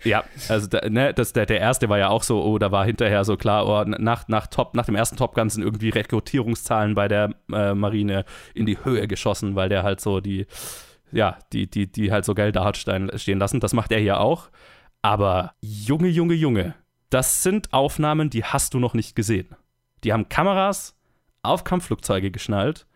[0.03, 2.85] Ja, also da, ne, das, der, der erste war ja auch so, oh, da war
[2.85, 6.95] hinterher so klar, oh, nach, nach, Top, nach dem ersten Top Gun sind irgendwie Rekrutierungszahlen
[6.95, 8.25] bei der äh, Marine
[8.55, 10.47] in die Höhe geschossen, weil der halt so die,
[11.13, 13.61] ja, die, die, die halt so Geld da hat stehen lassen.
[13.61, 14.49] Das macht er hier auch.
[15.03, 16.75] Aber Junge, Junge, Junge,
[17.11, 19.55] das sind Aufnahmen, die hast du noch nicht gesehen.
[20.05, 20.97] Die haben Kameras
[21.43, 22.86] auf Kampfflugzeuge geschnallt,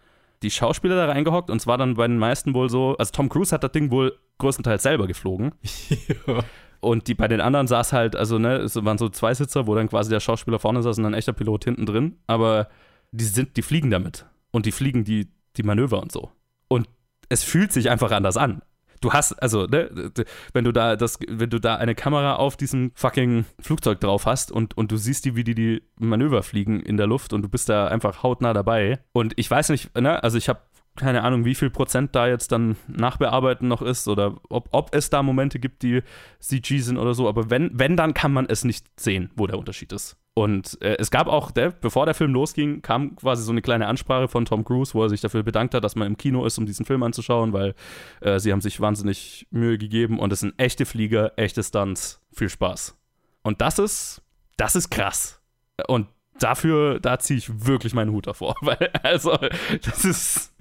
[0.43, 3.53] die Schauspieler da reingehockt und zwar dann bei den meisten wohl so, also Tom Cruise
[3.53, 5.53] hat das Ding wohl größtenteils selber geflogen.
[5.89, 6.45] ja.
[6.81, 9.75] Und die bei den anderen saß halt, also ne, es waren so zwei Sitzer, wo
[9.75, 12.19] dann quasi der Schauspieler vorne saß und ein echter Pilot hinten drin.
[12.29, 12.69] Aber
[13.11, 14.27] die sind, die fliegen damit.
[14.53, 16.31] Und die fliegen die, die Manöver und so.
[16.69, 16.89] Und
[17.29, 18.63] es fühlt sich einfach anders an.
[19.01, 20.13] Du hast, also, ne,
[20.53, 24.51] wenn du da das, wenn du da eine Kamera auf diesem fucking Flugzeug drauf hast
[24.51, 27.49] und, und du siehst die, wie die die Manöver fliegen in der Luft und du
[27.49, 29.01] bist da einfach hautnah dabei.
[29.13, 30.61] Und ich weiß nicht, ne, also ich habe
[30.99, 35.09] keine Ahnung, wie viel Prozent da jetzt dann nachbearbeiten noch ist oder ob, ob es
[35.09, 36.03] da Momente gibt, die
[36.41, 37.29] CG sind oder so.
[37.29, 40.17] Aber wenn, wenn, dann kann man es nicht sehen, wo der Unterschied ist.
[40.39, 43.89] Und äh, es gab auch, der, bevor der Film losging, kam quasi so eine kleine
[43.89, 46.59] Ansprache von Tom Cruise, wo er sich dafür bedankt hat, dass man im Kino ist,
[46.59, 47.75] um diesen Film anzuschauen, weil
[48.21, 52.23] äh, sie haben sich wahnsinnig Mühe gegeben und es sind echte Flieger, echte Stunts.
[52.33, 52.97] Viel Spaß.
[53.43, 54.23] Und das ist,
[54.57, 55.41] das ist krass.
[55.89, 56.07] Und
[56.39, 59.37] dafür, da ziehe ich wirklich meinen Hut davor, weil, also,
[59.83, 60.55] das ist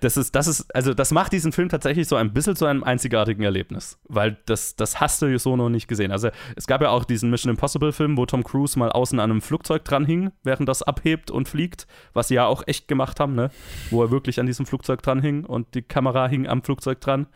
[0.00, 2.82] das ist, das ist, also das macht diesen Film tatsächlich so ein bisschen zu einem
[2.84, 6.12] einzigartigen Erlebnis, weil das, das hast du so noch nicht gesehen.
[6.12, 9.30] Also es gab ja auch diesen Mission Impossible Film, wo Tom Cruise mal außen an
[9.30, 13.20] einem Flugzeug dran hing, während das abhebt und fliegt, was sie ja auch echt gemacht
[13.20, 13.50] haben, ne?
[13.90, 17.26] Wo er wirklich an diesem Flugzeug dran hing und die Kamera hing am Flugzeug dran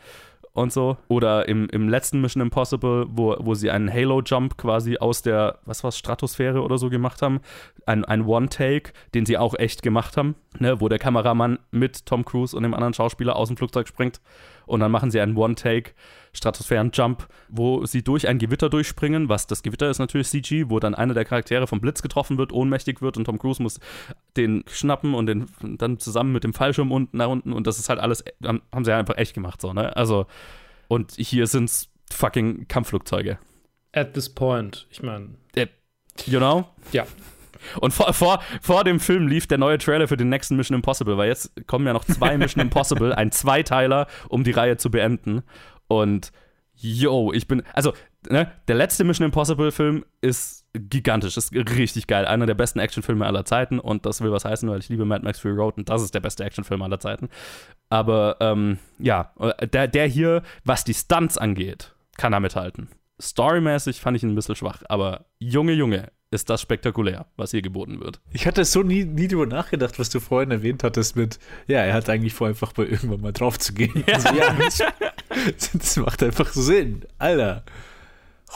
[0.55, 0.97] und so.
[1.09, 5.83] Oder im, im letzten Mission Impossible, wo, wo sie einen Halo-Jump quasi aus der, was
[5.83, 7.41] war Stratosphäre oder so gemacht haben.
[7.85, 12.25] Ein, ein One-Take, den sie auch echt gemacht haben, ne, wo der Kameramann mit Tom
[12.25, 14.21] Cruise und dem anderen Schauspieler aus dem Flugzeug springt.
[14.65, 15.91] Und dann machen sie einen One-Take
[16.33, 20.93] Stratosphären-Jump, wo sie durch ein Gewitter durchspringen, was das Gewitter ist natürlich CG, wo dann
[20.93, 23.79] einer der Charaktere vom Blitz getroffen wird, ohnmächtig wird und Tom Cruise muss
[24.35, 27.87] den schnappen und den dann zusammen mit dem Fallschirm unten nach unten und das ist
[27.87, 29.95] halt alles, haben sie einfach echt gemacht so, ne?
[29.95, 30.25] Also,
[30.87, 33.39] und hier sind's fucking Kampfflugzeuge.
[33.93, 35.29] At this point, ich meine.
[36.25, 36.65] You know?
[36.93, 37.05] Ja.
[37.79, 41.17] Und vor, vor, vor dem Film lief der neue Trailer für den nächsten Mission Impossible,
[41.17, 45.43] weil jetzt kommen ja noch zwei Mission Impossible, ein Zweiteiler, um die Reihe zu beenden.
[45.87, 46.31] Und
[46.75, 47.93] yo, ich bin, also,
[48.29, 52.25] ne, der letzte Mission Impossible Film ist gigantisch, ist richtig geil.
[52.25, 55.23] Einer der besten Actionfilme aller Zeiten und das will was heißen, weil ich liebe Mad
[55.23, 57.29] Max Fury Road und das ist der beste Actionfilm aller Zeiten.
[57.89, 62.89] Aber ähm, ja, der, der hier, was die Stunts angeht, kann er mithalten.
[63.21, 67.61] Storymäßig fand ich ihn ein bisschen schwach, aber Junge, Junge, ist das spektakulär, was hier
[67.61, 68.19] geboten wird.
[68.31, 71.93] Ich hatte so nie, nie drüber nachgedacht, was du vorhin erwähnt hattest mit, ja, er
[71.93, 74.03] hat eigentlich vor, einfach mal irgendwann mal drauf zu gehen.
[74.07, 74.15] Ja.
[74.15, 74.55] Also, ja,
[75.29, 77.05] das, das macht einfach Sinn.
[77.17, 77.63] Alter.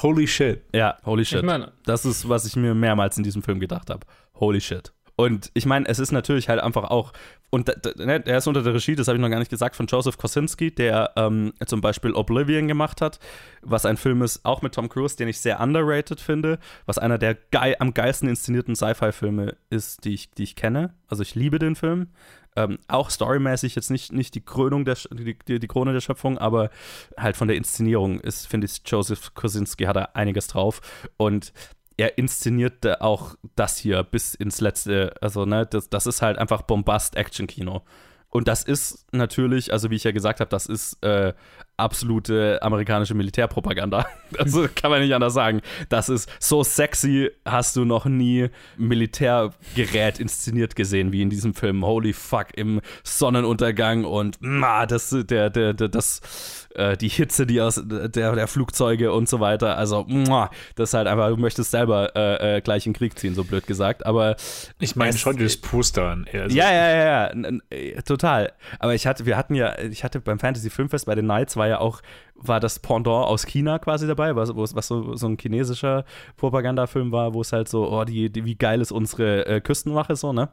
[0.01, 0.63] Holy shit.
[0.73, 1.39] Ja, holy shit.
[1.39, 4.05] Ich meine, das ist, was ich mir mehrmals in diesem Film gedacht habe.
[4.35, 4.93] Holy shit.
[5.19, 7.11] Und ich meine, es ist natürlich halt einfach auch,
[7.49, 7.67] und
[7.97, 10.17] ne, er ist unter der Regie, das habe ich noch gar nicht gesagt, von Joseph
[10.17, 13.19] Kosinski, der ähm, zum Beispiel Oblivion gemacht hat,
[13.61, 17.17] was ein Film ist, auch mit Tom Cruise, den ich sehr underrated finde, was einer
[17.17, 20.93] der geil, am geilsten inszenierten Sci-Fi-Filme ist, die ich, die ich kenne.
[21.09, 22.07] Also ich liebe den Film.
[22.55, 26.69] Ähm, auch storymäßig jetzt nicht, nicht die Krönung der die, die, Krone der Schöpfung, aber
[27.17, 30.79] halt von der Inszenierung ist, finde ich, Joseph Kosinski hat da einiges drauf.
[31.17, 31.51] Und
[31.99, 35.13] er inszeniert auch das hier bis ins letzte.
[35.21, 37.83] Also, ne, das, das ist halt einfach Bombast-Action-Kino.
[38.31, 41.33] Und das ist natürlich, also wie ich ja gesagt habe, das ist äh,
[41.77, 44.05] absolute amerikanische Militärpropaganda.
[44.37, 45.61] Also kann man nicht anders sagen.
[45.89, 51.83] Das ist so sexy, hast du noch nie Militärgerät inszeniert gesehen wie in diesem Film.
[51.83, 57.61] Holy fuck, im Sonnenuntergang und ma, das, der, der, der, das, äh, die Hitze, die
[57.61, 59.77] aus der, der Flugzeuge und so weiter.
[59.77, 63.17] Also, ma, das ist halt einfach, du möchtest selber äh, äh, gleich in den Krieg
[63.17, 64.05] ziehen, so blöd gesagt.
[64.05, 64.35] Aber
[64.79, 66.27] ich meine schon das Poster an.
[66.31, 66.55] Also.
[66.55, 67.31] Ja, ja, ja,
[67.71, 68.53] ja, total.
[68.79, 71.67] Aber ich hatte, wir hatten ja, ich hatte beim Fantasy Filmfest bei den Nights war
[71.67, 72.01] ja auch,
[72.35, 76.05] war das Pendant aus China quasi dabei, was, was so, so ein chinesischer
[76.37, 80.15] Propagandafilm war, wo es halt so, oh, die, die wie geil ist unsere äh, Küstenwache
[80.15, 80.49] so, ne?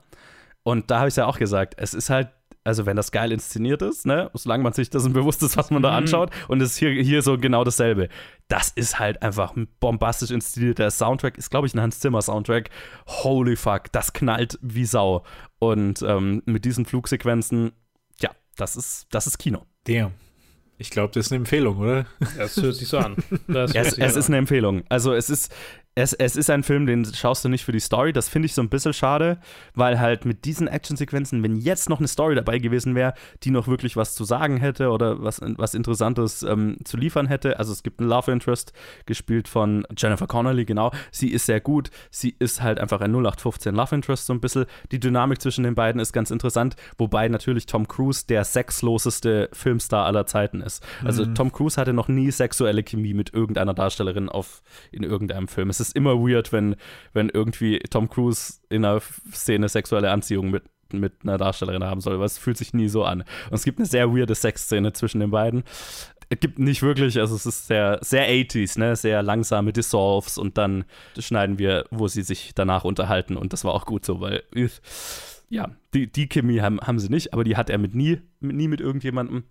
[0.62, 2.28] Und da habe ich ja auch gesagt, es ist halt,
[2.66, 5.82] also wenn das geil inszeniert ist, ne, solange man sich dessen bewusst ist, was man
[5.82, 5.96] da mhm.
[5.96, 8.08] anschaut, und es ist hier, hier so genau dasselbe.
[8.48, 12.70] Das ist halt einfach ein bombastisch inszenierter Soundtrack, ist, glaube ich, ein Hans Zimmer Soundtrack.
[13.06, 15.24] Holy fuck, das knallt wie Sau.
[15.58, 17.72] Und ähm, mit diesen Flugsequenzen,
[18.20, 19.64] ja, das ist, das ist Kino.
[19.84, 20.12] Damn.
[20.78, 22.06] Ich glaube, das ist eine Empfehlung, oder?
[22.36, 23.16] Das hört sich so an.
[23.48, 24.18] es, es an.
[24.18, 24.84] ist eine Empfehlung.
[24.90, 25.54] Also es ist,
[25.98, 28.12] es, es ist ein Film, den schaust du nicht für die Story.
[28.12, 29.38] Das finde ich so ein bisschen schade,
[29.74, 33.66] weil halt mit diesen Actionsequenzen, wenn jetzt noch eine Story dabei gewesen wäre, die noch
[33.66, 37.58] wirklich was zu sagen hätte oder was, was Interessantes ähm, zu liefern hätte.
[37.58, 38.74] Also es gibt einen Love Interest,
[39.06, 40.92] gespielt von Jennifer Connelly, genau.
[41.10, 41.90] Sie ist sehr gut.
[42.10, 44.66] Sie ist halt einfach ein 0815 Love Interest so ein bisschen.
[44.92, 50.04] Die Dynamik zwischen den beiden ist ganz interessant, wobei natürlich Tom Cruise der sexloseste Filmstar
[50.04, 50.84] aller Zeiten ist.
[51.02, 51.34] Also mhm.
[51.34, 54.62] Tom Cruise hatte noch nie sexuelle Chemie mit irgendeiner Darstellerin auf,
[54.92, 55.70] in irgendeinem Film.
[55.70, 56.76] Es ist ist immer weird, wenn,
[57.12, 59.00] wenn irgendwie Tom Cruise in einer
[59.32, 63.04] Szene sexuelle Anziehung mit, mit einer Darstellerin haben soll, aber es fühlt sich nie so
[63.04, 63.20] an.
[63.20, 65.64] Und es gibt eine sehr weirde Sexszene zwischen den beiden.
[66.28, 68.96] es gibt nicht wirklich, also es ist sehr, sehr 80s, ne?
[68.96, 70.84] Sehr langsame Dissolves und dann
[71.18, 74.42] schneiden wir, wo sie sich danach unterhalten und das war auch gut so, weil
[75.48, 78.56] ja, die, die Chemie haben, haben sie nicht, aber die hat er mit nie, mit,
[78.56, 79.44] nie mit irgendjemandem.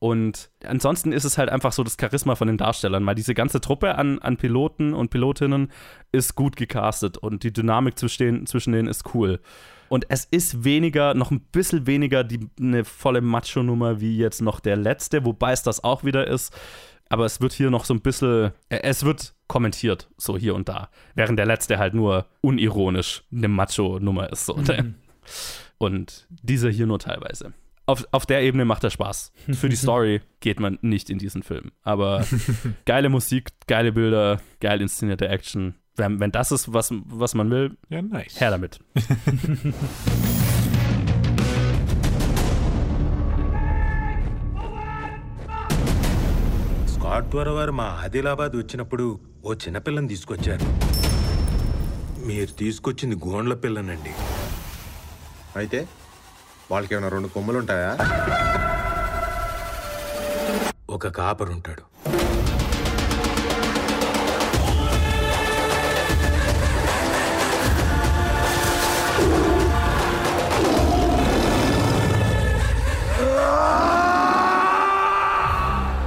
[0.00, 3.02] Und ansonsten ist es halt einfach so das Charisma von den Darstellern.
[3.02, 5.72] Mal diese ganze Truppe an, an Piloten und Pilotinnen
[6.12, 9.40] ist gut gecastet und die Dynamik zwischen denen, zwischen denen ist cool.
[9.88, 14.60] Und es ist weniger, noch ein bisschen weniger die, eine volle Macho-Nummer wie jetzt noch
[14.60, 16.54] der letzte, wobei es das auch wieder ist.
[17.08, 20.68] Aber es wird hier noch so ein bisschen, äh, es wird kommentiert, so hier und
[20.68, 20.90] da.
[21.14, 24.46] Während der letzte halt nur unironisch eine Macho-Nummer ist.
[24.46, 24.56] So.
[24.56, 24.94] Mhm.
[25.78, 27.54] Und dieser hier nur teilweise
[27.87, 29.33] Auf, auf der Ebene macht er Spaß.
[29.59, 31.71] Für die Story geht man nicht in diesen Film.
[31.83, 32.25] Aber
[32.85, 35.75] geile Musik, geile Bilder, geil inszenierte Action.
[35.97, 38.39] Wenn, wenn das ist, was, was man will, ja, nice.
[38.39, 38.79] her damit.
[46.93, 49.05] Scott ద్వారా వారు మా ఆదిలాబాద్ వచ్చినప్పుడు
[49.45, 50.67] ఓ చిన్నపిల్లని తీసుకొచ్చారు
[52.27, 54.13] మీరు తీసుకొచ్చింది గోండ్ల పిల్లనండి
[55.59, 55.79] అయితే
[56.70, 57.90] వాళ్ళకి ఏమైనా రెండు కొమ్ములు ఉంటాయా
[60.96, 61.84] ఒక కాపరుంటాడు.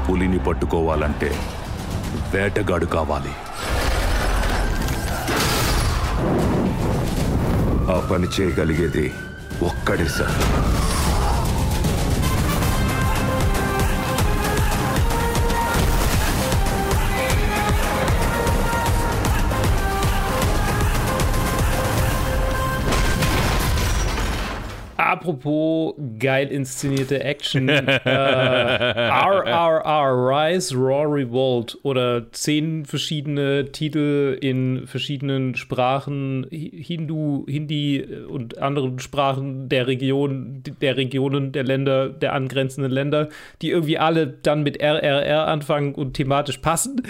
[0.05, 1.29] పులిని పట్టుకోవాలంటే
[2.33, 3.33] వేటగాడు కావాలి.
[7.93, 9.05] ఆ పని చేయగలిగేది
[9.62, 10.36] ఒక్కడే sir
[25.11, 27.67] Apropos geil inszenierte Action.
[27.69, 27.99] äh,
[29.09, 38.99] RRR, Rise, Raw Revolt oder zehn verschiedene Titel in verschiedenen Sprachen, Hindu, Hindi und anderen
[38.99, 43.27] Sprachen der Region, der Regionen, der Länder, der angrenzenden Länder,
[43.61, 47.01] die irgendwie alle dann mit RRR anfangen und thematisch passen.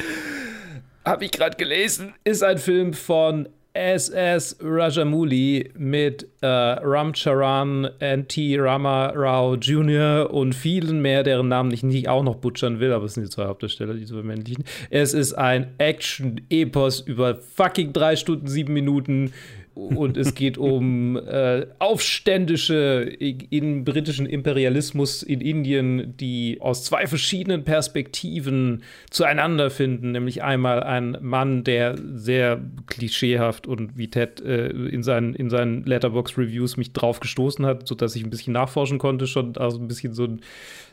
[1.05, 8.57] Habe ich gerade gelesen, ist ein Film von SS Rajamouli mit äh, Ramcharan, N.T.
[8.59, 10.29] Rama Rao Jr.
[10.29, 13.29] und vielen mehr, deren Namen ich nicht auch noch butchern will, aber es sind die
[13.29, 14.65] zwei Hauptdarsteller, die zu männlichen.
[14.89, 19.31] Es ist ein Action-Epos über fucking drei Stunden, sieben Minuten
[19.73, 23.03] und es geht um äh, Aufständische
[23.49, 30.11] im britischen Imperialismus in Indien, die aus zwei verschiedenen Perspektiven zueinander finden.
[30.11, 35.85] Nämlich einmal ein Mann, der sehr klischeehaft und wie Ted äh, in seinen, in seinen
[35.85, 40.13] Letterbox-Reviews mich drauf gestoßen hat, sodass ich ein bisschen nachforschen konnte, schon also ein bisschen
[40.13, 40.41] so ein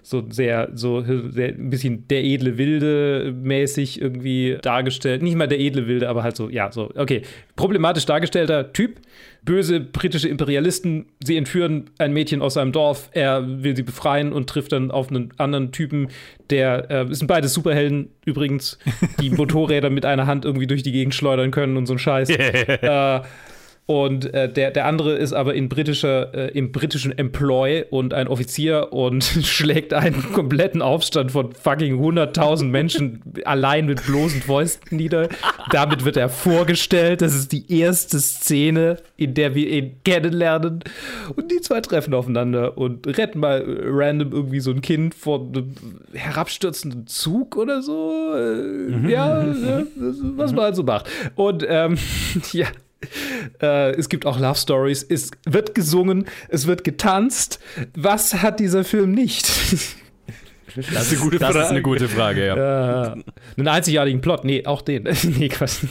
[0.09, 5.23] so sehr, so sehr, ein bisschen der edle Wilde mäßig irgendwie dargestellt.
[5.23, 7.23] Nicht mal der edle Wilde, aber halt so, ja, so, okay.
[7.59, 9.01] Problematisch dargestellter Typ.
[9.43, 14.49] Böse britische Imperialisten, sie entführen ein Mädchen aus seinem Dorf, er will sie befreien und
[14.49, 16.09] trifft dann auf einen anderen Typen,
[16.51, 18.79] der, äh, sind beide Superhelden übrigens,
[19.21, 22.31] die Motorräder mit einer Hand irgendwie durch die Gegend schleudern können und so ein Scheiß.
[22.31, 23.21] äh,
[23.90, 28.28] und äh, der, der andere ist aber in britischer, äh, im britischen Employ und ein
[28.28, 35.31] Offizier und schlägt einen kompletten Aufstand von fucking 100.000 Menschen allein mit bloßen Fäusten nieder.
[35.70, 37.23] Damit wird er vorgestellt.
[37.23, 40.85] Das ist die erste Szene, in der wir ihn kennenlernen.
[41.35, 45.74] Und die zwei treffen aufeinander und retten mal random irgendwie so ein Kind vor einem
[46.12, 48.35] herabstürzenden Zug oder so.
[48.36, 49.09] Äh, mhm.
[49.09, 49.82] Ja, ja,
[50.36, 51.09] was man halt so macht.
[51.36, 51.97] Und ähm,
[52.52, 52.66] ja.
[53.61, 55.03] Äh, es gibt auch Love Stories.
[55.03, 57.59] Es wird gesungen, es wird getanzt.
[57.95, 59.51] Was hat dieser Film nicht?
[60.77, 61.65] Das, ist eine gute, das Frage.
[61.65, 63.15] Ist eine gute Frage, ja.
[63.15, 63.23] Äh,
[63.57, 65.05] einen einzigartigen Plot, nee, auch den.
[65.39, 65.85] nee, Quatsch.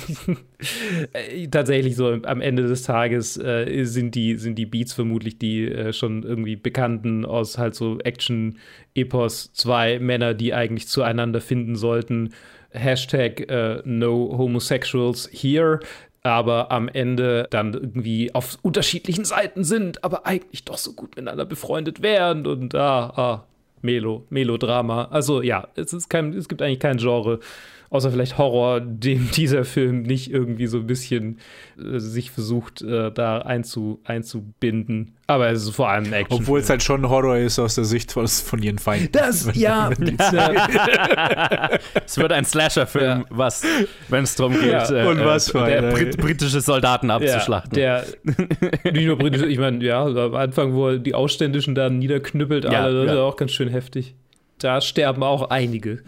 [1.13, 5.65] Äh, tatsächlich so am Ende des Tages äh, sind, die, sind die Beats vermutlich die
[5.65, 9.51] äh, schon irgendwie bekannten aus halt so Action-Epos.
[9.53, 12.33] Zwei Männer, die eigentlich zueinander finden sollten.
[12.69, 15.79] Hashtag uh, No Homosexuals Here
[16.23, 21.45] aber am Ende dann irgendwie auf unterschiedlichen Seiten sind, aber eigentlich doch so gut miteinander
[21.45, 23.43] befreundet wären und ah, ah
[23.81, 25.05] Melo, Melodrama.
[25.05, 27.39] Also ja, es, ist kein, es gibt eigentlich kein Genre,
[27.89, 31.39] außer vielleicht Horror, dem dieser Film nicht irgendwie so ein bisschen
[31.77, 35.15] äh, sich versucht, äh, da einzu, einzubinden.
[35.27, 36.39] Aber es ist vor allem Action.
[36.41, 39.11] Obwohl es halt schon Horror ist aus der Sicht von, von ihren Feinden.
[39.11, 39.89] Das, ja.
[42.05, 43.25] es wird ein Slasher-Film, ja.
[43.29, 43.63] was,
[44.07, 45.09] wenn es darum geht, ja.
[45.09, 47.77] Und äh, was für der Brit britische Soldaten abzuschlachten.
[47.77, 48.03] Ja,
[48.83, 52.63] der, nicht nur britische, ich meine, ja, am Anfang, wo er die Ausständischen dann niederknüppelt,
[52.63, 54.15] ja, alle, das ist auch ganz schön heftig.
[54.59, 56.03] Da sterben auch einige.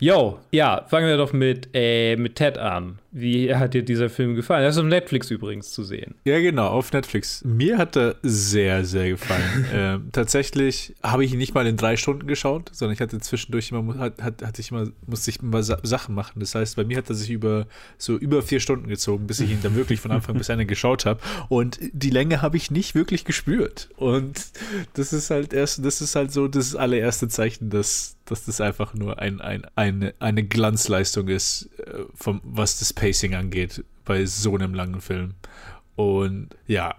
[0.00, 2.98] Yo, ja, fangen wir doch mit, äh, mit Ted an.
[3.10, 4.62] Wie hat dir dieser Film gefallen?
[4.64, 6.14] Er ist auf Netflix übrigens zu sehen.
[6.24, 7.42] Ja, genau, auf Netflix.
[7.42, 9.66] Mir hat er sehr, sehr gefallen.
[9.72, 13.70] ähm, tatsächlich habe ich ihn nicht mal in drei Stunden geschaut, sondern ich hatte zwischendurch
[13.70, 16.40] immer, hat, hat, hatte ich immer, musste ich immer Sa Sachen machen.
[16.40, 17.66] Das heißt, bei mir hat er sich über
[17.96, 21.06] so über vier Stunden gezogen, bis ich ihn dann wirklich von Anfang bis Ende geschaut
[21.06, 21.20] habe.
[21.48, 23.88] Und die Länge habe ich nicht wirklich gespürt.
[23.96, 24.38] Und
[24.94, 28.92] das ist halt erst, das ist halt so das allererste Zeichen, dass, dass das einfach
[28.92, 34.54] nur ein, ein, eine, eine Glanzleistung ist, äh, vom, was das Pacing angeht, bei so
[34.54, 35.34] einem langen Film.
[35.96, 36.94] Und ja,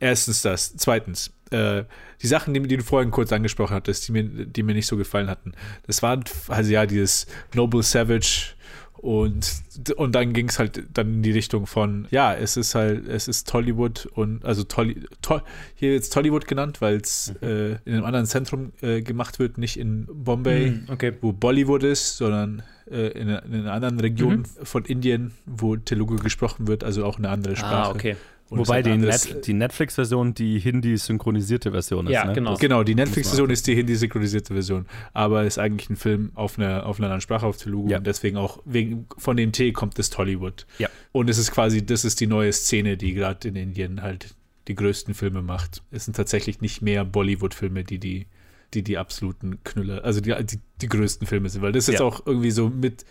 [0.00, 0.76] erstens das.
[0.76, 1.84] Zweitens, äh,
[2.22, 4.96] die Sachen, die, die, du vorhin kurz angesprochen hattest, die mir, die mir nicht so
[4.96, 5.52] gefallen hatten,
[5.86, 8.54] das waren also ja dieses Noble Savage
[8.98, 9.62] und,
[9.96, 13.28] und dann ging es halt dann in die Richtung von, ja, es ist halt, es
[13.28, 15.40] ist Tollywood und also Tolly, to,
[15.74, 17.46] hier jetzt Tollywood genannt, weil es mhm.
[17.48, 21.12] äh, in einem anderen Zentrum äh, gemacht wird, nicht in Bombay, Mhm, okay.
[21.20, 24.44] wo Bollywood ist, sondern äh, in, einer- in einer anderen Region Mhm.
[24.64, 27.88] von Indien, wo Telugu gesprochen wird, also auch eine andere Sprache.
[27.88, 28.16] Ah, okay.
[28.48, 32.12] Und Wobei die, Net die Netflix-Version die Hindi-synchronisierte Version ist.
[32.12, 32.32] Ja, ne?
[32.34, 32.50] genau.
[32.52, 36.86] Das- Genau, die Netflix-Version ist die hindi-synchronisierte Version, aber ist eigentlich ein Film auf einer,
[36.86, 37.98] auf einer anderen Sprache, auf Telugu Ja.
[37.98, 40.66] und deswegen auch wegen von dem T kommt es Tollywood.
[40.78, 40.88] Ja.
[41.12, 44.34] Und es ist quasi, das ist die neue Szene, die gerade in Indien halt
[44.68, 45.82] die größten Filme macht.
[45.90, 48.26] Es sind tatsächlich nicht mehr Bollywood-Filme, die die,
[48.74, 52.00] die die absoluten Knüller, also die, die, die größten Filme sind, weil das ist jetzt
[52.00, 52.06] Ja.
[52.06, 53.04] auch irgendwie so mit,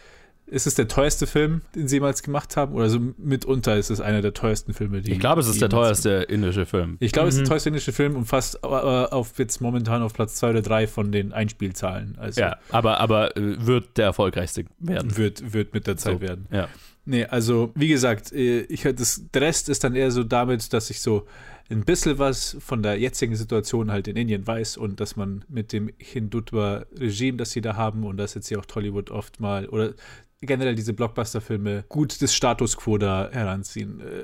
[0.48, 2.74] ist es der teuerste Film, den sie jemals gemacht haben?
[2.76, 5.70] Oder so mitunter ist es einer der teuersten Filme, die Ich glaube, es ist der
[5.70, 6.98] teuerste indische Film.
[7.00, 7.44] ich glaube, es ist Mhm.
[7.46, 10.86] der teuerste indische Film und fast äh, auf jetzt momentan auf Platz zwei oder drei
[10.88, 12.16] von den Einspielzahlen.
[12.20, 15.18] Also Ja, aber, aber äh, wird der erfolgreichste werden.
[15.18, 16.48] wird, wird mit der Zeit So, werden.
[16.52, 16.68] Ja.
[17.08, 20.90] Nee, also wie gesagt, äh, ich das, der Rest ist dann eher so damit, dass
[20.90, 21.26] ich so
[21.70, 25.74] ein bisschen was von der jetzigen Situation halt in Indien weiß und dass man mit
[25.74, 29.94] dem Hindutva-Regime, das sie da haben und das jetzt ja auch Tollywood oft mal oder
[30.42, 34.00] generell diese Blockbuster-Filme gut das Status quo da heranziehen.
[34.02, 34.24] Äh,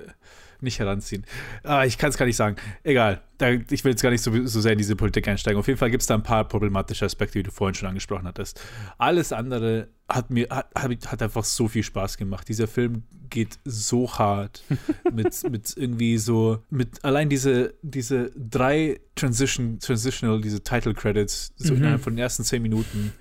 [0.64, 1.26] nicht heranziehen.
[1.64, 2.56] Ah, ich kann es gar nicht sagen.
[2.84, 3.22] Egal.
[3.40, 5.60] Da, ich will jetzt gar nicht so, so sehr in diese Politik einsteigen.
[5.60, 8.28] Auf jeden Fall gibt es da ein paar problematische Aspekte, wie du vorhin schon angesprochen
[8.28, 8.62] hattest.
[9.00, 12.48] Alles andere hat mir hat, hat, einfach so viel Spaß gemacht.
[12.48, 14.64] Dieser Film geht so hart
[15.12, 21.74] mit, mit irgendwie so, mit allein diese, diese drei Transition, Transitional, diese Title Credits, so
[21.74, 21.80] Mhm.
[21.80, 23.14] innerhalb von den ersten zehn Minuten,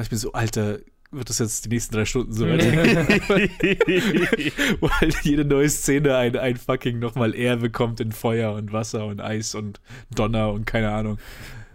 [0.00, 0.78] ich mir so, Alter,
[1.10, 3.06] wird das jetzt die nächsten drei Stunden so weitergehen?
[4.80, 9.20] Weil jede neue Szene ein, ein fucking nochmal Air bekommt in Feuer und Wasser und
[9.20, 9.80] Eis und
[10.14, 11.18] Donner und keine Ahnung.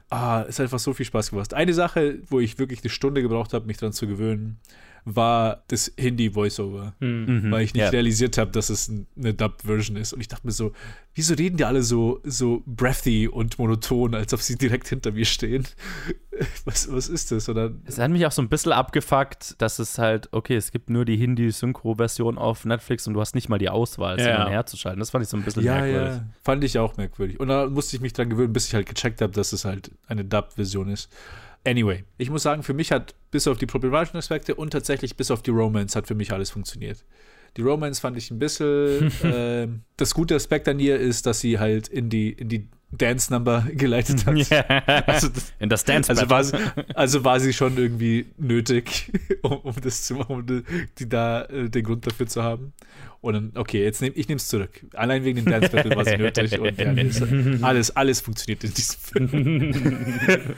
[0.10, 1.54] Ah, es hat einfach so viel Spaß gemacht.
[1.54, 4.60] Eine Sache, wo ich wirklich eine Stunde gebraucht habe, mich dran zu gewöhnen,
[5.06, 6.94] war das Hindi-Voiceover.
[7.00, 7.52] Mhm.
[7.52, 7.90] Weil ich nicht Ja.
[7.90, 10.14] realisiert habe, dass es ein- eine Dubbed-Version ist.
[10.14, 10.72] Und ich dachte mir so,
[11.16, 15.26] wieso reden die alle so, so breathy und monoton, als ob sie direkt hinter mir
[15.26, 15.66] stehen?
[16.66, 17.48] Was, was ist das?
[17.48, 20.90] Oder Es hat mich auch so ein bisschen abgefuckt, dass es halt, okay, es gibt
[20.90, 24.38] nur die Hindi-Synchro-Version auf Netflix und du hast nicht mal die Auswahl, sie Ja.
[24.38, 25.00] dann herzuschalten.
[25.00, 26.14] Das fand ich so ein bisschen ja, merkwürdig.
[26.16, 27.40] ja, fand ich auch merkwürdig.
[27.40, 29.92] Und da musste ich mich dran gewöhnen, bis ich halt gecheckt habe, dass es halt
[30.08, 31.10] eine Dubbed-Version ist.
[31.66, 35.32] Anyway, ich muss sagen, für mich hat bis auf die problematischen Aspekte und tatsächlich bis
[35.32, 37.06] auf die Romance hat für mich alles funktioniert.
[37.56, 39.12] Die Romance fand ich ein bisschen.
[39.24, 43.68] ähm, das gute Aspekt an ihr ist, dass sie halt in die, in die Dance-Number
[43.74, 44.36] geleitet hat.
[44.50, 44.62] Ja.
[45.08, 46.58] Also das- In das Dance Also war, sie,
[46.96, 49.12] also war sie schon irgendwie nötig,
[49.44, 50.64] um, um das zu um die,
[51.00, 52.74] die da äh, den Grund dafür zu haben.
[53.22, 54.86] Und dann, okay, jetzt nehm, ich nehme es zurück.
[54.96, 57.22] Allein wegen dem Dance Battle war sie nötig und ja, alles,
[57.64, 60.56] alles, alles funktioniert in diesem Film.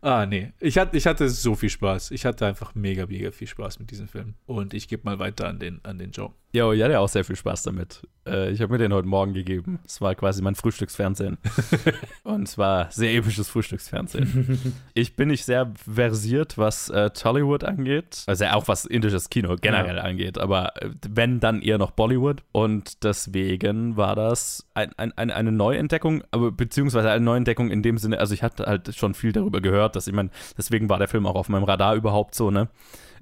[0.00, 0.52] Ah, nee.
[0.60, 2.10] Ich, hat, ich hatte so viel Spaß.
[2.10, 4.34] Ich hatte einfach mega, mega viel Spaß mit diesem Film.
[4.46, 6.32] Und ich gebe mal weiter an den, an den Joe.
[6.52, 8.00] Ja, ich hatte auch sehr viel Spaß damit.
[8.26, 9.80] Äh, ich habe mir den heute Morgen gegeben.
[9.86, 11.36] Es war quasi mein Frühstücksfernsehen.
[12.24, 14.74] Und es war sehr episches Frühstücksfernsehen.
[14.94, 18.22] ich bin nicht sehr versiert, was äh, Tollywood angeht.
[18.26, 20.02] Also auch was indisches Kino generell Ja.
[20.04, 20.38] angeht.
[20.38, 22.42] Aber äh, wenn, dann eher noch Bollywood.
[22.52, 27.98] Und deswegen war das ein, ein, ein, eine Neuentdeckung, aber beziehungsweise eine Neuentdeckung in dem
[27.98, 31.08] Sinne, also ich hatte halt schon viel darüber gehört, dass ich meine, deswegen war der
[31.08, 32.68] Film auch auf meinem Radar überhaupt so, ne?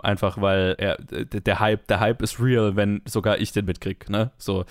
[0.02, 4.08] Einfach weil er, d- der Hype, der Hype ist real, wenn sogar ich den mitkrieg,
[4.10, 4.30] ne?
[4.38, 4.64] So.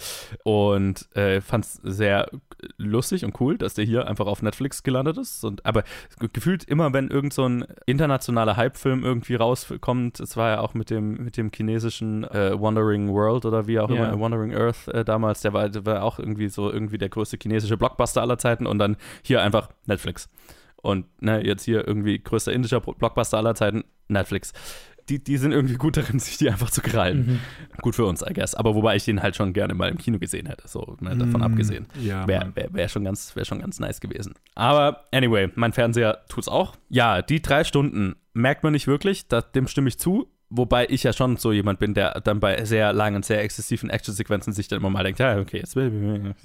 [0.44, 2.30] Und äh, fand es sehr
[2.78, 5.44] lustig und cool, dass der hier einfach auf Netflix gelandet ist.
[5.44, 5.84] Und, aber
[6.34, 10.90] gefühlt immer, wenn irgend so ein internationaler Hype-Film irgendwie rauskommt, es war ja auch mit
[10.90, 13.96] dem, mit dem chinesischen äh, Wandering World oder wie auch Ja.
[14.12, 17.38] immer, Wandering Earth äh, damals, der war, der war auch irgendwie so irgendwie der größte
[17.42, 20.30] chinesische Blockbuster aller Zeiten und dann hier einfach Netflix.
[20.82, 24.54] Und ne, jetzt hier irgendwie größter indischer Blockbuster aller Zeiten, Netflix.
[25.10, 27.26] Die, die sind irgendwie gut darin, sich die einfach zu krallen.
[27.27, 27.40] Mhm.
[27.82, 28.56] Gut für uns, I guess.
[28.56, 31.41] Aber wobei ich den halt schon gerne mal im Kino gesehen hätte, so ne, davon
[31.41, 31.86] Mm, abgesehen.
[32.02, 34.34] ja, Wäre wär, wär schon, ganz- wär schon ganz nice gewesen.
[34.56, 36.76] Aber anyway, mein Fernseher tut's auch.
[36.90, 40.27] Ja, die drei Stunden merkt man nicht wirklich, da, dem stimme ich zu.
[40.50, 44.54] Wobei ich ja schon so jemand bin, der dann bei sehr langen, sehr exzessiven Actionsequenzen
[44.54, 46.36] sich dann immer mal denkt, ja, okay, jetzt bin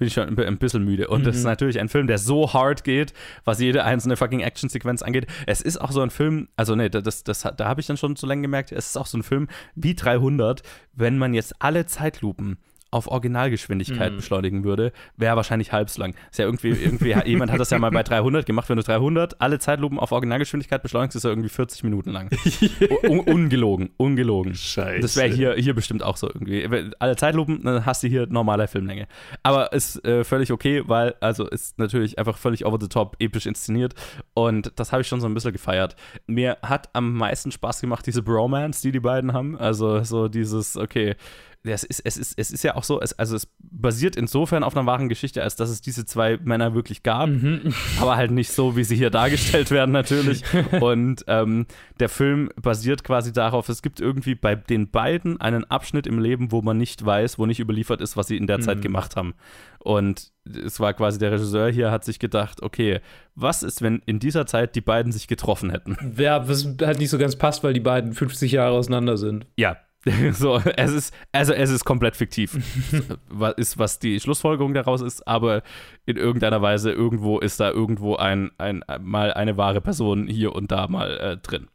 [0.00, 1.08] ich schon ein bisschen müde.
[1.08, 1.48] Und das ist Mhm.
[1.50, 3.12] natürlich ein Film, der so hard geht,
[3.44, 5.26] was jede einzelne fucking Actionsequenz angeht.
[5.46, 8.16] Es ist auch so ein Film, also nee, das, das, da habe ich dann schon
[8.16, 11.86] so lange gemerkt, es ist auch so ein Film wie 300, wenn man jetzt alle
[11.86, 12.58] Zeitlupen
[12.92, 14.16] auf Originalgeschwindigkeit Mhm.
[14.16, 16.14] beschleunigen würde, wäre wahrscheinlich halb so lang.
[16.30, 18.68] Ist ja irgendwie, irgendwie jemand hat das ja mal bei 300 gemacht.
[18.68, 22.30] Wenn du 300 alle Zeitlupen auf Originalgeschwindigkeit beschleunigst, ist er irgendwie 40 Minuten lang.
[23.08, 24.54] Un ungelogen, ungelogen.
[24.54, 25.00] Scheiße.
[25.00, 26.68] Das wäre hier, hier bestimmt auch so irgendwie.
[26.98, 29.06] Alle Zeitlupen, dann hast du hier normale Filmlänge.
[29.42, 33.46] Aber ist äh, völlig okay, weil, also ist natürlich einfach völlig over the top, episch
[33.46, 33.94] inszeniert.
[34.34, 35.96] Und das habe ich schon so ein bisschen gefeiert.
[36.26, 39.56] Mir hat am meisten Spaß gemacht, diese Bromance, die die beiden haben.
[39.58, 41.16] Also so dieses, okay,
[41.64, 44.76] das ist, es, ist, es ist ja auch so, es, also es basiert insofern auf
[44.76, 47.30] einer wahren Geschichte, als dass es diese zwei Männer wirklich gab,
[48.00, 50.42] aber halt nicht so, wie sie hier dargestellt werden natürlich.
[50.80, 51.66] Und ähm,
[52.00, 56.50] der Film basiert quasi darauf, es gibt irgendwie bei den beiden einen Abschnitt im Leben,
[56.50, 58.82] wo man nicht weiß, wo nicht überliefert ist, was sie in der Zeit Mhm.
[58.82, 59.34] gemacht haben.
[59.78, 63.00] Und es war quasi der Regisseur hier hat sich gedacht, okay,
[63.34, 65.96] was ist, wenn in dieser Zeit die beiden sich getroffen hätten?
[66.16, 69.46] Ja, was halt nicht so ganz passt, weil die beiden 50 Jahre auseinander sind.
[69.56, 69.76] Ja.
[70.32, 72.58] So, es ist, also es ist komplett fiktiv,
[73.28, 75.62] was ist, was die Schlussfolgerung daraus ist, aber
[76.06, 80.72] in irgendeiner Weise irgendwo ist da irgendwo ein, ein mal eine wahre Person hier und
[80.72, 81.68] da mal äh, drin.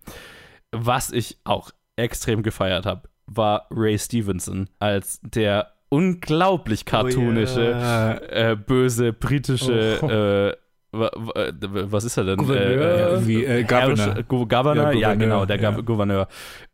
[0.72, 8.18] Was ich auch extrem gefeiert habe, war Ray Stevenson als der unglaublich cartoonische, ja.
[8.18, 10.10] äh, böse britische Oh.
[10.10, 10.54] äh,
[10.98, 12.38] was ist er denn?
[12.38, 13.26] Gouverneur?
[13.28, 13.98] Wie, äh, Governor.
[14.16, 14.92] Herrisch- Go Governor?
[14.92, 15.72] Ja, Ja, Gouverneur, genau, der ja.
[15.72, 16.28] Gouverneur.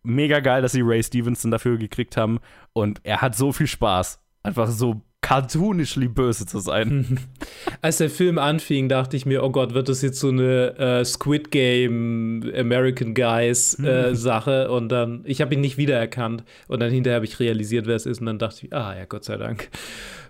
[0.03, 2.39] Mega geil, dass sie Ray Stevenson dafür gekriegt haben
[2.73, 7.17] und er hat so viel Spaß, einfach so cartoonishly böse zu sein.
[7.81, 11.05] Als der Film anfing, dachte ich mir, oh Gott, wird das jetzt so eine äh,
[11.05, 14.15] Squid Game American Guys äh, Mhm.
[14.15, 14.69] Sache?
[14.69, 16.43] Und dann, ich habe ihn nicht wiedererkannt.
[16.67, 18.19] Und dann hinterher habe ich realisiert, wer es ist.
[18.19, 19.69] Und dann dachte ich, ah ja, Gott sei Dank.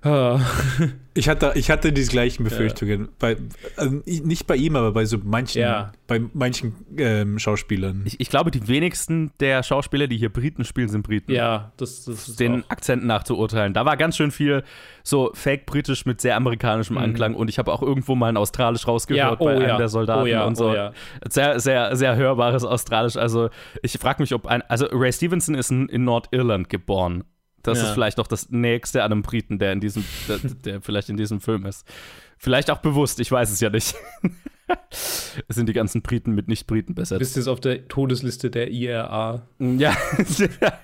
[1.16, 3.10] Ich hatte, ich hatte die gleichen Befürchtungen.
[3.20, 3.38] Bei,
[3.78, 5.92] ähm, nicht bei ihm, aber bei so manchen, Ja.
[6.08, 8.02] bei manchen ähm, Schauspielern.
[8.06, 11.32] Ich, ich glaube, die wenigsten der Schauspieler, die hier Briten spielen, sind Briten.
[11.32, 13.76] Ja, das, das ist den auch- Akzenten nachzuurteilen.
[13.76, 14.64] Da war ganz schön viel
[15.04, 17.04] so fake-britisch mit sehr amerikanischem Mhm.
[17.04, 19.78] Anklang und ich habe auch irgendwo mal ein Australisch rausgehört Ja, oh bei einem ja.
[19.78, 20.72] der Soldaten Oh ja, und so.
[20.72, 20.94] oh ja.
[21.30, 23.18] Sehr, sehr, sehr hörbares Australisch.
[23.18, 23.50] Also
[23.84, 27.24] ich frage mich, ob ein, also Ray Stevenson ist in, in Nordirland geboren.
[27.64, 27.85] Das Ja.
[27.88, 31.18] ist vielleicht noch das nächste an einem Briten, der in diesem, der, der vielleicht in
[31.18, 31.88] diesem Film ist.
[32.38, 33.95] Vielleicht auch bewusst, ich weiß es ja nicht.
[34.68, 37.19] es sind die ganzen Briten mit Nicht-Briten Du besetzt.
[37.19, 39.48] bist jetzt auf der Todesliste der IRA.
[39.60, 39.95] Ja.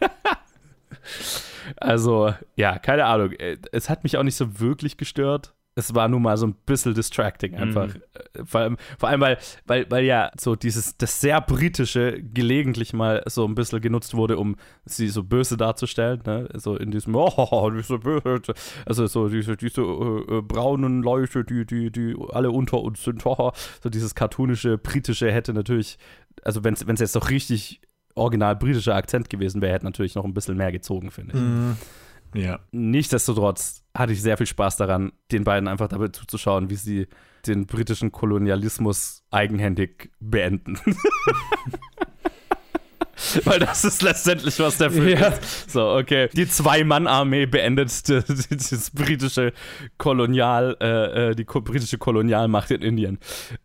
[1.77, 3.31] also, ja, keine Ahnung.
[3.33, 5.53] Äh, Es hat mich auch nicht so wirklich gestört.
[5.79, 7.87] Es war nur mal so ein bisschen distracting einfach.
[7.87, 8.45] Mhm.
[8.45, 13.23] Vor allem, vor allem weil, weil, weil ja so dieses, das sehr britische gelegentlich mal
[13.27, 16.21] so ein bisschen genutzt wurde, um sie so böse darzustellen.
[16.25, 16.49] Ne?
[16.55, 18.53] So in diesem, oh, diese böse,
[18.85, 23.25] also so diese, diese äh, äh, braunen Leute, die, die, die alle unter uns sind.
[23.25, 23.51] Oh,
[23.83, 25.97] so dieses cartoonische, britische hätte natürlich,
[26.43, 27.81] also wenn es jetzt doch richtig
[28.15, 31.41] original britischer Akzent gewesen wäre, hätte natürlich noch ein bisschen mehr gezogen, finde ich.
[31.41, 31.77] Mhm.
[32.35, 32.59] Ja.
[32.71, 37.07] Nichtsdestotrotz hatte ich sehr viel Spaß daran, den beiden einfach dabei zuzuschauen, wie sie
[37.45, 40.79] den britischen Kolonialismus eigenhändig beenden.
[43.43, 45.27] Weil das ist letztendlich, was der Film Ja.
[45.27, 45.71] ist.
[45.71, 46.29] So, okay.
[46.33, 49.51] Die Zwei-Mann-Armee beendet die, die, das britische
[49.97, 53.19] Kolonial, äh, äh, die ko britische Kolonialmacht in Indien.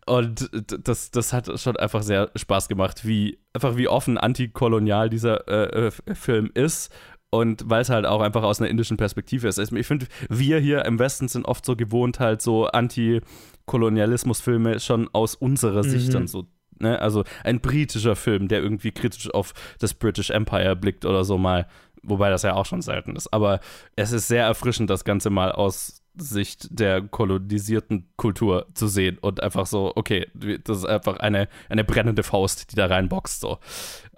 [0.05, 5.47] Und das, das hat schon einfach sehr Spaß gemacht, wie einfach wie offen antikolonial dieser
[5.47, 6.91] äh, äh, Film ist.
[7.35, 9.57] Und weil es halt auch einfach aus einer indischen Perspektive ist.
[9.59, 15.09] Also ich finde, wir hier im Westen sind oft so gewohnt, halt so Anti-Kolonialismus-Filme schon
[15.13, 16.13] aus unserer Sicht Mhm.
[16.13, 16.45] dann so
[16.79, 16.99] Ne?
[16.99, 21.67] Also ein britischer Film, der irgendwie kritisch auf das British Empire blickt oder so mal,
[22.03, 23.31] wobei das ja auch schon selten ist.
[23.33, 23.61] Aber
[23.95, 29.41] es ist sehr erfrischend, das Ganze mal aus Sicht der kolonisierten Kultur zu sehen und
[29.41, 33.41] einfach so, okay, das ist einfach eine, eine brennende Faust, die da reinboxt.
[33.41, 33.59] So.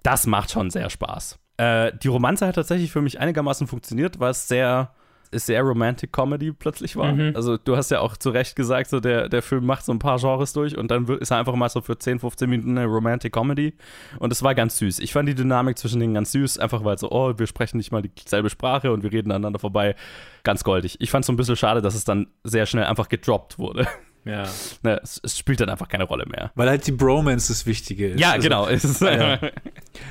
[0.03, 1.39] Das macht schon sehr Spaß.
[1.57, 4.91] Äh, die Romanze hat tatsächlich für mich einigermaßen funktioniert, weil es sehr
[5.31, 7.13] sehr Romantic Comedy plötzlich war.
[7.13, 7.33] Mhm.
[7.35, 9.99] Also du hast ja auch zu Recht gesagt, so der, der Film macht so ein
[9.99, 12.87] paar Genres durch und dann ist er einfach mal so für 10, 15 Minuten eine
[12.87, 13.73] Romantic Comedy
[14.19, 14.99] und es war ganz süß.
[14.99, 17.91] Ich fand die Dynamik zwischen denen ganz süß, einfach weil so, oh, wir sprechen nicht
[17.91, 19.95] mal dieselbe Sprache und wir reden aneinander vorbei.
[20.43, 20.97] Ganz goldig.
[20.99, 23.87] Ich fand es so ein bisschen schade, dass es dann sehr schnell einfach gedroppt wurde.
[24.27, 24.43] Ja.
[24.83, 26.51] ne, es, es spielt dann einfach keine Rolle mehr.
[26.55, 28.19] Weil halt die Bromance das Wichtige ist.
[28.19, 28.69] Ja, Also, genau.
[28.69, 29.39] Ja.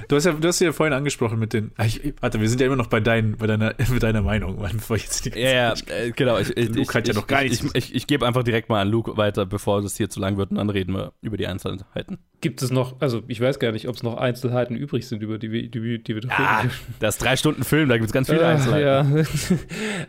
[0.08, 1.72] Du hast ja, du hast ja vorhin angesprochen mit den.
[1.84, 4.96] Ich, warte, wir sind ja immer noch bei, dein, bei deiner, mit deiner Meinung, bevor
[4.96, 6.38] ich jetzt die Ja, ja, äh, genau.
[6.38, 7.74] Ich, ich, Luke hat ja noch gar ich, nichts.
[7.74, 10.36] Ich, ich, ich gebe einfach direkt mal an Luke weiter, bevor das hier zu lang
[10.36, 12.18] wird und dann reden wir über die Einzelheiten.
[12.42, 15.38] Gibt es noch, also ich weiß gar nicht, ob es noch Einzelheiten übrig sind, über
[15.38, 16.70] die, wir- die, die wir doch Ah, reden.
[17.00, 19.16] das ist drei Stunden Film, da gibt es ganz viele Ah, Einzelheiten.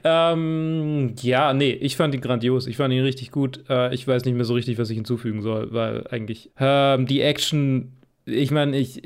[0.04, 0.32] Ja.
[0.34, 2.68] ähm, ja, nee, ich fand ihn grandios.
[2.68, 3.64] Ich fand ihn richtig gut.
[3.70, 7.22] Äh, ich weiß nicht mehr so richtig, was ich hinzufügen soll, weil eigentlich ähm, die
[7.22, 7.94] Action.
[8.30, 9.02] Ich meine, ich,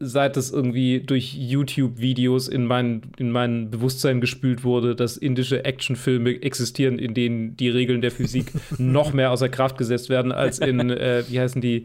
[0.00, 6.42] seit das irgendwie durch YouTube-Videos in mein, in mein Bewusstsein gespült wurde, dass indische Actionfilme
[6.42, 10.90] existieren, in denen die Regeln der Physik noch mehr außer Kraft gesetzt werden, als in,
[10.90, 11.84] äh, wie heißen die,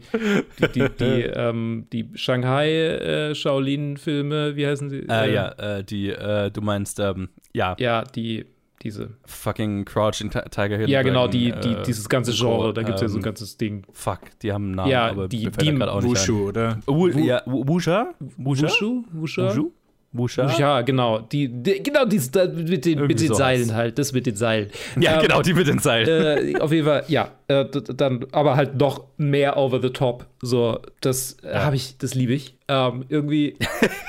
[0.58, 5.06] die, die, die, ähm, die Shanghai-Shaolin-Filme, wie heißen sie?
[5.08, 7.76] Äh, ja, äh, die, äh, du meinst, ähm, ja.
[7.78, 8.44] Ja, die,
[8.86, 9.10] diese.
[9.26, 10.88] Fucking Crouching Ti- Tiger Hill.
[10.88, 13.24] Ja, genau, die, die, äh, dieses ganze Genre, da gibt es ja so ein ähm,
[13.24, 13.82] ganzes Ding.
[13.92, 16.48] Fuck, die haben einen Namen, Ja, aber die- die- gerade auch nicht Wushu, ein.
[16.48, 16.78] oder?
[16.86, 18.14] Wu, ja, Wu- Wusha?
[18.36, 18.66] Wusha?
[18.66, 19.04] Wushu?
[19.12, 19.48] Wusha?
[19.50, 19.72] Wushu?
[20.12, 20.56] Wusha?
[20.58, 21.18] Ja, genau.
[21.20, 23.38] Die, die, genau, da, mit den, Irgendwie mit den sowas.
[23.38, 24.70] Seilen halt, das mit den Seilen.
[25.00, 26.54] Ja, Ähm, genau, die mit den Seilen.
[26.54, 27.28] Äh, auf jeden Fall, ja.
[27.48, 30.24] Äh, dann, aber halt noch mehr over the top.
[30.40, 32.55] So, das äh, habe ich, das liebe ich.
[32.68, 33.56] Ähm, irgendwie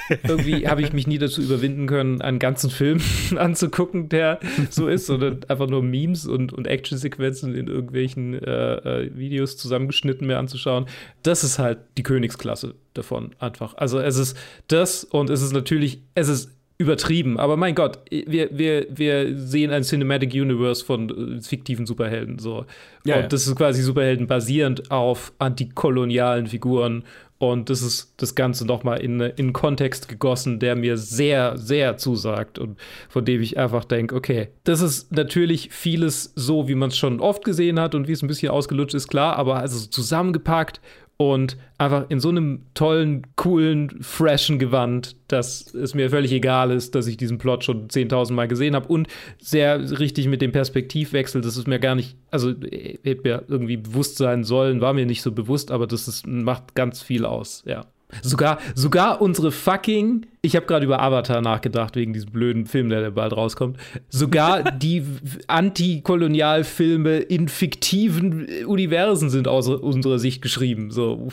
[0.10, 3.00] irgendwie habe ich mich nie dazu überwinden können, einen ganzen Film
[3.38, 4.40] anzugucken, der
[4.70, 10.26] so ist, sondern einfach nur Memes und, und Actionsequenzen in irgendwelchen äh, äh, Videos zusammengeschnitten
[10.26, 10.88] mir anzuschauen.
[11.24, 13.76] Das ist halt die Königsklasse davon einfach.
[13.76, 18.56] Also es ist das und es ist natürlich, es ist übertrieben, aber mein Gott, wir,
[18.56, 22.66] wir, wir sehen ein Cinematic Universe von äh, fiktiven Superhelden so.
[23.04, 23.28] Ja, und ja.
[23.28, 27.04] das ist quasi Superhelden basierend auf antikolonialen Figuren
[27.40, 32.58] und das ist das Ganze nochmal in, in Kontext gegossen, der mir sehr, sehr zusagt
[32.58, 32.78] und
[33.10, 37.20] von dem ich einfach denke, okay, das ist natürlich vieles so, wie man es schon
[37.20, 40.82] oft gesehen hat und wie es ein bisschen ausgelutscht ist, klar, aber also zusammengepackt
[41.18, 46.94] und einfach in so einem tollen, coolen, freshen Gewand, dass es mir völlig egal ist,
[46.94, 49.08] dass ich diesen Plot schon 10.000 Mal gesehen habe und
[49.40, 53.78] sehr richtig mit dem Perspektivwechsel, das ist mir gar nicht, also äh, hätte mir irgendwie
[53.78, 57.64] bewusst sein sollen, war mir nicht so bewusst, aber das ist, macht ganz viel aus,
[57.66, 57.86] ja.
[58.22, 63.02] Sogar, sogar unsere fucking, ich habe gerade über Avatar nachgedacht, wegen diesem blöden Film, der,
[63.02, 63.78] der bald rauskommt.
[64.10, 65.04] Sogar die
[65.48, 70.90] Antikolonialfilme in fiktiven äh, Universen sind aus unserer Sicht geschrieben.
[70.92, 71.28] So.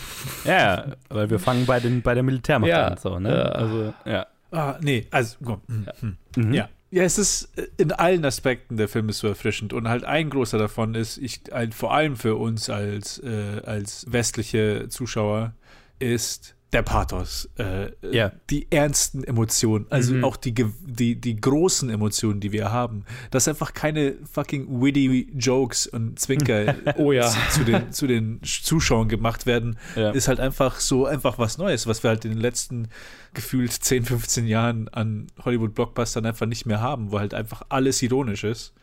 [0.45, 2.97] Ja, weil wir fangen bei, den, bei der Militärmacht Ja, an.
[2.99, 3.29] So, ne?
[3.31, 3.43] ja.
[3.43, 4.27] Also, ja.
[4.51, 5.61] Ah, nee, also, komm.
[5.69, 6.17] hm, hm.
[6.37, 6.55] Mhm.
[6.55, 6.69] Ja.
[6.91, 10.31] Ja, es ist äh, in allen Aspekten der Film ist so erfrischend und halt ein
[10.31, 15.55] großer davon ist, ich, ein, vor allem für uns als, äh, als westliche Zuschauer,
[15.99, 18.33] ist der Pathos, äh, Ja.
[18.51, 20.25] die ernsten Emotionen, also Mhm.
[20.25, 25.87] auch die, die, die großen Emotionen, die wir haben, dass einfach keine fucking witty Jokes
[25.87, 27.29] und Zwinker Oh ja.
[27.31, 30.11] zu, zu, den, zu den Zuschauern gemacht werden, Ja.
[30.11, 32.89] ist halt einfach so einfach was Neues, was wir halt in den letzten
[33.33, 38.45] gefühlt 10, 15 Jahren an Hollywood-Blockbustern einfach nicht mehr haben, wo halt einfach alles ironisch
[38.45, 38.75] ist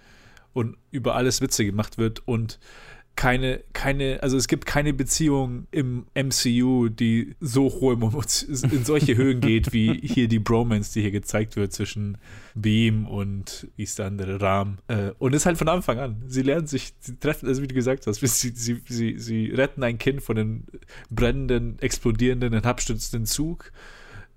[0.53, 2.59] und über alles Witze gemacht wird und
[3.15, 9.39] keine, keine, also es gibt keine Beziehung im MCU, die so hohe in solche Höhen
[9.41, 12.17] geht, wie hier die Bromance, die hier gezeigt wird zwischen
[12.55, 14.77] Beam und wie ist der andere Ram.
[14.87, 16.23] Äh, Und es ist halt von Anfang an.
[16.27, 19.83] Sie lernen sich, sie treffen, also wie du gesagt hast, sie, sie, sie, sie retten
[19.83, 20.63] ein Kind von einem
[21.09, 23.71] brennenden, explodierenden, herabstürzenden Zug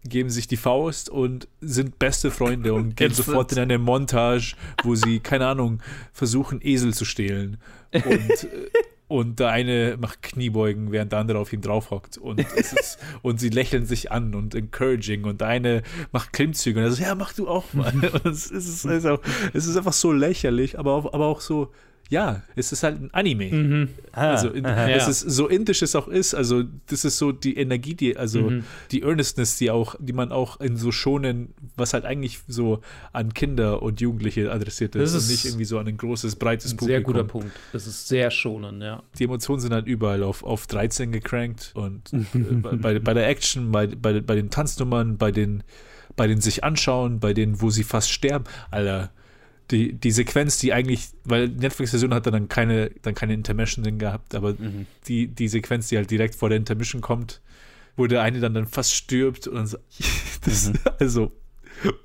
[0.06, 4.94] geben sich die Faust und sind beste Freunde und gehen sofort in eine Montage, wo
[4.94, 5.80] sie, keine Ahnung,
[6.12, 7.56] versuchen, Esel zu stehlen.
[7.94, 8.68] Und, äh,
[9.06, 12.18] und der eine macht Kniebeugen, während der andere auf ihm draufhockt.
[12.18, 15.24] Und, ist, und sie lächeln sich an und encouraging.
[15.24, 17.92] Und der eine macht Klimmzüge und er sagt, ja, mach du auch mal.
[18.24, 19.20] Und es ist, es ist, auch,
[19.52, 21.70] es ist einfach so lächerlich, aber auch, aber auch so,
[22.10, 23.50] ja, es ist halt ein Anime.
[23.50, 23.88] Mhm.
[24.12, 24.88] Also in, aha.
[24.90, 25.08] es Ja.
[25.10, 28.64] ist so indisch es auch ist, also das ist so die Energie, die, also Mhm.
[28.92, 32.80] die Earnestness, die auch, die man auch in so schonen, was halt eigentlich so
[33.12, 36.72] an Kinder und Jugendliche adressiert ist, ist und nicht irgendwie so an ein großes, breites
[36.72, 36.88] Ein Publikum.
[36.94, 37.50] sehr guter Punkt.
[37.72, 39.02] Das ist sehr schonend, ja.
[39.18, 42.18] Die Emotionen sind halt überall auf, auf 13 gecrankt und äh,
[42.62, 45.62] bei, bei der Action, bei, bei, bei den Tanznummern, bei den,
[46.16, 49.10] bei den sich anschauen, bei denen, wo sie fast sterben, Alter.
[49.70, 54.34] Die, die Sequenz, die eigentlich, weil Netflix-Version hat dann keine, dann keine Intermission drin gehabt,
[54.34, 54.86] aber Mhm.
[55.08, 57.40] die, die Sequenz, die halt direkt vor der Intermission kommt,
[57.96, 59.78] wo der eine dann, dann fast stirbt und dann so,
[60.44, 60.74] das, Mhm.
[61.00, 61.32] also,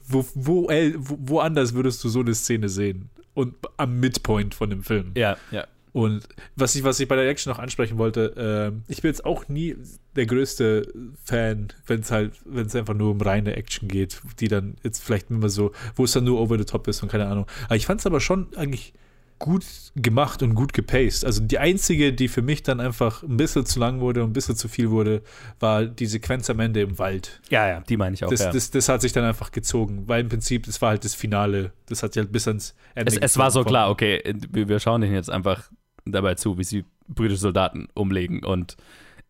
[0.07, 3.09] wo, wo, ey, wo, woanders würdest du so eine Szene sehen?
[3.33, 5.11] Und am Midpoint von dem Film.
[5.15, 5.65] Ja, ja.
[5.91, 9.25] Und was ich, was ich bei der Action noch ansprechen wollte, ähm, ich bin jetzt
[9.25, 9.75] auch nie
[10.15, 10.91] der größte
[11.23, 15.03] Fan, wenn es halt, wenn es einfach nur um reine Action geht, die dann jetzt
[15.03, 17.45] vielleicht immer so, wo es dann nur over the top ist und keine Ahnung.
[17.65, 18.93] Aber ich fand es aber schon eigentlich
[19.39, 21.25] gut gemacht und gut gepaced.
[21.25, 24.33] Also die einzige, die für mich dann einfach ein bisschen zu lang wurde und ein
[24.33, 25.23] bisschen zu viel wurde,
[25.59, 27.41] war die Sequenz am Ende im Wald.
[27.49, 28.29] Ja, ja, die meine ich auch.
[28.29, 28.51] Das, ja.
[28.51, 31.71] das, das hat sich dann einfach gezogen, weil im Prinzip, das war halt das Finale.
[31.87, 34.21] Das hat sich halt bis ans Ende es, es war so klar, okay,
[34.51, 35.69] wir, wir schauen denen jetzt einfach
[36.05, 38.43] dabei zu, wie sie britische Soldaten umlegen.
[38.43, 38.77] Und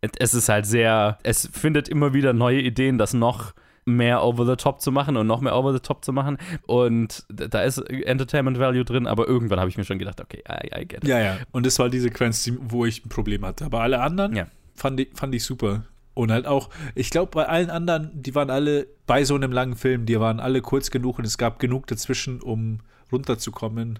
[0.01, 3.53] es ist halt sehr, es findet immer wieder neue Ideen, das noch
[3.85, 6.37] mehr over the top zu machen und noch mehr over the top zu machen.
[6.67, 10.81] Und da ist Entertainment Value drin, aber irgendwann habe ich mir schon gedacht, okay, I,
[10.81, 11.07] I get it.
[11.07, 11.37] Ja, ja.
[11.51, 13.65] Und das war die Sequenz, wo ich ein Problem hatte.
[13.65, 14.47] Aber alle anderen Ja.
[14.75, 15.83] fand, ich, fand ich super.
[16.13, 19.75] Und halt auch, ich glaube, bei allen anderen, die waren alle bei so einem langen
[19.75, 22.79] Film, die waren alle kurz genug und es gab genug dazwischen, um
[23.11, 23.99] runterzukommen,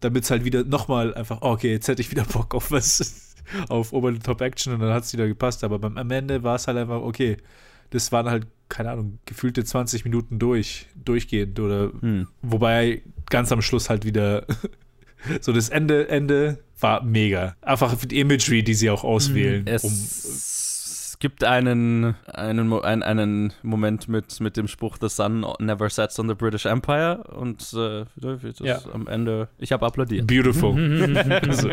[0.00, 3.34] damit es halt wieder nochmal einfach, oh, okay, jetzt hätte ich wieder Bock auf was,
[3.68, 5.64] auf Over-the-Top-Action und dann hat es wieder gepasst.
[5.64, 7.36] Aber beim, am Ende war es halt einfach, okay,
[7.90, 12.28] das waren halt, keine Ahnung, gefühlte 20 Minuten durch, durchgehend oder, Hm.
[12.42, 14.46] wobei ganz am Schluss halt wieder
[15.40, 17.56] so das Ende, Ende war mega.
[17.62, 19.66] Einfach die Imagery, die sie auch auswählen.
[19.66, 19.90] Es um,
[21.24, 26.34] gibt einen, einen, einen, Moment mit, mit dem Spruch, The sun never sets on the
[26.34, 28.78] British Empire und äh, das Ja.
[28.92, 30.26] am Ende, ich habe applaudiert.
[30.26, 30.74] beautiful.
[31.42, 31.68] also,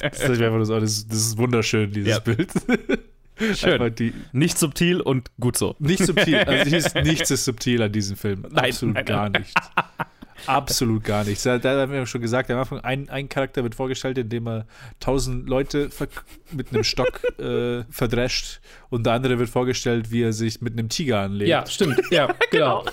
[0.00, 2.18] das, ist einfach das, ist- das ist wunderschön, dieses Ja.
[2.20, 2.50] Bild.
[3.54, 3.94] Schön.
[3.96, 5.76] Die, Nicht subtil und gut so.
[5.78, 6.36] nicht subtil.
[6.38, 8.46] Also ist nichts ist subtil an diesem Film.
[8.50, 9.42] Nein, Absolut nein, gar nein.
[9.42, 9.54] nichts.
[10.46, 11.42] Absolut gar nichts.
[11.44, 14.66] Da, da haben wir schon gesagt, am Anfang ein, ein Charakter wird vorgestellt, indem er
[15.00, 15.90] tausend Leute
[16.52, 18.60] mit einem Stock äh, verdrescht
[18.90, 21.48] und der andere wird vorgestellt, wie er sich mit einem Tiger anlegt.
[21.48, 22.00] Ja, stimmt.
[22.10, 22.84] Ja, genau.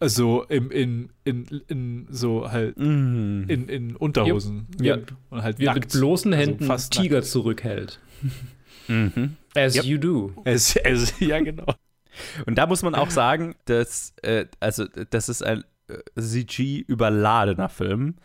[0.00, 3.44] Also im, in, in, in so halt Mhm.
[3.48, 4.66] in, in Unterhosen.
[4.80, 4.98] Ja.
[5.30, 7.28] Und halt Wie er mit bloßen Also Händen fast Tiger nackt.
[7.28, 8.00] zurückhält.
[8.88, 9.36] Mhm.
[9.54, 9.84] As Yep.
[9.84, 10.32] you do.
[10.44, 11.66] Es, es, ja, genau.
[12.46, 18.16] Und da muss man auch sagen, dass, äh, also, das ist ein äh, CG-überladener Film,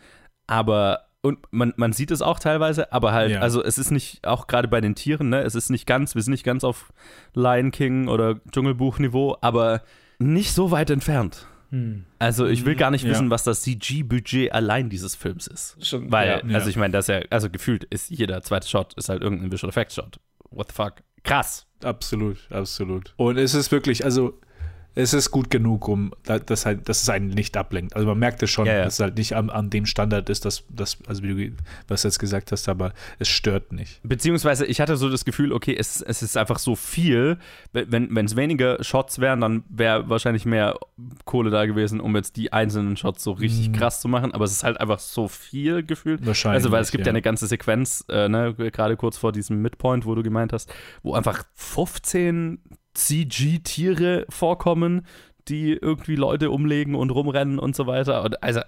[0.46, 3.40] aber und man, man sieht es auch teilweise, aber halt, Ja.
[3.40, 6.22] also es ist nicht, auch gerade bei den Tieren, ne, es ist nicht ganz, wir
[6.22, 6.94] sind nicht ganz auf
[7.34, 9.82] Lion King oder Dschungelbuch-Niveau, aber
[10.18, 11.46] nicht so weit entfernt.
[11.68, 12.06] Hm.
[12.18, 13.10] Also ich will gar nicht Ja.
[13.10, 15.76] wissen, was das CG-Budget allein dieses Films ist.
[15.86, 16.54] Schon, Weil, ja.
[16.54, 19.52] also ich meine, das ist ja, also gefühlt ist jeder zweite Shot ist halt irgendein
[19.52, 20.18] Visual Effects Shot.
[20.50, 20.94] What the fuck?
[21.22, 21.66] Krass.
[21.84, 23.12] Absolut, absolut.
[23.18, 24.40] Und es ist wirklich, also
[24.94, 27.94] es ist gut genug, um da- dass, halt, dass es einen nicht ablenkt.
[27.94, 28.84] Also man merkt es schon, Ja, ja.
[28.84, 31.56] dass es halt nicht an, an dem Standard ist, dass, dass, also wie du
[31.88, 34.00] was du jetzt gesagt hast, aber es stört nicht.
[34.02, 37.38] Beziehungsweise ich hatte so das Gefühl, okay, es, es ist einfach so viel.
[37.72, 40.78] Wenn es weniger Shots wären, dann wäre wahrscheinlich mehr
[41.24, 43.72] Kohle da gewesen, um jetzt die einzelnen Shots so richtig Mhm.
[43.74, 44.32] krass zu machen.
[44.32, 46.24] Aber es ist halt einfach so viel gefühlt.
[46.26, 47.12] Wahrscheinlich, Also, weil es gibt ja, ja.
[47.12, 50.72] eine ganze Sequenz, äh, ne, gerade kurz vor diesem Midpoint, wo du gemeint hast,
[51.02, 52.58] wo einfach 15
[52.94, 55.06] CG-Tiere vorkommen,
[55.48, 58.22] die irgendwie Leute umlegen und rumrennen und so weiter.
[58.22, 58.60] Und also,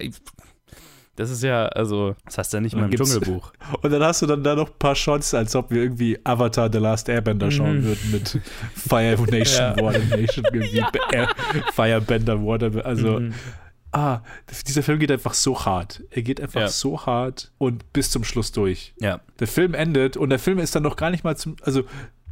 [1.16, 3.52] das ist ja, also, das heißt ja nicht mal im Dschungelbuch.
[3.82, 6.70] Und dann hast du dann da noch ein paar Shots, als ob wir irgendwie Avatar
[6.72, 7.84] The Last Airbender schauen Mhm.
[7.84, 8.40] würden mit
[8.74, 9.76] Fire Nation, Ja.
[9.76, 10.78] Water Nation, irgendwie
[11.12, 11.26] äh,
[11.74, 13.34] Firebender, Water, also Mhm.
[13.92, 14.20] ah,
[14.66, 16.02] dieser Film geht einfach so hart.
[16.10, 16.68] Er geht einfach Ja.
[16.68, 18.94] so hart und bis zum Schluss durch.
[18.98, 19.20] Ja.
[19.38, 21.82] Der Film endet und der Film ist dann noch gar nicht mal zum, also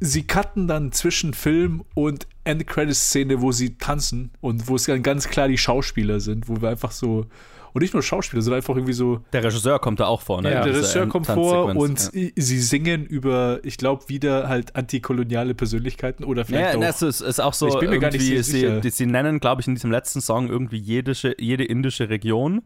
[0.01, 5.28] sie cutten dann zwischen Film und End-Credits-Szene, wo sie tanzen und wo es dann ganz
[5.28, 7.27] klar die Schauspieler sind, wo wir einfach so,
[7.72, 10.51] und nicht nur Schauspieler, sondern einfach irgendwie so, Der Regisseur kommt da auch vor, ne?
[10.52, 10.64] Ja.
[10.64, 16.24] der Regisseur kommt vor und i- sie singen über, ich glaube, wieder halt antikoloniale Persönlichkeiten
[16.24, 16.82] oder Ja, vielleicht ja auch.
[16.90, 18.82] es ist, ist auch so, Ich bin mir gar nicht so sicher.
[18.82, 22.62] sie, sie nennen, glaube ich, in diesem letzten Song irgendwie jedische, jede indische Region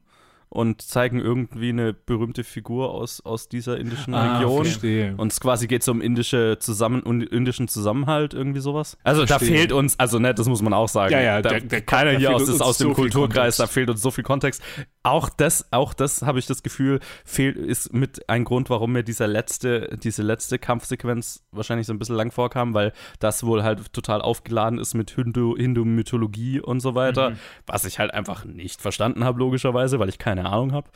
[0.54, 4.64] und zeigen irgendwie eine berühmte Figur aus, aus dieser indischen Ah, Region.
[4.64, 5.14] verstehe.
[5.16, 8.96] Und es quasi geht so um indische Zusammen indischen Zusammenhalt, irgendwie sowas.
[9.02, 9.58] Also da Verstehe.
[9.58, 11.12] fehlt uns, also ne, das muss man auch sagen.
[11.12, 13.66] Ja, ja, da, der- der- keiner da hier aus, ist aus dem so Kulturkreis, da
[13.66, 14.62] fehlt uns so viel Kontext.
[15.06, 19.02] Auch das, auch das habe ich das Gefühl, fehlt, ist mit ein Grund, warum mir
[19.04, 23.92] dieser letzte, diese letzte Kampfsequenz wahrscheinlich so ein bisschen lang vorkam, weil das wohl halt
[23.92, 27.36] total aufgeladen ist mit Hindu- Hindu-Mythologie und so weiter, Mhm.
[27.66, 30.88] was ich halt einfach nicht verstanden habe, logischerweise, weil ich keine Ahnung habe.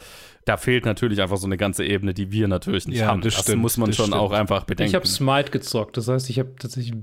[0.47, 3.21] Da fehlt natürlich einfach so eine ganze Ebene, die wir natürlich nicht Ja, haben.
[3.21, 4.21] das Das, stimmt, muss man das schon stimmt.
[4.23, 4.89] auch einfach bedenken.
[4.89, 6.95] Ich habe Smite gezockt, das heißt, ich habe tatsächlich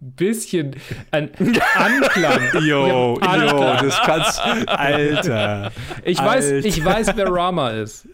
[0.00, 0.76] bisschen
[1.10, 1.30] ein
[1.74, 2.52] Anklang.
[2.52, 5.72] Hab yo, das kannst, Alter.
[6.04, 6.66] Ich weiß, Alter.
[6.66, 8.08] ich weiß, wer Rama ist.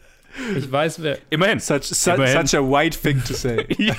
[0.57, 1.19] Ich weiß, wer.
[1.31, 1.59] Immerhin.
[1.59, 2.47] Such, such, Immerhin.
[2.47, 3.67] such a white thing to say.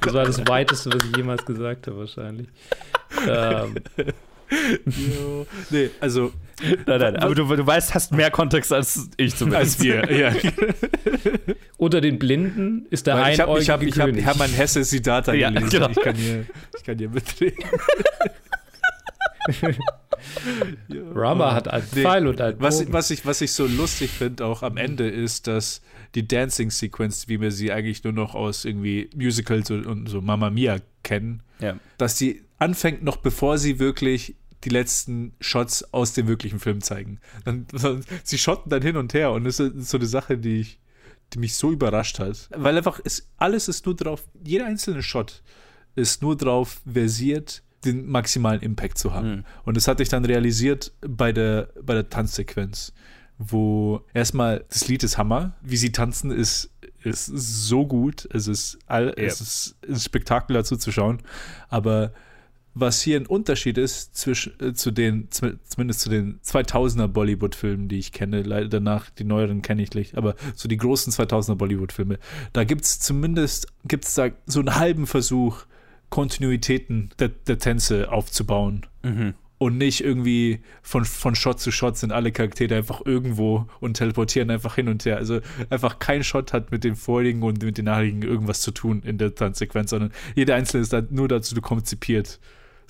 [0.00, 2.48] Das war das Weiteste, was ich jemals gesagt habe, wahrscheinlich.
[3.26, 3.74] Ähm.
[5.70, 6.32] Nee, also
[6.86, 9.78] Nein, nein, aber du, du weißt, hast mehr Kontext als ich zumindest.
[9.78, 10.32] als wir, ja.
[11.76, 14.10] unter den Blinden ist der Weil ich habe hab, ich hab.
[14.10, 15.70] Hermann Hesse Siddhartha Ja, gelesen.
[15.70, 15.88] genau.
[15.90, 16.44] Ich kann hier,
[16.76, 17.64] ich kann hier mitreden.
[21.14, 22.92] Rama hat einen Nee, Pfeil und einen was, Bogen.
[22.92, 25.80] was, ich, was ich so lustig finde auch am Ende ist, dass
[26.14, 30.50] die Dancing-Sequence, wie wir sie eigentlich nur noch aus irgendwie Musicals und, und so Mamma
[30.50, 31.76] Mia kennen, Ja.
[31.98, 37.20] dass die anfängt noch bevor sie wirklich die letzten Shots aus dem wirklichen Film zeigen.
[37.44, 37.66] Dann,
[38.24, 40.80] sie schotten dann hin und her und das ist so eine Sache, die ich,
[41.32, 42.48] die mich so überrascht hat.
[42.54, 45.42] Weil einfach ist, alles ist nur drauf, jeder einzelne Shot
[45.94, 49.44] ist nur drauf versiert, den maximalen Impact zu haben.
[49.64, 52.92] Und das hatte ich dann realisiert bei der, bei der Tanzsequenz,
[53.38, 56.72] wo erstmal das Lied ist Hammer, wie sie tanzen ist,
[57.04, 61.22] ist so gut, es ist, all, es ist ein Spektakel dazu zu schauen,
[61.68, 62.12] aber
[62.74, 67.98] was hier ein Unterschied ist zwischen, äh, zu den, zumindest zu den 2000er Bollywood-Filmen, die
[67.98, 72.18] ich kenne, leider danach, die neueren kenne ich nicht, aber so die großen 2000er Bollywood-Filme,
[72.52, 75.64] da gibt es zumindest, gibt es da so einen halben Versuch,
[76.10, 78.86] Kontinuitäten der, der Tänze aufzubauen.
[79.02, 79.34] Mhm.
[79.58, 84.50] Und nicht irgendwie von, von Shot zu Shot sind alle Charaktere einfach irgendwo und teleportieren
[84.50, 85.16] einfach hin und her.
[85.16, 89.02] Also einfach kein Shot hat mit dem vorigen und mit den nachrigen irgendwas zu tun
[89.04, 92.38] in der Tanzsequenz, sondern jeder einzelne ist da nur dazu konzipiert,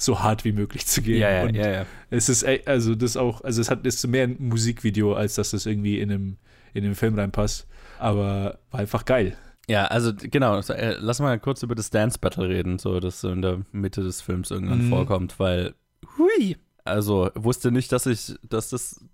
[0.01, 1.21] so hart wie möglich zu gehen.
[1.21, 1.87] Ja, ja, und ja, ja.
[2.09, 5.67] Es ist, also das auch, also es hat ist mehr ein Musikvideo, als dass es
[5.67, 6.37] irgendwie in einem,
[6.73, 7.67] in den Film reinpasst.
[7.99, 9.37] Aber war einfach geil.
[9.69, 13.31] Ja, also genau, äh, lass mal kurz über das Dance Battle reden, so das so
[13.31, 14.89] in der Mitte des Films irgendwann Mhm.
[14.89, 15.75] vorkommt, weil
[16.17, 19.05] hui, also wusste nicht, dass ich, dass das,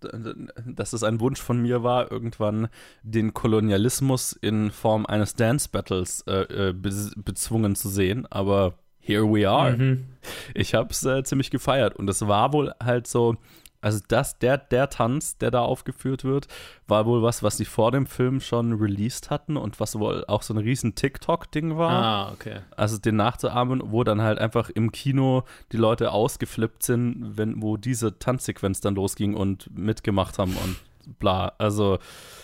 [0.65, 2.69] dass das ein Wunsch von mir war, irgendwann
[3.03, 8.75] den Kolonialismus in Form eines Dance Battles äh, äh, be bezwungen zu sehen, aber
[9.05, 9.77] here we are.
[9.77, 10.07] Mhm.
[10.55, 13.37] Ich habe es äh, ziemlich gefeiert und es war wohl halt so,
[13.81, 16.49] also das, der, der Tanz, der da aufgeführt wird,
[16.89, 20.43] war wohl was, was sie vor dem Film schon released hatten und was wohl auch
[20.43, 21.91] so ein riesen TikTok-Ding war.
[21.91, 22.61] Ah, okay.
[22.77, 27.77] Also den nachzuahmen, wo dann halt einfach im Kino die Leute ausgeflippt sind, wenn, wo
[27.77, 30.77] diese Tanzsequenz dann losging und mitgemacht haben und
[31.19, 31.53] bla.
[31.59, 31.99] Also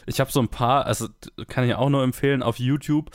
[0.05, 1.09] ich habe so ein paar, also
[1.49, 3.11] kann ich auch nur empfehlen, auf YouTube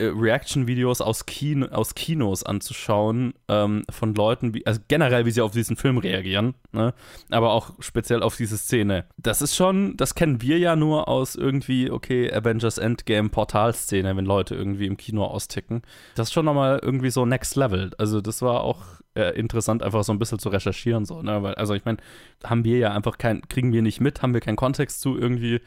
[0.00, 5.52] Reaction-Videos aus, Kino, aus Kinos anzuschauen, ähm, von Leuten, wie, also generell, wie sie auf
[5.52, 6.94] diesen Film reagieren, ne?
[7.30, 9.04] aber auch speziell auf diese Szene.
[9.16, 14.24] Das ist schon, das kennen wir ja nur aus irgendwie, okay, Avengers Endgame Portalszene, wenn
[14.24, 15.82] Leute irgendwie im Kino austicken.
[16.14, 17.90] Das ist schon nochmal irgendwie so next level.
[17.98, 18.82] Also das war auch
[19.14, 21.42] äh, interessant, einfach so ein bisschen zu recherchieren, so, ne?
[21.42, 21.98] Weil, also ich meine,
[22.44, 25.60] haben wir ja einfach kein, kriegen wir nicht mit, haben wir keinen Kontext zu irgendwie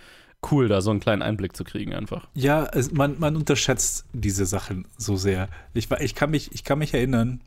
[0.51, 2.27] cool, da so einen kleinen Einblick zu kriegen einfach.
[2.33, 5.49] Ja, es, man, man unterschätzt diese Sachen so sehr.
[5.73, 7.41] Ich, ich, kann mich, ich kann mich erinnern,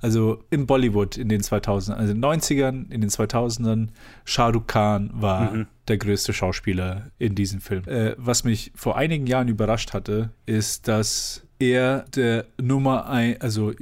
[0.00, 3.88] also im Bollywood in den 2000ern, also in den 90ern, in den 2000ern,
[4.24, 5.66] Shah Rukh Khan war Mhm.
[5.88, 7.82] der größte Schauspieler in diesem Film.
[7.86, 13.72] Äh, was mich vor einigen Jahren überrascht hatte, ist, dass er der Nummer ein, also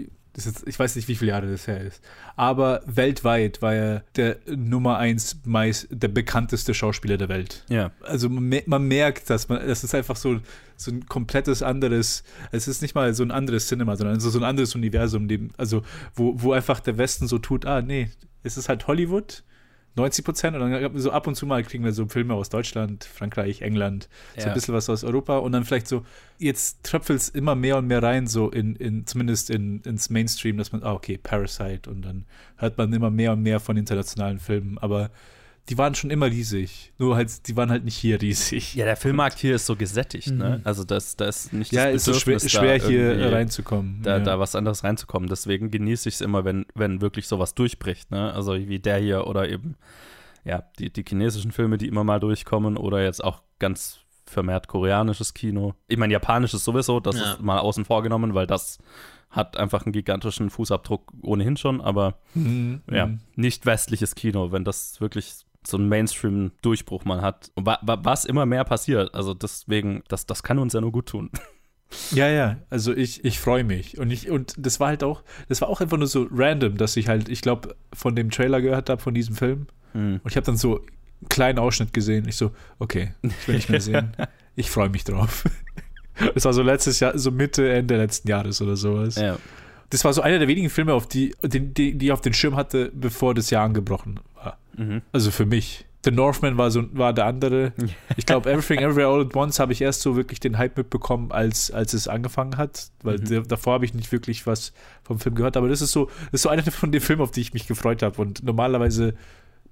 [0.45, 2.03] ist, ich weiß nicht, wie viele Jahre das her ist,
[2.37, 7.93] aber weltweit war er der Nummer eins meist, der bekannteste Schauspieler der Welt Ja.
[8.03, 10.41] also man, man merkt, dass man, das ist einfach so,
[10.77, 12.23] so ein komplettes anderes,
[12.53, 15.83] es ist nicht mal so ein anderes Cinema, sondern so ein anderes Universum, also
[16.15, 18.11] wo, wo einfach der Westen so tut, ah nee,
[18.43, 19.43] es ist halt Hollywood,
[19.97, 23.05] 90 Prozent und dann so ab und zu mal kriegen wir so Filme aus Deutschland,
[23.05, 24.49] Frankreich, England, so Ja.
[24.49, 26.05] ein bisschen was aus Europa und dann vielleicht so,
[26.39, 30.59] jetzt tröpfelt es immer mehr und mehr rein, so in, in zumindest in, ins Mainstream,
[30.59, 34.39] dass man, ah okay, Parasite und dann hört man immer mehr und mehr von internationalen
[34.39, 35.11] Filmen, aber
[35.69, 36.93] die waren schon immer riesig.
[36.99, 38.75] Nur halt, die waren halt nicht hier riesig.
[38.75, 40.59] Ja, der Filmmarkt hier ist so gesättigt, ne?
[40.59, 40.61] Mhm.
[40.65, 44.19] Also das, das ist nicht Ja, das ist so schwer- Bedürfnis, schwer hier reinzukommen, Da,
[44.19, 44.25] ja.
[44.25, 45.29] da was anderes reinzukommen.
[45.29, 48.33] Deswegen genieße ich es immer, wenn, wenn wirklich sowas durchbricht, ne?
[48.33, 49.77] Also wie der hier oder eben,
[50.45, 55.35] ja, die, die chinesischen Filme, die immer mal durchkommen oder jetzt auch ganz vermehrt koreanisches
[55.35, 55.75] Kino.
[55.89, 57.33] Ich meine, japanisches sowieso, das Ja.
[57.33, 58.79] ist mal außen vor genommen, weil das
[59.31, 63.21] hat einfach einen gigantischen Fußabdruck ohnehin schon, aber Mhm, ja, mhm.
[63.35, 67.51] nicht westliches Kino, wenn das wirklich so einen Mainstream-Durchbruch mal hat.
[67.57, 71.07] Wa wa was immer mehr passiert, also deswegen, das, das kann uns ja nur gut
[71.07, 71.31] tun.
[72.11, 73.99] Ja, ja, also ich, ich freue mich.
[73.99, 76.97] Und ich, und das war halt auch, das war auch einfach nur so random, dass
[76.97, 79.69] ich halt, ich glaube, von dem Trailer gehört habe, von diesem Film.
[79.93, 80.21] Hm.
[80.23, 82.27] Und ich habe dann so einen kleinen Ausschnitt gesehen.
[82.29, 84.13] Ich so, okay, ich will nicht mehr sehen.
[84.59, 85.45] Ich freue mich drauf.
[86.35, 89.17] Das war so letztes Jahr, so Mitte, Ende letzten Jahres oder sowas.
[89.17, 89.37] Ja.
[89.91, 92.33] Das war so einer der wenigen Filme, auf die, die, die, die ich auf den
[92.33, 94.59] Schirm hatte, bevor das Jahr angebrochen war.
[94.77, 95.03] Mhm.
[95.13, 95.85] Also für mich.
[96.05, 97.73] The Northman war so war der andere.
[98.17, 101.33] Ich glaube, Everything Everywhere All at Once habe ich erst so wirklich den Hype mitbekommen,
[101.33, 102.91] als, als es angefangen hat.
[103.03, 103.49] Weil Mhm.
[103.49, 105.57] davor habe ich nicht wirklich was vom Film gehört.
[105.57, 107.67] Aber das ist so, das ist so einer von den Filmen, auf die ich mich
[107.67, 108.23] gefreut habe.
[108.23, 109.15] Und normalerweise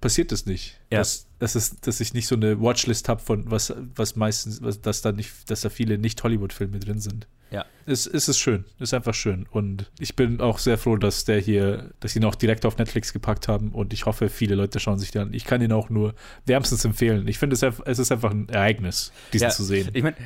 [0.01, 0.81] passiert das nicht.
[0.91, 0.99] Ja.
[0.99, 4.81] Dass, dass, es, dass ich nicht so eine Watchlist habe von was, was meistens, was,
[4.81, 7.27] dass da nicht, dass da viele Nicht-Hollywood-Filme drin sind.
[7.51, 7.65] Ja.
[7.87, 9.47] Es, es ist schön, ist einfach schön.
[9.49, 12.79] Und ich bin auch sehr froh, dass der hier, dass sie ihn auch direkt auf
[12.79, 15.35] Netflix gepackt haben und ich hoffe, viele Leute schauen sich den an.
[15.35, 16.15] Ich kann ihn auch nur
[16.47, 17.29] wärmstens empfehlen.
[17.29, 19.91] Ich finde, es, einfach- es ist einfach ein Ereignis, diesen Ja, zu sehen.
[19.93, 20.17] Ich meine,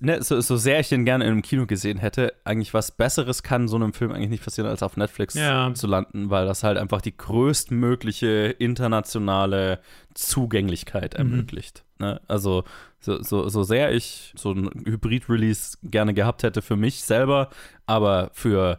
[0.00, 3.42] ne, so, so sehr ich den gerne in einem Kino gesehen hätte, eigentlich was Besseres
[3.42, 5.72] kann so einem Film eigentlich nicht passieren, als auf Netflix Ja.
[5.72, 9.80] zu landen, weil das halt einfach die größtmögliche internationale
[10.16, 11.20] Zugänglichkeit Mhm.
[11.20, 11.84] ermöglicht.
[11.98, 12.20] Ne?
[12.28, 12.64] Also
[13.00, 17.50] so, so, so sehr ich so ein Hybrid-Release gerne gehabt hätte für mich selber,
[17.86, 18.78] aber für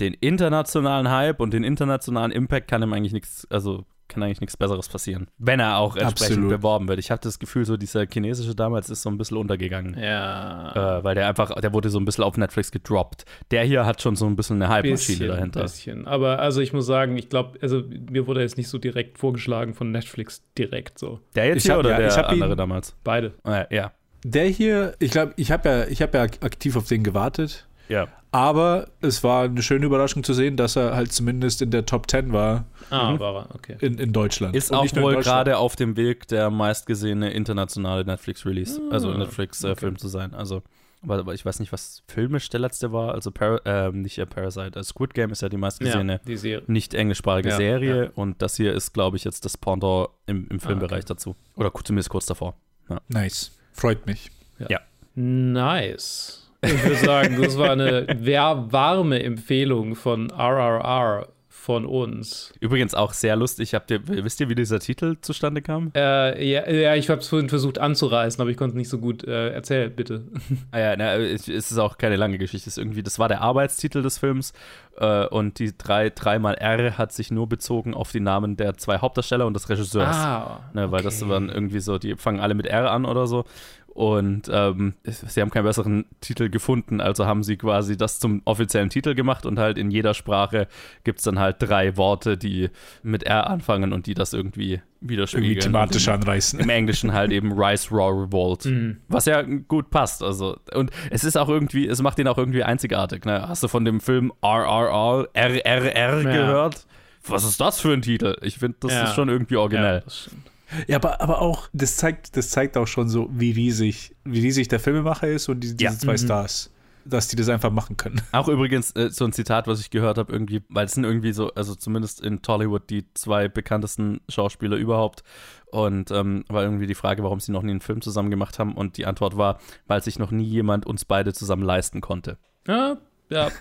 [0.00, 3.84] den internationalen Hype und den internationalen Impact kann ihm eigentlich nichts, also
[4.14, 5.28] kann eigentlich nichts Besseres passieren.
[5.38, 6.50] Wenn er auch entsprechend Absolut.
[6.50, 6.98] beworben wird.
[6.98, 9.98] Ich habe das Gefühl, so dieser chinesische damals ist so ein bisschen untergegangen.
[9.98, 10.98] Ja.
[10.98, 13.24] Äh, weil der einfach, der wurde so ein bisschen auf Netflix gedroppt.
[13.50, 15.62] Der hier hat schon so ein bisschen eine Hype-Maschine Bisschen, dahinter.
[15.62, 16.06] bisschen.
[16.06, 19.74] Aber also ich muss sagen, ich glaube, also mir wurde jetzt nicht so direkt vorgeschlagen
[19.74, 21.20] von Netflix direkt so.
[21.34, 22.96] Der jetzt Ich hier hab- oder ja, der hab andere damals?
[23.04, 23.34] Beide.
[23.44, 23.92] Äh, ja.
[24.24, 27.66] Der hier, ich glaube, ich habe ja, ich habe ja aktiv auf den gewartet.
[27.88, 28.08] Ja.
[28.34, 32.10] Aber es war eine schöne Überraschung zu sehen, dass er halt zumindest in der Top
[32.10, 33.20] 10 war Ah, Mhm.
[33.20, 33.76] war er, okay.
[33.80, 34.56] in, in Deutschland.
[34.56, 39.98] Ist Und auch wohl gerade auf dem Weg, der meistgesehene internationale Netflix-Release, also Ah, Netflix-Film
[39.98, 40.34] zu sein.
[40.34, 40.62] Also,
[41.02, 43.14] aber, aber ich weiß nicht, was filmisch der letzte war.
[43.14, 44.72] Also, Par ähm, nicht äh, Parasite.
[44.76, 48.04] Also Squid Game ist ja die meistgesehene Ja, die nicht englischsprachige Ja, Serie.
[48.06, 48.10] ja.
[48.16, 51.36] Und das hier ist, glaube ich, jetzt das Pendant im, im Filmbereich dazu.
[51.56, 52.54] Oder zumindest kurz davor.
[52.90, 53.00] Ja.
[53.08, 53.52] Nice.
[53.72, 54.30] Freut mich.
[54.68, 54.80] Ja.
[55.14, 56.43] Nice.
[56.64, 61.28] Ich würde sagen, das war eine sehr warme Empfehlung von RRR
[61.64, 62.52] von uns.
[62.60, 63.72] Übrigens auch sehr lustig.
[63.72, 65.92] Habt ihr, wisst ihr, wie dieser Titel zustande kam?
[65.96, 68.98] Äh, ja, ja, ich habe es vorhin versucht anzureißen, aber ich konnte es nicht so
[68.98, 70.24] gut äh, erzählen, bitte.
[70.72, 72.68] Ah ja, na, es ist auch keine lange Geschichte.
[72.68, 74.52] Es ist irgendwie, das war der Arbeitstitel des Films
[74.98, 78.98] äh, und die drei, dreimal R hat sich nur bezogen auf die Namen der zwei
[78.98, 80.14] Hauptdarsteller und des Regisseurs.
[80.14, 83.44] Ah, ne, weil das waren irgendwie so, die fangen alle mit R an oder so.
[83.94, 88.90] Und ähm, sie haben keinen besseren Titel gefunden, also haben sie quasi das zum offiziellen
[88.90, 90.66] Titel gemacht und halt in jeder Sprache
[91.04, 92.70] gibt es dann halt drei Worte, die
[93.04, 95.44] mit R anfangen und die das irgendwie widerspiegeln.
[95.52, 96.58] Irgendwie thematisch anreißen.
[96.58, 98.64] Im Englischen halt eben Rice Raw Revolt.
[98.64, 98.96] Mhm.
[99.06, 100.24] Was ja gut passt.
[100.24, 103.24] Also, und es ist auch irgendwie, es macht ihn auch irgendwie einzigartig.
[103.24, 103.46] Ne?
[103.46, 106.32] Hast du von dem Film RRR, RRR Ja.
[106.32, 106.84] gehört?
[107.28, 108.36] Was ist das für ein Titel?
[108.42, 109.04] Ich finde, das Ja.
[109.04, 109.94] ist schon irgendwie originell.
[109.98, 110.50] Ja, das stimmt.
[110.86, 114.68] Ja, aber, aber auch, das zeigt, das zeigt auch schon so, wie riesig, wie riesig
[114.68, 115.98] der Filmemacher ist und die, diese Ja.
[115.98, 116.18] zwei Mhm.
[116.18, 116.70] Stars,
[117.04, 118.20] dass die das einfach machen können.
[118.32, 121.32] Auch übrigens äh, so ein Zitat, was ich gehört habe, irgendwie, weil es sind irgendwie
[121.34, 125.22] so, also zumindest in Tollywood die zwei bekanntesten Schauspieler überhaupt.
[125.70, 128.74] Und ähm, war irgendwie die Frage, warum sie noch nie einen Film zusammen gemacht haben.
[128.74, 132.38] Und die Antwort war, weil sich noch nie jemand uns beide zusammen leisten konnte.
[132.66, 132.96] Ja,
[133.30, 133.50] ja.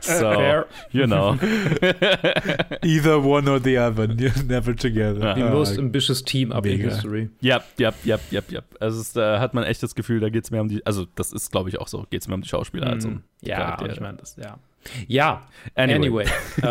[0.00, 0.66] So, Fair.
[0.90, 1.38] you know.
[2.82, 4.06] Either one or the other,
[4.46, 5.34] never together.
[5.34, 6.90] The Ah, most ambitious team up in mega.
[6.90, 7.30] history.
[7.40, 8.60] Ja, ja, ja, ja, ja.
[8.80, 11.06] Also es, da hat man echt das Gefühl, da geht es mehr um die, also
[11.14, 13.48] das ist, glaube ich, auch so, geht es mehr um die Schauspieler als um die
[13.48, 13.92] Ja, Charaktere.
[13.92, 14.58] ich meine das, ja.
[15.06, 15.42] Ja,
[15.76, 15.94] Anyway.
[15.96, 16.26] anyway.
[16.62, 16.66] äh,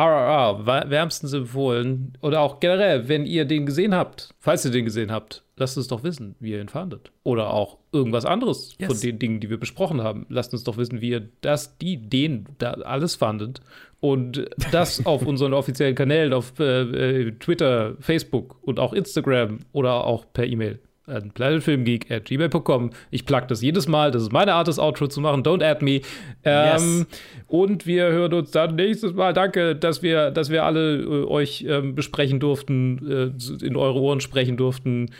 [0.00, 2.18] RRR, wärmstens empfohlen.
[2.20, 5.88] Oder auch generell, wenn ihr den gesehen habt, falls ihr den gesehen habt, lasst uns
[5.88, 7.12] doch wissen, wie ihr ihn fandet.
[7.24, 8.88] Oder auch irgendwas anderes Yes.
[8.92, 10.26] von den Dingen, die wir besprochen haben.
[10.28, 13.60] Lasst uns doch wissen, wie ihr das, die, den, da alles fandet.
[14.00, 20.04] Und das auf unseren offiziellen Kanälen, auf äh, äh, Twitter, Facebook und auch Instagram oder
[20.04, 22.90] auch per E-Mail an planetfilmgeek.gmail.com.
[23.10, 24.10] Ich plug das jedes Mal.
[24.12, 25.42] Das ist meine Art, das Outro zu machen.
[25.42, 26.00] Don't add me.
[26.44, 27.06] Ähm,
[27.48, 29.32] Und wir hören uns dann nächstes Mal.
[29.32, 34.20] Danke, dass wir, dass wir alle äh, euch ähm, besprechen durften, äh, in eure Ohren
[34.20, 35.10] sprechen durften.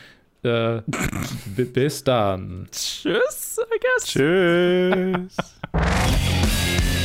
[0.44, 0.82] Äh,
[1.54, 2.68] b- bis dann.
[2.72, 4.04] Tschüss, I guess.
[4.06, 5.36] Tschüss.